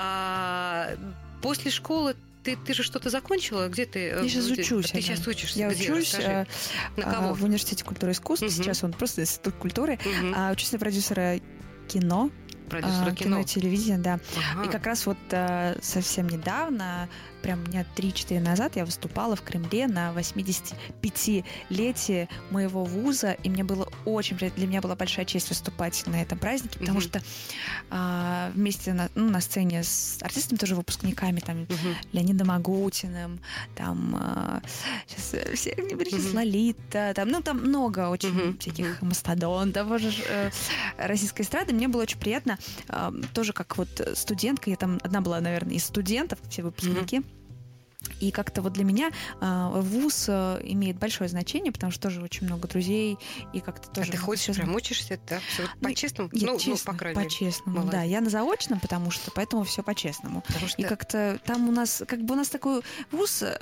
А, 0.00 0.90
после 1.42 1.70
школы 1.70 2.14
ты, 2.44 2.56
ты 2.56 2.72
же 2.72 2.82
что-то 2.82 3.10
закончила? 3.10 3.68
Где 3.68 3.84
ты? 3.84 3.98
э, 4.10 4.22
Я 4.22 4.28
сейчас 4.28 4.46
где- 4.48 4.62
учусь. 4.62 4.90
Ты 4.92 5.00
сейчас 5.02 5.26
учишься? 5.26 5.58
Я 5.58 5.68
Где? 5.70 5.92
учусь 5.92 6.14
Расскажи. 6.14 6.46
э, 6.96 7.00
На 7.00 7.10
а, 7.10 7.14
кого? 7.14 7.34
в 7.34 7.42
университете 7.44 7.84
культуры 7.84 8.12
и 8.12 8.14
искусств. 8.14 8.42
Мгм. 8.46 8.52
Сейчас 8.52 8.84
он 8.84 8.92
просто 8.92 9.22
институт 9.22 9.54
культуры. 9.56 9.98
Мгм. 10.04 10.34
А, 10.36 10.52
учусь 10.52 10.72
на 10.72 10.78
продюсера 10.78 11.40
кино, 11.88 12.30
Продюсера 12.70 13.10
а, 13.10 13.14
кино. 13.14 13.40
и 13.40 13.44
телевидения, 13.44 13.98
да. 13.98 14.20
Ага. 14.54 14.68
И 14.68 14.70
как 14.70 14.86
раз 14.86 15.04
вот 15.06 15.18
э, 15.30 15.76
совсем 15.82 16.28
недавно, 16.28 17.08
прям 17.42 17.64
дня 17.64 17.84
3-4 17.96 18.40
назад, 18.40 18.76
я 18.76 18.84
выступала 18.84 19.36
в 19.36 19.42
Кремле 19.42 19.86
на 19.86 20.12
85-летие 20.12 22.28
моего 22.50 22.84
вуза, 22.84 23.32
и 23.32 23.48
мне 23.50 23.64
было 23.64 23.88
очень 24.04 24.36
для 24.36 24.66
меня 24.66 24.80
была 24.80 24.96
большая 24.96 25.24
честь 25.24 25.48
выступать 25.48 26.02
на 26.06 26.20
этом 26.22 26.38
празднике, 26.38 26.78
потому 26.78 26.98
Мгм. 26.98 27.08
что 27.08 27.22
а, 27.90 28.50
вместе 28.54 28.92
на, 28.92 29.08
ну, 29.14 29.30
на 29.30 29.40
сцене 29.40 29.82
с 29.82 30.18
артистами, 30.22 30.58
тоже 30.58 30.74
выпускниками, 30.74 31.40
там, 31.40 31.60
Мгм. 31.62 31.96
Леонидом 32.12 32.50
Агутиным, 32.50 33.40
там, 33.74 34.62
сейчас 35.06 35.34
все 35.58 35.74
не 35.76 35.94
перечислю, 35.96 36.28
Мгм. 36.28 36.36
Лолита, 36.36 37.12
там, 37.14 37.28
ну, 37.28 37.42
там 37.42 37.58
много 37.58 38.08
очень 38.08 38.32
Мгм. 38.32 38.58
всяких 38.58 39.02
мастодонтов 39.02 39.90
уже, 39.90 40.10
э, 40.28 40.50
российской 40.98 41.42
эстрады. 41.42 41.72
Мне 41.72 41.88
было 41.88 42.02
очень 42.02 42.18
приятно, 42.18 42.58
э, 42.88 43.12
тоже 43.34 43.52
как 43.52 43.76
вот 43.78 43.88
студентка, 44.14 44.70
я 44.70 44.76
там 44.76 44.98
одна 45.02 45.20
была, 45.20 45.40
наверное, 45.40 45.74
из 45.74 45.84
студентов, 45.84 46.38
все 46.48 46.62
выпускники, 46.62 47.22
И 48.20 48.30
как-то 48.30 48.62
вот 48.62 48.72
для 48.72 48.84
меня 48.84 49.10
э, 49.40 49.70
вуз 49.80 50.26
э, 50.28 50.60
имеет 50.64 50.96
большое 50.98 51.28
значение, 51.28 51.72
потому 51.72 51.92
что 51.92 52.02
тоже 52.02 52.22
очень 52.22 52.46
много 52.46 52.66
друзей, 52.68 53.18
и 53.52 53.60
как-то 53.60 53.88
А 53.90 53.94
тоже... 53.94 54.10
ты 54.10 54.16
много 54.16 54.26
ходишь, 54.26 54.42
всё 54.42 54.54
прям 54.54 54.74
учишься, 54.74 55.20
да? 55.28 55.38
Все 55.48 55.62
вот 55.62 55.70
Ну, 55.80 55.88
по-честному? 55.88 56.30
Я 56.32 56.46
ну, 56.46 56.52
ну, 56.54 56.58
честно, 56.58 56.92
по 56.92 56.98
крайней 56.98 57.18
мере. 57.18 57.28
по-честному, 57.30 57.78
Молодец. 57.78 57.92
да. 57.94 58.02
Я 58.02 58.20
на 58.20 58.30
заочном, 58.30 58.80
потому 58.80 59.10
что, 59.10 59.30
поэтому 59.30 59.64
все 59.64 59.82
по-честному. 59.82 60.42
Что 60.66 60.82
И 60.82 60.84
как-то 60.84 61.38
там 61.44 61.68
у 61.68 61.72
нас, 61.72 62.02
как 62.06 62.22
бы 62.22 62.34
у 62.34 62.36
нас 62.36 62.48
такой 62.48 62.82
вуз, 63.10 63.42
э, 63.42 63.58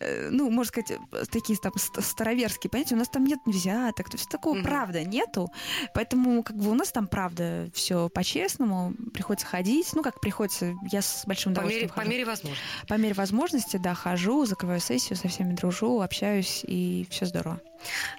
э, 0.00 0.28
ну, 0.30 0.50
можно 0.50 0.68
сказать, 0.70 0.98
такие 1.30 1.58
там 1.58 1.72
ст- 1.76 2.02
староверские 2.04 2.70
понятия, 2.70 2.94
у 2.94 2.98
нас 2.98 3.08
там 3.08 3.24
нет 3.24 3.38
взяток, 3.46 4.10
то 4.10 4.16
есть 4.16 4.28
такого 4.28 4.54
Мгм. 4.54 4.64
правда 4.64 5.04
нету, 5.04 5.50
поэтому 5.94 6.42
как 6.42 6.56
бы 6.56 6.70
у 6.70 6.74
нас 6.74 6.90
там 6.92 7.06
правда 7.06 7.70
все 7.74 8.08
по-честному, 8.08 8.94
приходится 9.12 9.46
ходить, 9.46 9.88
ну, 9.94 10.02
как 10.02 10.20
приходится, 10.20 10.74
я 10.90 11.02
с 11.02 11.24
большим 11.26 11.54
по 11.54 11.60
мере, 11.60 11.66
удовольствием 11.66 11.88
по 11.88 11.94
хожу. 11.96 12.10
мере 12.10 12.24
возможности. 12.24 12.86
По 12.88 12.94
мере 12.94 13.14
возможности, 13.14 13.57
да, 13.78 13.94
хожу, 13.94 14.46
закрываю 14.46 14.80
сессию, 14.80 15.16
со 15.16 15.28
всеми 15.28 15.54
дружу, 15.54 16.00
общаюсь, 16.00 16.64
и 16.66 17.06
все 17.10 17.26
здорово. 17.26 17.60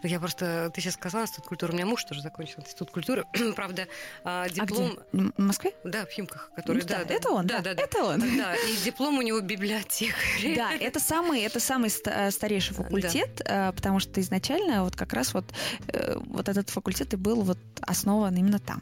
Я 0.03 0.19
просто, 0.19 0.71
ты 0.73 0.81
сейчас 0.81 0.93
сказала, 0.93 1.23
институт 1.23 1.45
культуры. 1.45 1.73
У 1.73 1.75
меня 1.75 1.85
муж 1.85 2.03
тоже 2.03 2.21
закончил 2.21 2.61
институт 2.61 2.91
культуры. 2.91 3.25
Правда, 3.55 3.87
а, 4.23 4.43
А 4.43 4.49
диплом... 4.49 4.97
где? 5.11 5.31
В 5.35 5.41
Москве? 5.41 5.73
Да, 5.83 6.05
в 6.05 6.09
Химках, 6.09 6.51
который... 6.55 6.81
Ну 6.81 6.87
да, 6.87 7.01
это 7.01 7.29
он, 7.29 7.47
да, 7.47 7.59
да, 7.59 7.73
да. 7.73 7.83
это 7.83 8.03
он. 8.03 8.19
Да, 8.37 8.55
и 8.55 8.77
диплом 8.83 9.17
у 9.17 9.21
него 9.21 9.41
библиотекарь. 9.41 10.55
Да, 10.55 10.73
это 10.73 10.99
самый, 10.99 11.41
это 11.41 11.59
самый 11.59 11.91
э, 12.05 12.31
старейший 12.31 12.75
факультет, 12.75 13.41
э, 13.45 13.71
потому 13.73 13.99
что 13.99 14.21
изначально 14.21 14.83
вот 14.83 14.95
как 14.95 15.13
раз 15.13 15.33
вот, 15.33 15.45
э, 15.87 16.17
вот 16.17 16.47
этот 16.47 16.69
факультет 16.69 17.13
и 17.13 17.17
был 17.17 17.41
вот 17.41 17.59
основан 17.81 18.35
именно 18.35 18.59
там. 18.59 18.81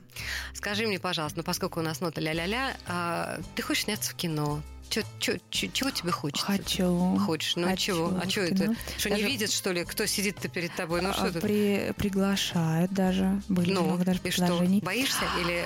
Скажи 0.53 0.86
мне, 0.86 0.99
пожалуйста, 0.99 1.39
ну 1.39 1.43
поскольку 1.43 1.80
у 1.80 1.84
нас 1.84 2.01
нота 2.01 2.22
ля-ля-ля, 2.22 2.76
а, 2.88 3.39
ты 3.55 3.62
хочешь 3.62 3.84
сняться 3.84 4.12
в 4.12 4.16
кино? 4.16 4.62
Чего 4.90 5.90
тебе 5.92 6.12
хочется? 6.12 6.46
Хочу. 6.46 7.18
Хочешь, 7.26 7.56
ну 7.56 7.68
Хочу 7.68 7.82
чего? 7.94 8.20
А 8.24 8.30
что 8.30 8.48
кино. 8.48 8.72
это? 8.74 8.76
Что, 8.98 9.10
не 9.10 9.22
видят, 9.24 9.52
что 9.52 9.72
ли, 9.72 9.84
кто 9.84 10.06
сидит-то 10.06 10.48
перед 10.48 10.74
тобой? 10.76 11.02
Ну 11.02 11.10
А, 11.10 11.14
что 11.14 11.32
ты? 11.32 11.40
при- 11.42 11.94
приглашают 11.98 12.92
даже. 12.92 13.42
Были 13.50 13.74
Ну, 13.74 13.84
много 13.84 14.04
даже 14.06 14.20
и 14.24 14.32
что, 14.32 14.64
боишься 14.84 15.24
или... 15.42 15.66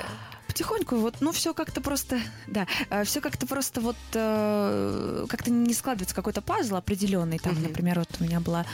Потихоньку 0.52 0.98
вот, 0.98 1.16
ну, 1.22 1.32
все 1.32 1.54
как-то 1.54 1.80
просто, 1.80 2.20
да, 2.46 2.68
все 3.06 3.22
как-то 3.22 3.48
просто 3.48 3.80
вот 3.80 3.96
э, 4.14 5.26
как-то 5.30 5.50
не 5.50 5.74
складывается 5.74 6.14
какой-то 6.14 6.42
пазл 6.42 6.76
определенный. 6.76 7.40
Там, 7.40 7.54
Мгм. 7.54 7.64
например, 7.64 8.00
вот 8.00 8.10
у 8.20 8.24
меня 8.26 8.42
была 8.42 8.66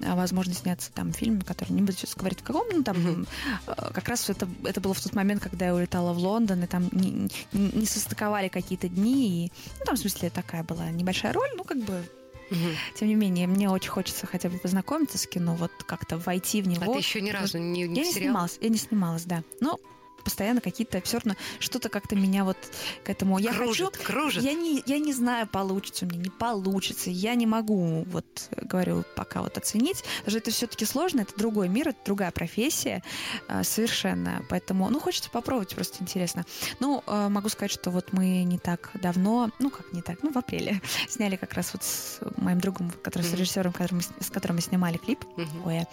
э, 0.00 0.14
возможность 0.14 0.60
сняться 0.60 0.90
там 0.92 1.12
в 1.12 1.16
фильме, 1.16 1.42
который 1.42 1.72
не 1.72 1.82
буду 1.82 1.92
сейчас 1.92 2.14
говорить 2.14 2.40
в 2.40 2.42
каком, 2.42 2.66
ну, 2.72 2.82
там 2.82 3.26
э, 3.66 3.74
как 3.92 4.08
раз 4.08 4.30
это, 4.30 4.48
это 4.64 4.80
было 4.80 4.94
в 4.94 5.00
тот 5.02 5.14
момент, 5.14 5.42
когда 5.42 5.66
я 5.66 5.74
улетала 5.74 6.14
в 6.14 6.18
Лондон, 6.18 6.62
и 6.62 6.66
там 6.66 6.88
не, 6.92 7.28
не- 7.52 7.70
не 7.72 7.84
состыковали 7.86 8.48
какие-то 8.48 8.88
дни, 8.88 9.46
и, 9.46 9.52
ну, 9.80 9.84
там, 9.84 9.96
в 9.96 9.98
смысле, 9.98 10.30
такая 10.30 10.62
была 10.64 10.88
небольшая 10.90 11.34
роль, 11.34 11.50
ну, 11.54 11.64
как 11.64 11.76
бы, 11.84 12.02
Мгм. 12.50 12.70
тем 12.98 13.08
не 13.08 13.14
менее, 13.14 13.46
мне 13.46 13.68
очень 13.68 13.90
хочется 13.90 14.26
хотя 14.26 14.48
бы 14.48 14.56
познакомиться 14.56 15.18
с 15.18 15.26
кино, 15.26 15.54
вот 15.54 15.70
как-то 15.86 16.16
войти 16.16 16.62
в 16.62 16.66
А 16.66 16.70
него. 16.70 16.92
ты 16.94 16.98
еще 16.98 17.20
ни 17.20 17.30
разу 17.30 17.58
не, 17.58 17.86
не 17.86 18.00
Я 18.00 18.06
не 18.06 18.12
снималась, 18.12 18.56
я 18.62 18.70
не 18.70 18.78
снималась, 18.78 19.24
да. 19.24 19.42
Но 19.60 19.78
постоянно 20.26 20.60
какие-то 20.60 21.00
все 21.02 21.18
равно 21.18 21.36
что-то 21.60 21.88
как-то 21.88 22.16
меня 22.16 22.42
вот 22.44 22.56
к 23.04 23.08
этому. 23.08 23.38
Я 23.38 23.54
кружит, 23.54 23.96
хочу. 23.96 24.12
кружит. 24.12 24.42
Я 24.42 24.54
не, 24.54 24.82
я 24.84 24.98
не 24.98 25.12
знаю, 25.12 25.46
получится 25.46 26.04
у 26.04 26.08
меня, 26.08 26.18
не 26.24 26.30
получится. 26.30 27.10
Я 27.10 27.34
не 27.36 27.46
могу, 27.46 28.02
вот 28.10 28.26
говорю, 28.62 29.04
пока 29.14 29.40
вот 29.42 29.56
оценить. 29.56 30.02
Даже 30.24 30.38
это 30.38 30.50
все-таки 30.50 30.84
сложно, 30.84 31.20
это 31.20 31.32
другой 31.38 31.68
мир, 31.68 31.88
это 31.90 31.98
другая 32.04 32.32
профессия 32.32 33.02
а, 33.48 33.62
совершенно. 33.62 34.42
Поэтому, 34.50 34.90
ну, 34.90 34.98
хочется 34.98 35.30
попробовать, 35.30 35.74
просто 35.76 35.98
интересно. 36.02 36.44
Ну, 36.80 37.04
а, 37.06 37.28
могу 37.28 37.48
сказать, 37.48 37.70
что 37.70 37.90
вот 37.92 38.12
мы 38.12 38.42
не 38.42 38.58
так 38.58 38.90
давно, 38.94 39.50
ну, 39.60 39.70
как 39.70 39.92
не 39.92 40.02
так, 40.02 40.22
ну, 40.24 40.32
в 40.32 40.36
апреле 40.38 40.82
сняли 41.08 41.36
как 41.36 41.52
раз 41.52 41.72
вот 41.72 41.84
с 41.84 42.18
моим 42.36 42.60
другом, 42.60 42.90
который 43.02 43.22
с 43.22 43.28
Мгм. 43.28 43.36
режиссером, 43.38 43.72
который 43.72 43.94
мы 43.94 44.02
с- 44.02 44.10
с 44.26 44.30
которым 44.30 44.56
мы 44.56 44.62
снимали 44.62 44.96
клип. 44.96 45.24
Мгм. 45.36 45.66
Ой, 45.66 45.84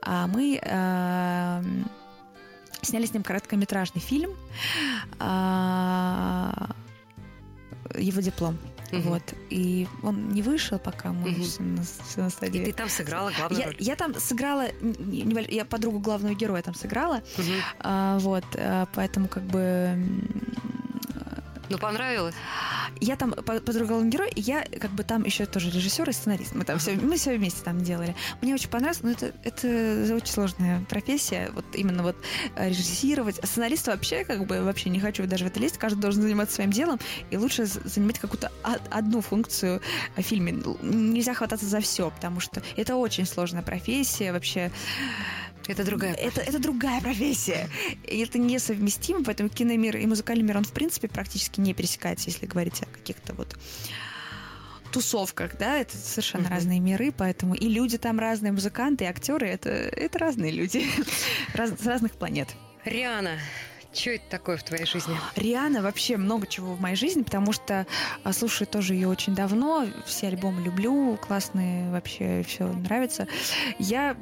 а 0.00 0.26
мы 0.26 0.58
эм, 0.62 1.90
сняли 2.84 3.06
с 3.06 3.12
ним 3.14 3.22
короткометражный 3.22 4.00
фильм. 4.00 4.30
а, 5.18 6.70
Его 7.98 8.20
диплом. 8.20 8.58
Мгм. 8.92 9.02
Вот. 9.02 9.22
И 9.50 9.88
он 10.02 10.28
не 10.28 10.42
вышел, 10.42 10.78
пока 10.78 11.12
мы 11.12 11.34
всё 11.42 11.62
на, 11.62 11.82
на 12.16 12.26
И 12.26 12.30
стадии. 12.30 12.64
ты 12.64 12.72
там 12.72 12.88
сыграла 12.88 13.30
главную 13.36 13.60
Я, 13.60 13.66
роль. 13.66 13.76
я 13.80 13.96
там 13.96 14.14
сыграла, 14.20 14.66
я 15.48 15.64
подругу 15.64 15.98
главного 15.98 16.34
героя 16.34 16.62
там 16.62 16.74
сыграла, 16.74 17.22
Мгм. 17.38 17.52
а, 17.80 18.18
вот, 18.18 18.44
а, 18.56 18.86
поэтому 18.94 19.28
как 19.28 19.42
бы 19.44 19.98
Ну, 21.70 21.78
понравилось? 21.78 22.34
я 23.00 23.16
там 23.16 23.32
по- 23.32 23.60
подруга 23.60 23.86
главного 23.86 24.10
героя, 24.10 24.28
и 24.30 24.40
я 24.40 24.64
как 24.80 24.90
бы 24.92 25.02
там 25.02 25.24
еще 25.24 25.46
тоже 25.46 25.70
режиссер 25.70 26.08
и 26.08 26.12
сценарист. 26.12 26.54
Мы 26.54 26.64
там 26.64 26.78
все, 26.78 26.92
мы 26.92 27.16
все 27.16 27.36
вместе 27.36 27.62
там 27.64 27.82
делали. 27.82 28.14
Мне 28.40 28.54
очень 28.54 28.68
понравилось, 28.68 29.02
но 29.02 29.10
это, 29.10 29.32
это 29.42 30.14
очень 30.14 30.32
сложная 30.32 30.84
профессия, 30.88 31.50
вот 31.54 31.64
именно 31.74 32.02
вот 32.02 32.16
э, 32.56 32.68
режиссировать. 32.68 33.38
А 33.40 33.46
сценарист 33.46 33.86
вообще 33.86 34.24
как 34.24 34.46
бы 34.46 34.62
вообще 34.62 34.90
не 34.90 35.00
хочу 35.00 35.26
даже 35.26 35.44
в 35.44 35.48
это 35.48 35.60
лезть. 35.60 35.78
Каждый 35.78 36.00
должен 36.00 36.22
заниматься 36.22 36.54
своим 36.54 36.70
делом, 36.70 36.98
и 37.30 37.36
лучше 37.36 37.64
занимать 37.66 38.18
какую-то 38.18 38.52
од- 38.62 38.82
одну 38.90 39.20
функцию 39.20 39.80
в 40.16 40.22
фильме. 40.22 40.52
Нельзя 40.82 41.34
хвататься 41.34 41.66
за 41.66 41.80
все, 41.80 42.10
потому 42.10 42.40
что 42.40 42.62
это 42.76 42.96
очень 42.96 43.26
сложная 43.26 43.62
профессия 43.62 44.32
вообще. 44.32 44.70
Это 45.66 45.84
другая. 45.84 46.14
Это, 46.14 46.40
это 46.40 46.58
другая 46.58 47.00
профессия. 47.00 47.68
И 48.06 48.18
это 48.18 48.38
несовместимо, 48.38 49.24
поэтому 49.24 49.48
киномир 49.48 49.96
и 49.96 50.06
музыкальный 50.06 50.44
мир, 50.44 50.58
он 50.58 50.64
в 50.64 50.72
принципе 50.72 51.08
практически 51.08 51.60
не 51.60 51.72
пересекается, 51.74 52.28
если 52.30 52.46
говорить 52.46 52.82
о 52.82 52.86
каких-то 52.86 53.32
вот 53.34 53.56
тусовках, 54.92 55.58
да, 55.58 55.78
это 55.78 55.96
совершенно 55.96 56.44
Мгм. 56.44 56.52
разные 56.52 56.80
миры, 56.80 57.12
поэтому 57.16 57.54
и 57.54 57.68
люди 57.68 57.98
там 57.98 58.20
разные, 58.20 58.52
музыканты, 58.52 59.04
и 59.04 59.06
актеры, 59.08 59.48
это, 59.48 59.68
это 59.70 60.18
разные 60.20 60.52
люди 60.52 60.86
Раз- 61.54 61.72
с 61.80 61.84
разных 61.86 62.12
планет. 62.12 62.48
Риана, 62.84 63.38
что 63.92 64.10
это 64.10 64.24
такое 64.30 64.56
в 64.56 64.62
твоей 64.62 64.86
жизни? 64.86 65.16
Риана 65.34 65.82
вообще 65.82 66.16
много 66.16 66.46
чего 66.46 66.74
в 66.74 66.80
моей 66.80 66.94
жизни, 66.96 67.22
потому 67.22 67.52
что 67.52 67.86
а, 68.22 68.32
слушаю 68.32 68.68
тоже 68.68 68.94
ее 68.94 69.08
очень 69.08 69.34
давно, 69.34 69.86
все 70.06 70.28
альбомы 70.28 70.62
люблю, 70.62 71.16
классные, 71.16 71.90
вообще 71.90 72.44
все 72.46 72.66
нравится. 72.72 73.26
Я 73.80 74.16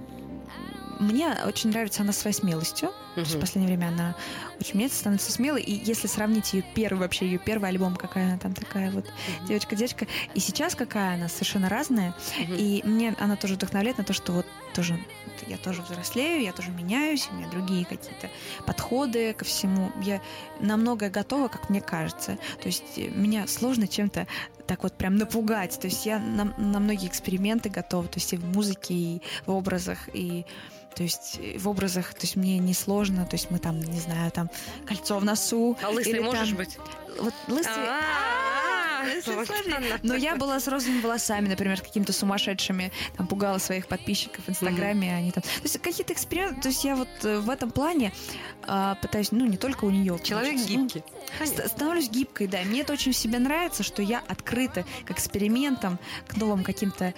мне 1.03 1.37
очень 1.47 1.71
нравится 1.71 2.03
она 2.03 2.13
своей 2.13 2.35
смелостью. 2.35 2.93
Есть 3.17 3.35
в 3.35 3.41
последнее 3.41 3.77
время 3.77 3.93
она 3.93 4.15
очень 4.59 4.77
мне 4.77 4.89
становится 4.89 5.31
смелой. 5.33 5.63
И 5.63 5.73
если 5.85 6.07
сравнить 6.07 6.55
ее 6.55 6.65
первый, 6.75 7.01
вообще 7.01 7.27
ее 7.27 7.39
первый 7.39 7.69
альбом, 7.69 7.97
какая 7.97 8.29
она 8.29 8.39
там 8.39 8.55
такая 8.55 8.91
вот 8.91 9.05
девочка-девочка, 9.47 10.07
и 10.35 10.41
сейчас 10.41 10.75
какая 10.75 11.15
она, 11.15 11.29
совершенно 11.29 11.69
разная. 11.69 12.15
Мгм. 12.39 12.55
И 12.55 12.83
мне 12.85 13.15
она 13.19 13.37
тоже 13.37 13.55
вдохновляет 13.55 13.99
на 13.99 14.05
то, 14.05 14.13
что 14.13 14.33
вот 14.33 14.47
тоже 14.75 14.99
я 15.47 15.57
тоже 15.59 15.83
взрослею, 15.83 16.43
я 16.43 16.53
тоже 16.53 16.71
меняюсь, 16.71 17.29
у 17.31 17.35
меня 17.35 17.49
другие 17.49 17.85
какие-то 17.85 18.31
подходы 18.67 19.33
ко 19.35 19.45
всему. 19.45 19.91
Я 20.03 20.21
на 20.61 20.77
многое 20.77 21.11
готова, 21.11 21.49
как 21.49 21.69
мне 21.69 21.81
кажется. 21.81 22.39
То 22.61 22.67
есть 22.69 22.97
э, 22.97 23.09
меня 23.09 23.47
сложно 23.47 23.87
чем-то 23.87 24.27
так 24.67 24.83
вот 24.83 24.95
прям 24.95 25.17
напугать. 25.17 25.79
То 25.81 25.89
есть 25.89 26.07
я 26.07 26.19
на, 26.19 26.45
на 26.57 26.81
многие 26.81 27.09
эксперименты 27.09 27.69
готова, 27.69 28.07
то 28.07 28.19
есть 28.19 28.33
и 28.33 28.37
в 28.37 28.45
музыке, 28.45 28.95
и 28.95 29.23
в 29.47 29.51
образах, 29.51 30.09
и 30.15 30.47
то 30.95 31.03
есть 31.03 31.39
э, 31.41 31.59
в 31.59 31.69
образах, 31.69 32.15
то 32.15 32.23
есть 32.23 32.37
мне 32.37 32.59
не 32.59 32.75
сложно, 32.75 33.27
то 33.27 33.35
есть 33.35 33.51
мы 33.51 33.59
там, 33.59 33.81
не 33.81 34.01
знаю, 34.01 34.31
там 34.31 34.51
кольцо 34.87 35.19
в 35.19 35.25
носу. 35.25 35.77
А 35.83 35.89
лысой 35.91 36.13
или 36.13 36.19
можешь 36.21 36.49
там- 36.49 36.57
быть? 36.57 36.79
Вот 37.19 37.35
лысый... 37.49 37.73
А, 37.77 39.05
лысый 39.05 39.35
она. 39.77 39.99
Но 40.03 40.15
я 40.15 40.37
была 40.37 40.61
с 40.61 40.69
розовыми 40.69 41.01
волосами, 41.01 41.49
например, 41.49 41.81
какими-то 41.81 42.13
сумасшедшими, 42.13 42.93
там 43.17 43.27
пугала 43.27 43.59
своих 43.59 43.87
подписчиков 43.87 44.45
в 44.47 44.49
Инстаграме, 44.51 45.15
они 45.15 45.33
там. 45.33 45.43
То 45.43 45.63
есть 45.63 45.79
какие-то 45.79 46.13
эксперименты. 46.13 46.61
То 46.63 46.69
есть 46.69 46.85
я 46.85 46.97
вот 46.97 47.09
э, 47.23 47.39
в 47.39 47.51
этом 47.51 47.71
плане 47.71 48.13
а, 48.65 48.95
пытаюсь, 48.97 49.33
ну 49.33 49.47
не 49.47 49.57
только 49.57 49.85
у 49.85 49.91
нее. 49.91 50.19
Человек 50.23 50.57
гибкий. 50.57 51.03
Ст- 51.45 51.67
становлюсь 51.69 52.09
гибкой, 52.11 52.47
да. 52.47 52.59
Мне 52.65 52.83
это 52.83 52.93
очень 52.93 53.13
в 53.13 53.17
себе 53.17 53.39
нравится, 53.39 53.83
что 53.83 54.03
я 54.03 54.23
открыта 54.29 54.85
к 55.05 55.11
экспериментам, 55.11 55.99
к 56.27 56.37
новым 56.37 56.63
каким-то 56.65 57.15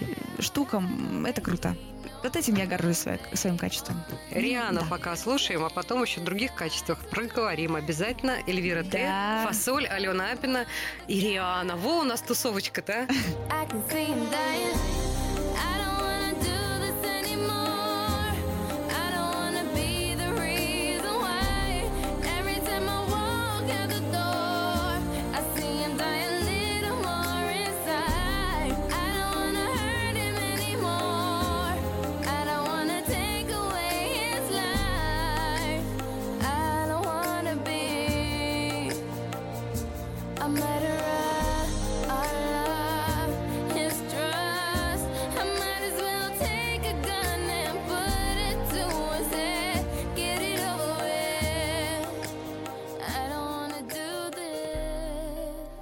э, 0.00 0.04
штукам. 0.40 1.24
Это 1.26 1.40
круто. 1.40 1.76
Вот 2.22 2.34
этим 2.34 2.54
я 2.56 2.66
горжусь 2.66 2.98
своей- 2.98 3.20
своим 3.34 3.56
качеством. 3.58 4.02
Риана 4.30 4.80
Да. 4.80 4.86
пока 4.90 5.16
слушаем, 5.16 5.64
а 5.64 5.68
потом 5.70 6.02
еще 6.02 6.20
в 6.20 6.24
других 6.24 6.54
качествах 6.54 6.98
проговорим 7.08 7.76
обязательно. 7.76 8.38
Эльвира 8.46 8.82
Т, 8.82 9.04
Да. 9.06 9.44
Фасоль, 9.46 9.86
Алена 9.86 10.32
Апина 10.32 10.66
и 11.08 11.20
Риана. 11.20 11.76
Во, 11.76 12.00
у 12.00 12.02
нас 12.04 12.20
тусовочка-то, 12.22 13.06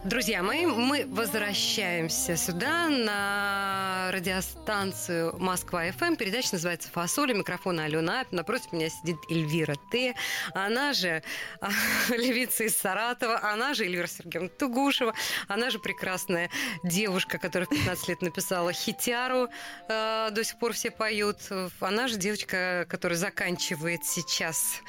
Друзья 0.05 0.43
мои, 0.43 0.67
мы 0.67 1.07
возвращаемся 1.09 2.37
сюда 2.37 2.91
на 2.91 3.84
радиостанцию 4.11 5.37
Москва-ФМ. 5.39 6.17
Передача 6.17 6.49
называется 6.53 6.89
«Фасоль». 6.91 7.33
У 7.33 7.37
микрофона 7.37 7.85
Алена 7.85 8.21
Апина. 8.21 8.43
Напротив 8.43 8.73
меня 8.73 8.89
сидит 8.91 9.17
Эльвира 9.31 9.75
Т. 9.91 10.15
Она 10.55 10.93
же 10.93 11.23
а, 11.61 11.69
львица 12.17 12.65
из 12.65 12.77
Саратова. 12.77 13.41
Она 13.43 13.75
же 13.75 13.85
Эльвира 13.85 14.07
Сергеевна 14.07 14.49
Тугушева. 14.49 15.15
Она 15.49 15.71
же 15.71 15.79
прекрасная 15.79 16.51
девушка, 16.83 17.39
которая 17.39 17.67
в 17.67 17.71
15 17.71 18.09
лет 18.09 18.23
написала 18.23 18.73
хитяру. 18.73 19.49
э, 19.89 20.29
до 20.31 20.45
сих 20.45 20.59
пор 20.59 20.73
все 20.73 20.91
поют. 20.91 21.39
Она 21.81 22.09
же 22.09 22.17
девочка, 22.17 22.87
которая 22.89 23.19
заканчивает 23.19 24.05
сейчас 24.05 24.81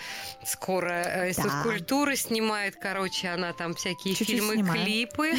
скоро 0.45 0.89
э, 1.05 1.29
институт 1.29 1.51
Да. 1.51 1.63
культуры, 1.63 2.15
снимает, 2.15 2.75
короче, 2.75 3.29
она 3.29 3.53
там 3.53 3.73
всякие 3.75 4.15
Чуть-чуть 4.15 4.35
фильмы, 4.37 4.55
снимаю. 4.55 4.83
клипы, 4.83 5.33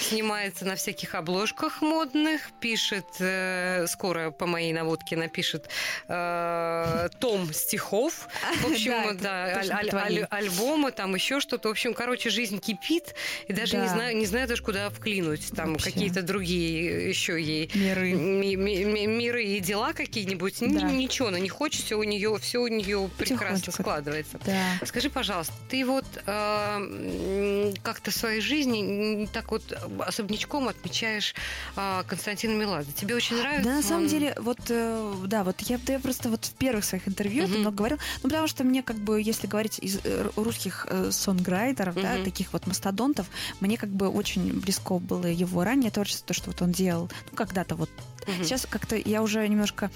снимается 0.00 0.64
на 0.64 0.76
всяких 0.76 1.14
обложках 1.14 1.82
модных, 1.82 2.40
пишет, 2.60 3.06
э, 3.20 3.86
скоро 3.88 4.30
по 4.30 4.46
моей 4.46 4.72
наводке 4.72 5.16
напишет 5.16 5.68
э, 6.08 7.08
том 7.18 7.52
стихов, 7.52 8.28
в 8.62 8.66
общем, 8.70 9.16
Да, 9.20 9.44
аль- 9.56 9.90
аль- 9.92 10.26
альбомы, 10.30 10.92
там 10.92 11.14
еще 11.14 11.40
что-то, 11.40 11.68
в 11.68 11.72
общем, 11.72 11.94
короче, 11.94 12.30
жизнь 12.30 12.58
кипит, 12.60 13.14
и 13.48 13.52
даже 13.52 13.76
не 13.76 13.88
знаю, 13.88 14.16
не 14.16 14.26
знаю 14.26 14.48
даже 14.48 14.62
куда 14.62 14.90
вклинуть, 14.90 15.50
там 15.54 15.76
какие-то 15.76 16.22
другие 16.22 17.08
еще 17.08 17.40
ей 17.40 17.70
Миры. 17.74 18.12
ми- 18.12 18.56
ми- 18.56 18.84
ми- 18.84 19.06
миры 19.06 19.44
и 19.44 19.60
дела 19.60 19.92
какие-нибудь, 19.92 20.56
Да. 20.60 20.66
ничего, 20.90 21.28
она 21.28 21.38
не 21.38 21.48
хочет, 21.48 21.84
все 21.84 21.96
у 21.98 22.02
нее, 22.04 22.38
все 22.40 22.58
у 22.58 22.68
нее 22.68 23.10
прекрасно 23.18 23.72
складывается. 23.72 24.38
Да. 24.44 24.86
Скажи, 24.86 25.10
пожалуйста, 25.10 25.52
ты 25.68 25.84
вот 25.84 26.04
э, 26.26 27.72
как-то 27.82 28.10
в 28.10 28.14
своей 28.14 28.40
жизни 28.40 29.28
так 29.32 29.50
вот 29.50 29.62
особнячком 30.00 30.68
отмечаешь 30.68 31.34
э, 31.76 32.02
Константина 32.06 32.52
Меладзе. 32.56 32.92
Тебе 32.92 33.09
очень 33.14 33.36
нравится? 33.38 33.68
Да, 33.68 33.76
на 33.76 33.82
самом 33.82 34.06
деле, 34.08 34.34
вот, 34.38 34.58
э, 34.68 35.14
да, 35.26 35.44
вот 35.44 35.60
я, 35.62 35.78
да, 35.86 35.94
я 35.94 35.98
просто 35.98 36.28
вот 36.28 36.44
в 36.44 36.52
первых 36.54 36.84
своих 36.84 37.08
интервью 37.08 37.44
это 37.44 37.52
Мгм. 37.52 37.60
много 37.60 37.76
говорил, 37.76 37.98
ну, 38.22 38.28
потому 38.30 38.46
что 38.48 38.64
мне, 38.64 38.82
как 38.82 38.96
бы, 38.96 39.20
если 39.20 39.46
говорить 39.46 39.78
из 39.80 39.98
э, 40.04 40.30
русских 40.36 40.86
э, 40.88 41.10
сонграйтеров, 41.10 41.94
да, 41.96 42.14
Мгм. 42.14 42.24
таких 42.24 42.52
вот 42.52 42.66
мастодонтов, 42.66 43.26
мне, 43.60 43.76
как 43.76 43.90
бы, 43.90 44.08
очень 44.08 44.52
близко 44.60 44.98
было 44.98 45.26
его 45.26 45.64
раннее 45.64 45.90
творчество, 45.90 46.28
то, 46.28 46.34
что 46.34 46.50
вот 46.50 46.62
он 46.62 46.72
делал, 46.72 47.10
ну, 47.30 47.36
когда-то 47.36 47.74
вот. 47.76 47.90
Мгм. 48.26 48.44
Сейчас 48.44 48.66
как-то 48.68 48.96
я 48.96 49.22
уже 49.22 49.46
немножко 49.48 49.90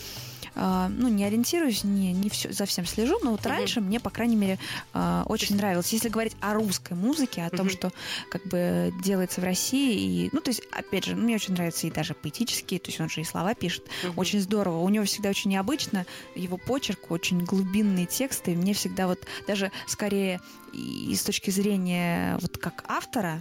а, 0.54 0.88
ну, 0.88 1.08
не 1.08 1.24
ориентируюсь, 1.24 1.84
не, 1.84 2.12
не 2.12 2.28
всё- 2.30 2.52
за 2.52 2.64
всем 2.66 2.86
слежу, 2.86 3.18
но 3.22 3.32
вот 3.32 3.44
раньше 3.46 3.80
мне, 3.80 4.00
по 4.00 4.10
крайней 4.10 4.36
мере, 4.36 4.58
а, 4.92 5.24
очень 5.26 5.56
нравилось. 5.56 5.92
Если 5.92 6.08
говорить 6.08 6.36
о 6.40 6.54
русской 6.54 6.94
музыке, 6.94 7.42
о 7.42 7.50
том, 7.50 7.66
что 7.70 7.92
как 8.30 8.46
бы 8.46 8.92
делается 9.02 9.40
в 9.40 9.44
России, 9.44 10.24
и, 10.26 10.28
ну, 10.32 10.40
то 10.40 10.50
есть, 10.50 10.62
опять 10.72 11.04
же, 11.04 11.16
мне 11.16 11.34
очень 11.36 11.54
нравится 11.54 11.86
и 11.86 11.90
даже 11.90 12.14
поэтические, 12.14 12.80
то 12.80 12.88
есть 12.88 13.00
он 13.00 13.08
же 13.08 13.20
и 13.20 13.24
слова 13.24 13.54
пишет, 13.54 13.84
очень 14.16 14.40
здорово. 14.40 14.80
У 14.80 14.88
него 14.88 15.04
всегда 15.04 15.30
очень 15.30 15.50
необычно, 15.50 16.06
его 16.34 16.56
почерк, 16.56 17.10
очень 17.10 17.44
глубинные 17.44 18.06
тексты. 18.06 18.52
И 18.52 18.56
мне 18.56 18.74
всегда 18.74 19.06
вот 19.06 19.20
даже 19.46 19.70
скорее 19.86 20.40
и 20.72 21.14
с 21.14 21.22
точки 21.22 21.50
зрения 21.50 22.38
вот 22.40 22.58
как 22.58 22.84
автора. 22.88 23.40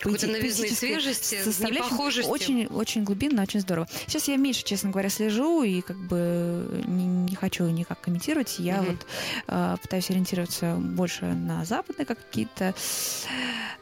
Какой-то 0.00 0.26
новизны 0.28 0.68
свежести, 0.68 1.36
непохожести. 1.70 2.28
Очень, 2.28 2.66
очень 2.66 3.04
глубинно, 3.04 3.42
очень 3.42 3.60
здорово. 3.60 3.86
Сейчас 4.06 4.28
я 4.28 4.36
меньше, 4.36 4.64
честно 4.64 4.90
говоря, 4.90 5.10
слежу 5.10 5.62
и 5.62 5.82
как 5.82 5.96
бы 5.96 6.82
не, 6.86 7.04
не 7.04 7.34
хочу 7.36 7.64
никак 7.66 8.00
комментировать. 8.00 8.58
Я 8.58 8.80
Мгм. 8.80 8.86
вот 8.86 9.06
э, 9.48 9.76
пытаюсь 9.82 10.10
ориентироваться 10.10 10.76
больше 10.76 11.26
на 11.26 11.64
западные 11.64 12.06
какие-то 12.06 12.74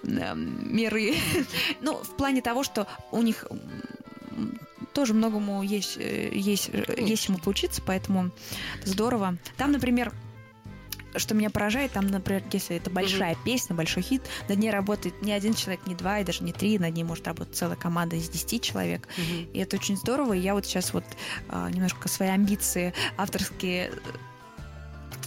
э, 0.03 0.35
миры. 0.35 1.15
ну, 1.81 1.95
в 1.95 2.17
плане 2.17 2.43
того, 2.43 2.65
что 2.65 2.87
у 3.13 3.23
них 3.23 3.47
тоже 4.93 5.15
многому 5.15 5.63
есть, 5.63 5.97
э, 5.99 6.31
есть, 6.33 6.71
э, 6.73 6.97
есть 6.99 7.23
чему 7.23 7.39
поучиться, 7.39 7.81
поэтому 7.85 8.31
здорово. 8.85 9.37
Там, 9.57 9.71
например, 9.71 10.13
что 11.17 11.35
меня 11.35 11.51
поражает, 11.51 11.93
там, 11.93 12.07
например, 12.07 12.43
если 12.53 12.77
это 12.77 12.91
большая 12.91 13.37
песня, 13.45 13.75
большой 13.75 14.03
хит, 14.03 14.23
над 14.49 14.59
ней 14.59 14.71
работает 14.71 15.21
не 15.23 15.33
один 15.33 15.55
человек, 15.55 15.87
не 15.87 15.95
два, 15.95 16.21
и 16.21 16.25
даже 16.25 16.45
не 16.45 16.53
три, 16.53 16.79
над 16.79 16.95
ней 16.95 17.05
может 17.05 17.27
работать 17.27 17.57
целая 17.57 17.77
команда 17.77 18.17
из 18.17 18.29
десяти 18.29 18.61
человек. 18.61 19.09
Мгм. 19.17 19.51
И 19.53 19.59
это 19.59 19.77
очень 19.77 19.97
здорово. 19.97 20.35
И 20.35 20.41
я 20.41 20.55
вот 20.55 20.67
сейчас 20.67 20.93
вот 20.93 21.05
а, 21.49 21.71
немножко 21.71 22.09
свои 22.09 22.29
амбиции 22.29 22.93
авторские 23.17 23.91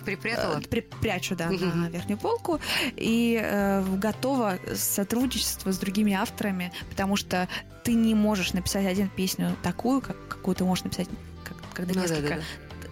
Припрятала? 0.06 0.60
э, 0.60 0.62
при- 0.68 0.82
прячу, 1.02 1.36
да, 1.36 1.50
Мгм. 1.52 1.82
на 1.84 1.90
верхнюю 1.90 2.18
полку. 2.18 2.60
И 2.96 3.40
э, 3.42 3.84
готова 3.98 4.58
сотрудничество 4.76 5.72
с 5.72 5.78
другими 5.78 6.14
авторами, 6.14 6.72
потому 6.90 7.16
что 7.16 7.48
ты 7.84 7.94
не 7.94 8.16
можешь 8.16 8.54
написать 8.54 8.86
один 8.88 9.10
песню 9.10 9.56
такую, 9.62 10.02
как, 10.02 10.16
какую 10.28 10.56
ты 10.56 10.64
можешь 10.64 10.84
написать, 10.86 11.08
как- 11.44 11.58
когда 11.74 11.94
Ну 11.94 12.02
несколько 12.02 12.30
да, 12.30 12.36
да. 12.38 12.42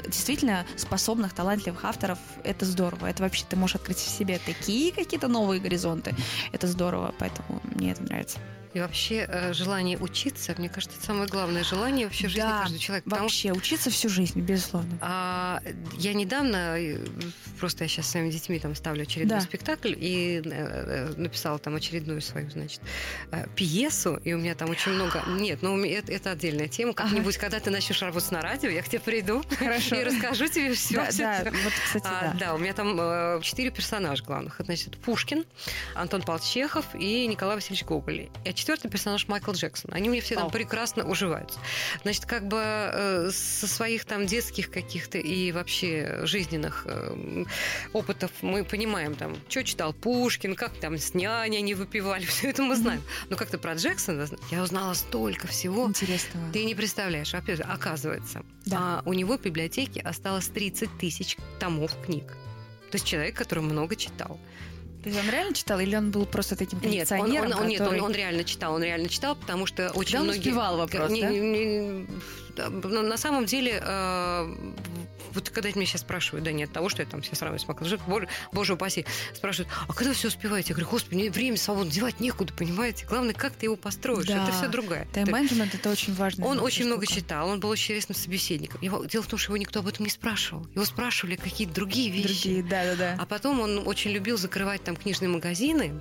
Действительно 0.06 0.66
способных, 0.76 1.34
талантливых 1.34 1.84
авторов, 1.86 2.20
это 2.44 2.66
здорово. 2.66 3.08
Это 3.08 3.24
вообще 3.24 3.46
ты 3.48 3.56
можешь 3.56 3.76
открыть 3.76 3.98
в 3.98 4.10
себе 4.10 4.40
такие 4.46 4.92
какие-то 4.92 5.28
новые 5.28 5.60
горизонты. 5.60 6.16
Это 6.52 6.68
здорово, 6.68 7.14
поэтому 7.18 7.62
мне 7.64 7.92
это 7.92 8.04
нравится. 8.04 8.40
И 8.74 8.80
вообще 8.80 9.26
э, 9.28 9.52
желание 9.54 9.98
учиться, 9.98 10.54
мне 10.58 10.70
кажется, 10.70 10.96
это 10.98 11.06
самое 11.08 11.28
главное 11.28 11.64
желание 11.64 12.06
вообще 12.06 12.28
в 12.28 12.30
жизни 12.30 12.42
Да, 12.42 12.60
каждого 12.62 12.80
человека. 12.80 13.10
Потому 13.10 13.24
Вообще, 13.26 13.52
учиться 13.52 13.90
всю 13.90 14.10
жизнь, 14.10 14.40
безусловно. 14.42 14.98
а, 15.02 15.60
я 15.98 16.14
недавно, 16.14 16.78
э, 16.80 17.00
просто 17.60 17.84
я 17.86 17.88
сейчас 17.88 18.06
с 18.08 18.12
своими 18.12 18.30
детьми 18.30 18.60
там 18.60 18.76
ставлю 18.76 19.04
очередной 19.04 19.40
Да. 19.40 19.44
спектакль 19.44 19.96
и 19.98 20.42
э, 20.46 21.14
написала 21.18 21.58
там 21.58 21.76
очередную 21.76 22.22
свою, 22.22 22.50
значит, 22.52 22.82
пьесу, 23.56 24.20
и 24.24 24.34
у 24.34 24.38
меня 24.38 24.56
там 24.56 24.70
очень 24.70 24.92
много... 24.92 25.24
Нет, 25.28 25.62
ну 25.62 25.84
это, 25.84 26.12
это 26.12 26.32
отдельная 26.32 26.68
тема. 26.68 26.94
Как-нибудь, 26.94 27.38
когда 27.38 27.60
ты 27.60 27.72
начнешь 27.72 28.02
работать 28.02 28.32
на 28.32 28.42
радио, 28.42 28.70
я 28.70 28.82
к 28.84 28.88
тебе 28.90 29.00
приду 29.00 29.44
Хорошо. 29.58 29.96
и 29.96 30.04
расскажу 30.04 30.48
тебе 30.48 30.74
все. 30.74 30.96
Да, 31.18 31.44
да, 31.44 31.52
вот, 31.52 31.74
кстати, 31.86 32.06
А, 32.08 32.32
да. 32.34 32.36
да, 32.40 32.56
у 32.56 32.58
меня 32.58 32.74
там 32.74 33.42
четыре 33.42 33.72
персонажа 33.72 34.24
главных. 34.24 34.56
Это, 34.56 34.66
значит, 34.66 34.98
Пушкин, 34.98 35.44
Антон 35.96 36.22
Павлович 36.22 36.48
Чехов 36.50 36.86
и 36.96 37.26
Николай 37.28 37.56
Васильевич 37.56 37.86
Гоголь. 37.86 38.30
Четвертый 38.60 38.92
персонаж 38.92 39.26
Майкл 39.30 39.54
Джексон. 39.54 39.92
Они 39.94 40.10
мне 40.10 40.20
все 40.20 40.36
там 40.36 40.52
прекрасно 40.52 41.08
уживаются. 41.08 41.58
Значит, 42.04 42.26
как 42.26 42.46
бы 42.46 42.60
э, 42.62 43.30
со 43.32 43.68
своих 43.68 44.04
там 44.04 44.26
детских 44.26 44.70
каких-то 44.70 45.18
и 45.18 45.54
вообще 45.54 46.26
жизненных 46.26 46.84
э, 46.86 47.46
опытов 47.94 48.32
мы 48.42 48.66
понимаем 48.66 49.16
там, 49.16 49.38
что 49.48 49.64
читал 49.64 49.94
Пушкин, 49.94 50.56
как 50.56 50.74
там 50.78 50.98
с 50.98 51.14
няней 51.14 51.60
они 51.60 51.74
выпивали, 51.74 52.26
все 52.26 52.50
это 52.50 52.62
мы 52.64 52.76
знаем. 52.76 53.02
Но 53.30 53.38
как-то 53.38 53.58
про 53.58 53.76
Джексона 53.76 54.28
я 54.52 54.62
узнала 54.62 54.94
столько 54.94 55.48
всего. 55.48 55.88
Интересного. 55.88 56.52
Ты 56.52 56.66
не 56.66 56.76
представляешь, 56.76 57.30
же, 57.32 57.64
оказывается, 57.64 58.44
Да. 58.66 58.78
а, 58.78 59.04
у 59.06 59.14
него 59.14 59.38
в 59.38 59.42
библиотеке 59.42 60.02
осталось 60.02 60.48
30 60.48 60.98
тысяч 60.98 61.38
томов 61.62 61.96
книг. 62.06 62.36
То 62.92 62.96
есть 62.96 63.06
человек, 63.06 63.38
который 63.38 63.64
много 63.64 63.96
читал. 63.96 64.38
То 65.04 65.10
есть 65.10 65.22
он 65.24 65.30
реально 65.30 65.54
читал, 65.54 65.80
или 65.80 65.96
он 65.96 66.12
был 66.12 66.26
просто 66.26 66.56
таким 66.58 66.80
Нет, 66.82 67.10
он, 67.12 67.20
коллекционером, 67.20 67.52
он- 67.52 67.64
он- 67.64 67.68
нет, 67.68 67.80
он, 67.82 67.88
который- 67.88 68.02
он 68.02 68.12
реально 68.12 68.44
читал, 68.44 68.74
он 68.76 68.84
реально 68.84 69.08
читал, 69.08 69.36
потому 69.36 69.66
что 69.66 69.90
очень 69.92 70.14
Да, 70.14 70.20
он 70.20 70.24
многие... 70.26 70.40
успевал 70.40 70.78
вопрос, 70.78 71.10
Не- 71.10 71.22
да? 71.22 71.30
не- 71.30 71.40
не- 71.40 73.02
на 73.02 73.18
самом 73.18 73.46
деле, 73.46 73.82
э, 73.82 74.56
вот 75.34 75.50
когда 75.50 75.70
меня 75.70 75.86
сейчас 75.86 76.02
спрашивают, 76.02 76.44
да 76.46 76.52
нет, 76.52 76.72
того, 76.72 76.90
что 76.90 77.02
я 77.02 77.08
там 77.08 77.22
все 77.22 77.36
сравниваю 77.36 77.60
с 77.60 77.64
Джексоном, 77.64 78.10
боже, 78.10 78.28
боже 78.52 78.74
упаси, 78.74 79.06
спрашивают, 79.34 79.72
а 79.88 79.94
когда 79.94 80.10
вы 80.10 80.16
все 80.16 80.28
успеваете? 80.28 80.70
Я 80.70 80.76
говорю, 80.76 80.90
господи, 80.92 81.16
мне 81.16 81.30
время 81.32 81.58
свободно, 81.58 81.92
девать 81.92 82.20
некуда, 82.20 82.54
понимаете? 82.54 83.06
Главное, 83.08 83.34
как 83.34 83.54
ты 83.54 83.66
его 83.66 83.76
построишь, 83.76 84.26
Да. 84.26 84.44
это 84.44 84.52
все 84.52 84.68
другое. 84.68 85.08
Тайм-менеджмент 85.14 85.74
это 85.76 85.90
очень 85.90 86.14
важно. 86.14 86.46
Он 86.46 86.60
очень 86.60 86.86
много 86.86 87.06
читал, 87.06 87.50
он 87.50 87.60
был 87.60 87.70
очень 87.70 87.94
интересным 87.94 88.16
собеседником. 88.18 88.82
Его, 88.82 89.04
дело 89.06 89.24
в 89.24 89.28
том, 89.28 89.40
что 89.40 89.50
его 89.52 89.58
никто 89.58 89.80
об 89.80 89.88
этом 89.88 90.06
не 90.06 90.12
спрашивал. 90.12 90.68
Его 90.76 90.86
спрашивали 90.86 91.36
какие-то 91.36 91.74
другие 91.74 92.10
вещи. 92.12 92.44
Другие, 92.44 92.64
да, 92.64 92.84
да, 92.86 92.96
да. 92.96 93.16
А 93.20 93.26
потом 93.26 93.60
он 93.60 93.88
очень 93.88 94.12
любил 94.12 94.38
закрывать 94.38 94.84
там 94.84 94.96
книжные 94.96 95.30
магазины 95.30 96.00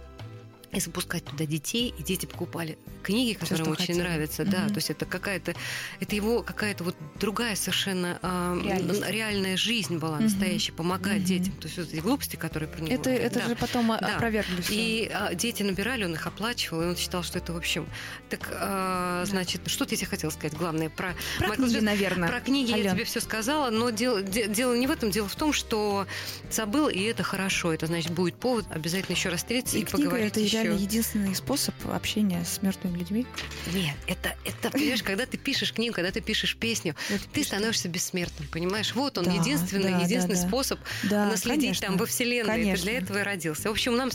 и 0.72 0.80
запускать 0.80 1.24
туда 1.24 1.46
детей, 1.46 1.94
и 1.98 2.02
дети 2.02 2.26
покупали 2.26 2.76
книги, 3.02 3.32
которые 3.32 3.64
им 3.64 3.72
очень 3.72 3.80
хотели. 3.86 3.98
нравятся. 4.00 4.44
Да, 4.44 4.58
Мгм. 4.60 4.68
то 4.68 4.74
есть 4.76 4.90
это 4.90 5.06
какая-то, 5.06 5.54
это 6.00 6.14
его 6.14 6.42
какая-то 6.42 6.84
вот 6.84 6.94
другая 7.18 7.56
совершенно 7.56 8.18
а, 8.22 8.58
Реальность. 8.62 9.02
реальная 9.08 9.56
жизнь 9.56 9.96
была, 9.96 10.16
Мгм. 10.16 10.24
настоящая, 10.24 10.72
помогать 10.72 11.18
Мгм. 11.20 11.24
детям. 11.24 11.52
То 11.54 11.66
есть 11.68 11.78
вот 11.78 11.88
эти 11.92 12.00
глупости, 12.00 12.36
которые 12.36 12.68
про 12.68 12.82
него 12.82 12.94
Это, 12.94 13.08
это 13.10 13.40
да. 13.40 13.48
же 13.48 13.56
потом 13.56 13.88
Да. 13.88 13.96
опровергли. 14.16 14.62
И 14.70 15.10
а, 15.12 15.32
дети 15.34 15.62
набирали, 15.62 16.04
он 16.04 16.12
их 16.12 16.26
оплачивал, 16.26 16.82
и 16.82 16.86
он 16.86 16.96
считал, 16.96 17.22
что 17.22 17.38
это 17.38 17.52
в 17.54 17.56
общем. 17.56 17.86
Так, 18.28 18.50
а, 18.52 19.24
значит, 19.24 19.62
что 19.68 19.86
ты 19.86 19.96
тебе 19.96 20.06
хотела 20.06 20.30
сказать? 20.30 20.54
Главное 20.56 20.90
про 20.90 21.14
Про 21.38 21.48
Майкл 21.48 21.62
книги, 21.62 21.72
Джексон- 21.76 21.84
наверное. 21.86 22.28
про 22.28 22.40
книги 22.40 22.68
я 22.70 22.76
Алён. 22.76 22.94
тебе 22.94 23.04
все 23.04 23.20
сказала, 23.20 23.70
но 23.70 23.88
дело, 23.90 24.20
де- 24.22 24.48
дело 24.48 24.74
не 24.76 24.86
в 24.86 24.90
этом. 24.90 25.10
Дело 25.10 25.28
в 25.28 25.34
том, 25.36 25.52
что 25.54 26.06
забыл, 26.50 26.88
и 26.88 27.00
это 27.04 27.22
хорошо. 27.22 27.72
Это 27.72 27.86
значит, 27.86 28.12
будет 28.12 28.34
повод 28.36 28.66
обязательно 28.70 29.14
еще 29.14 29.30
раз 29.30 29.40
встретиться 29.40 29.78
и, 29.78 29.82
И 29.82 29.84
поговорить 29.86 30.32
это 30.32 30.40
еще. 30.40 30.57
Реально 30.62 30.78
единственный 30.78 31.34
способ 31.34 31.74
общения 31.92 32.44
с 32.44 32.62
мертвыми 32.62 32.98
людьми. 32.98 33.26
Нет, 33.72 33.96
это, 34.06 34.34
это, 34.44 34.70
понимаешь, 34.76 35.02
когда 35.02 35.26
ты 35.26 35.36
пишешь 35.36 35.72
книгу, 35.72 35.94
когда 35.94 36.10
ты 36.10 36.20
пишешь 36.20 36.56
песню, 36.56 36.94
ты 37.08 37.18
пишешь. 37.32 37.48
становишься 37.48 37.88
бессмертным, 37.88 38.48
понимаешь? 38.48 38.94
Вот 38.94 39.18
он, 39.18 39.24
Да, 39.24 39.32
единственный, 39.32 39.92
да, 39.92 39.98
единственный 40.00 40.36
да, 40.40 40.48
способ 40.48 40.80
Да, 41.04 41.26
наследить 41.26 41.62
конечно. 41.62 41.86
там 41.88 41.96
во 41.96 42.06
Вселенной. 42.06 42.74
Ты 42.74 42.82
для 42.82 42.98
этого 42.98 43.18
и 43.18 43.22
родился. 43.22 43.68
В 43.68 43.72
общем, 43.72 43.96
нам... 43.96 44.10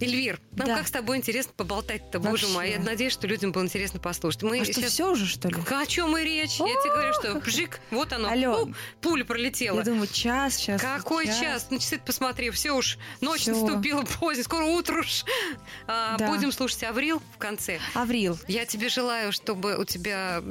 Эльвир, 0.00 0.40
нам 0.52 0.68
Да. 0.68 0.76
как 0.76 0.86
с 0.88 0.90
тобой 0.90 1.16
интересно 1.16 1.52
поболтать-то, 1.56 2.20
боже 2.20 2.46
мой. 2.48 2.70
Я 2.70 2.78
надеюсь, 2.78 3.12
что 3.12 3.26
людям 3.26 3.52
было 3.52 3.64
интересно 3.64 3.98
послушать. 3.98 4.42
Мы 4.44 4.60
А 4.60 4.64
что, 4.64 4.74
сейчас- 4.74 4.92
все 4.92 5.10
уже, 5.10 5.26
что 5.26 5.48
ли? 5.48 5.56
О 5.68 5.86
чем 5.86 6.16
и 6.16 6.22
речь? 6.24 6.56
Я 6.60 6.66
тебе 6.66 6.92
говорю, 6.92 7.12
что 7.14 7.34
бжик, 7.40 7.80
вот 7.90 8.12
оно. 8.12 8.28
Алло. 8.30 8.62
У, 8.64 8.74
пуля 9.00 9.24
пролетела. 9.24 9.78
Я 9.78 9.84
думаю, 9.84 10.06
час 10.06 10.54
сейчас. 10.56 10.80
Какой 10.80 11.26
час? 11.26 11.70
На 11.70 11.78
часы 11.80 11.98
посмотри, 12.04 12.50
все 12.50 12.72
уж 12.72 12.96
ночь 13.20 13.40
Всё. 13.42 13.54
наступила 13.56 14.02
поздно, 14.02 14.44
скоро 14.44 14.64
утро 14.64 15.00
уж. 15.00 15.24
А, 15.86 16.16
Да. 16.16 16.28
Будем 16.28 16.52
слушать 16.52 16.82
Аврил 16.84 17.20
в 17.34 17.38
конце. 17.38 17.80
Аврил. 17.94 18.38
Я 18.46 18.66
тебе 18.66 18.88
желаю, 18.88 19.32
чтобы 19.32 19.76
у 19.76 19.84
тебя 19.84 20.42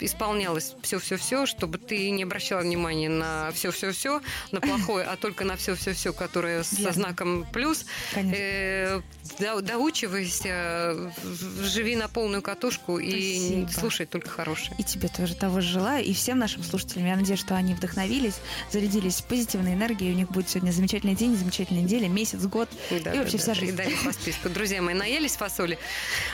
исполнялось 0.00 0.74
все-все-все, 0.82 1.46
чтобы 1.46 1.78
ты 1.78 2.10
не 2.10 2.22
обращала 2.24 2.60
внимания 2.62 3.08
на 3.08 3.50
все-все-все, 3.52 4.20
на 4.52 4.60
плохое, 4.60 5.04
а 5.06 5.16
только 5.16 5.44
на 5.44 5.56
все-все-все, 5.56 6.12
которое 6.12 6.62
со 6.64 6.92
знаком 6.92 7.46
плюс. 7.52 7.84
Конечно. 8.12 8.47
Э, 8.48 9.00
до- 9.38 9.60
доучивайся, 9.60 11.10
в- 11.22 11.64
живи 11.64 11.96
на 11.96 12.08
полную 12.08 12.42
катушку 12.42 12.98
и 12.98 13.10
Спасибо. 13.38 13.70
слушай 13.80 14.06
только 14.06 14.28
хорошее. 14.28 14.74
И 14.78 14.82
тебе 14.82 15.08
тоже 15.08 15.34
того 15.34 15.60
же 15.60 15.68
желаю, 15.68 16.04
и 16.04 16.12
всем 16.14 16.38
нашим 16.38 16.62
слушателям. 16.62 17.06
Я 17.06 17.16
надеюсь, 17.16 17.40
что 17.40 17.54
они 17.54 17.74
вдохновились, 17.74 18.34
зарядились 18.72 19.20
позитивной 19.22 19.74
энергией. 19.74 20.12
У 20.12 20.16
них 20.16 20.30
будет 20.30 20.48
сегодня 20.48 20.70
замечательный 20.72 21.14
день, 21.14 21.36
замечательная 21.36 21.82
неделя, 21.82 22.08
месяц, 22.08 22.40
год. 22.46 22.68
Да, 22.90 23.12
и 23.14 23.18
вообще 23.18 23.36
да, 23.36 23.42
вся 23.42 23.54
да. 23.54 23.54
жизнь. 23.54 23.74
И 23.74 23.76
далее 23.76 23.96
по 24.04 24.12
списку. 24.12 24.48
Друзья 24.48 24.80
мои, 24.82 24.94
наелись 24.94 25.36
фасоли? 25.36 25.78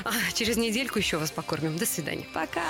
А, 0.04 0.12
через 0.32 0.56
недельку 0.56 0.98
еще 0.98 1.18
вас 1.18 1.30
покормим. 1.30 1.76
До 1.76 1.86
свидания. 1.86 2.26
Пока! 2.32 2.62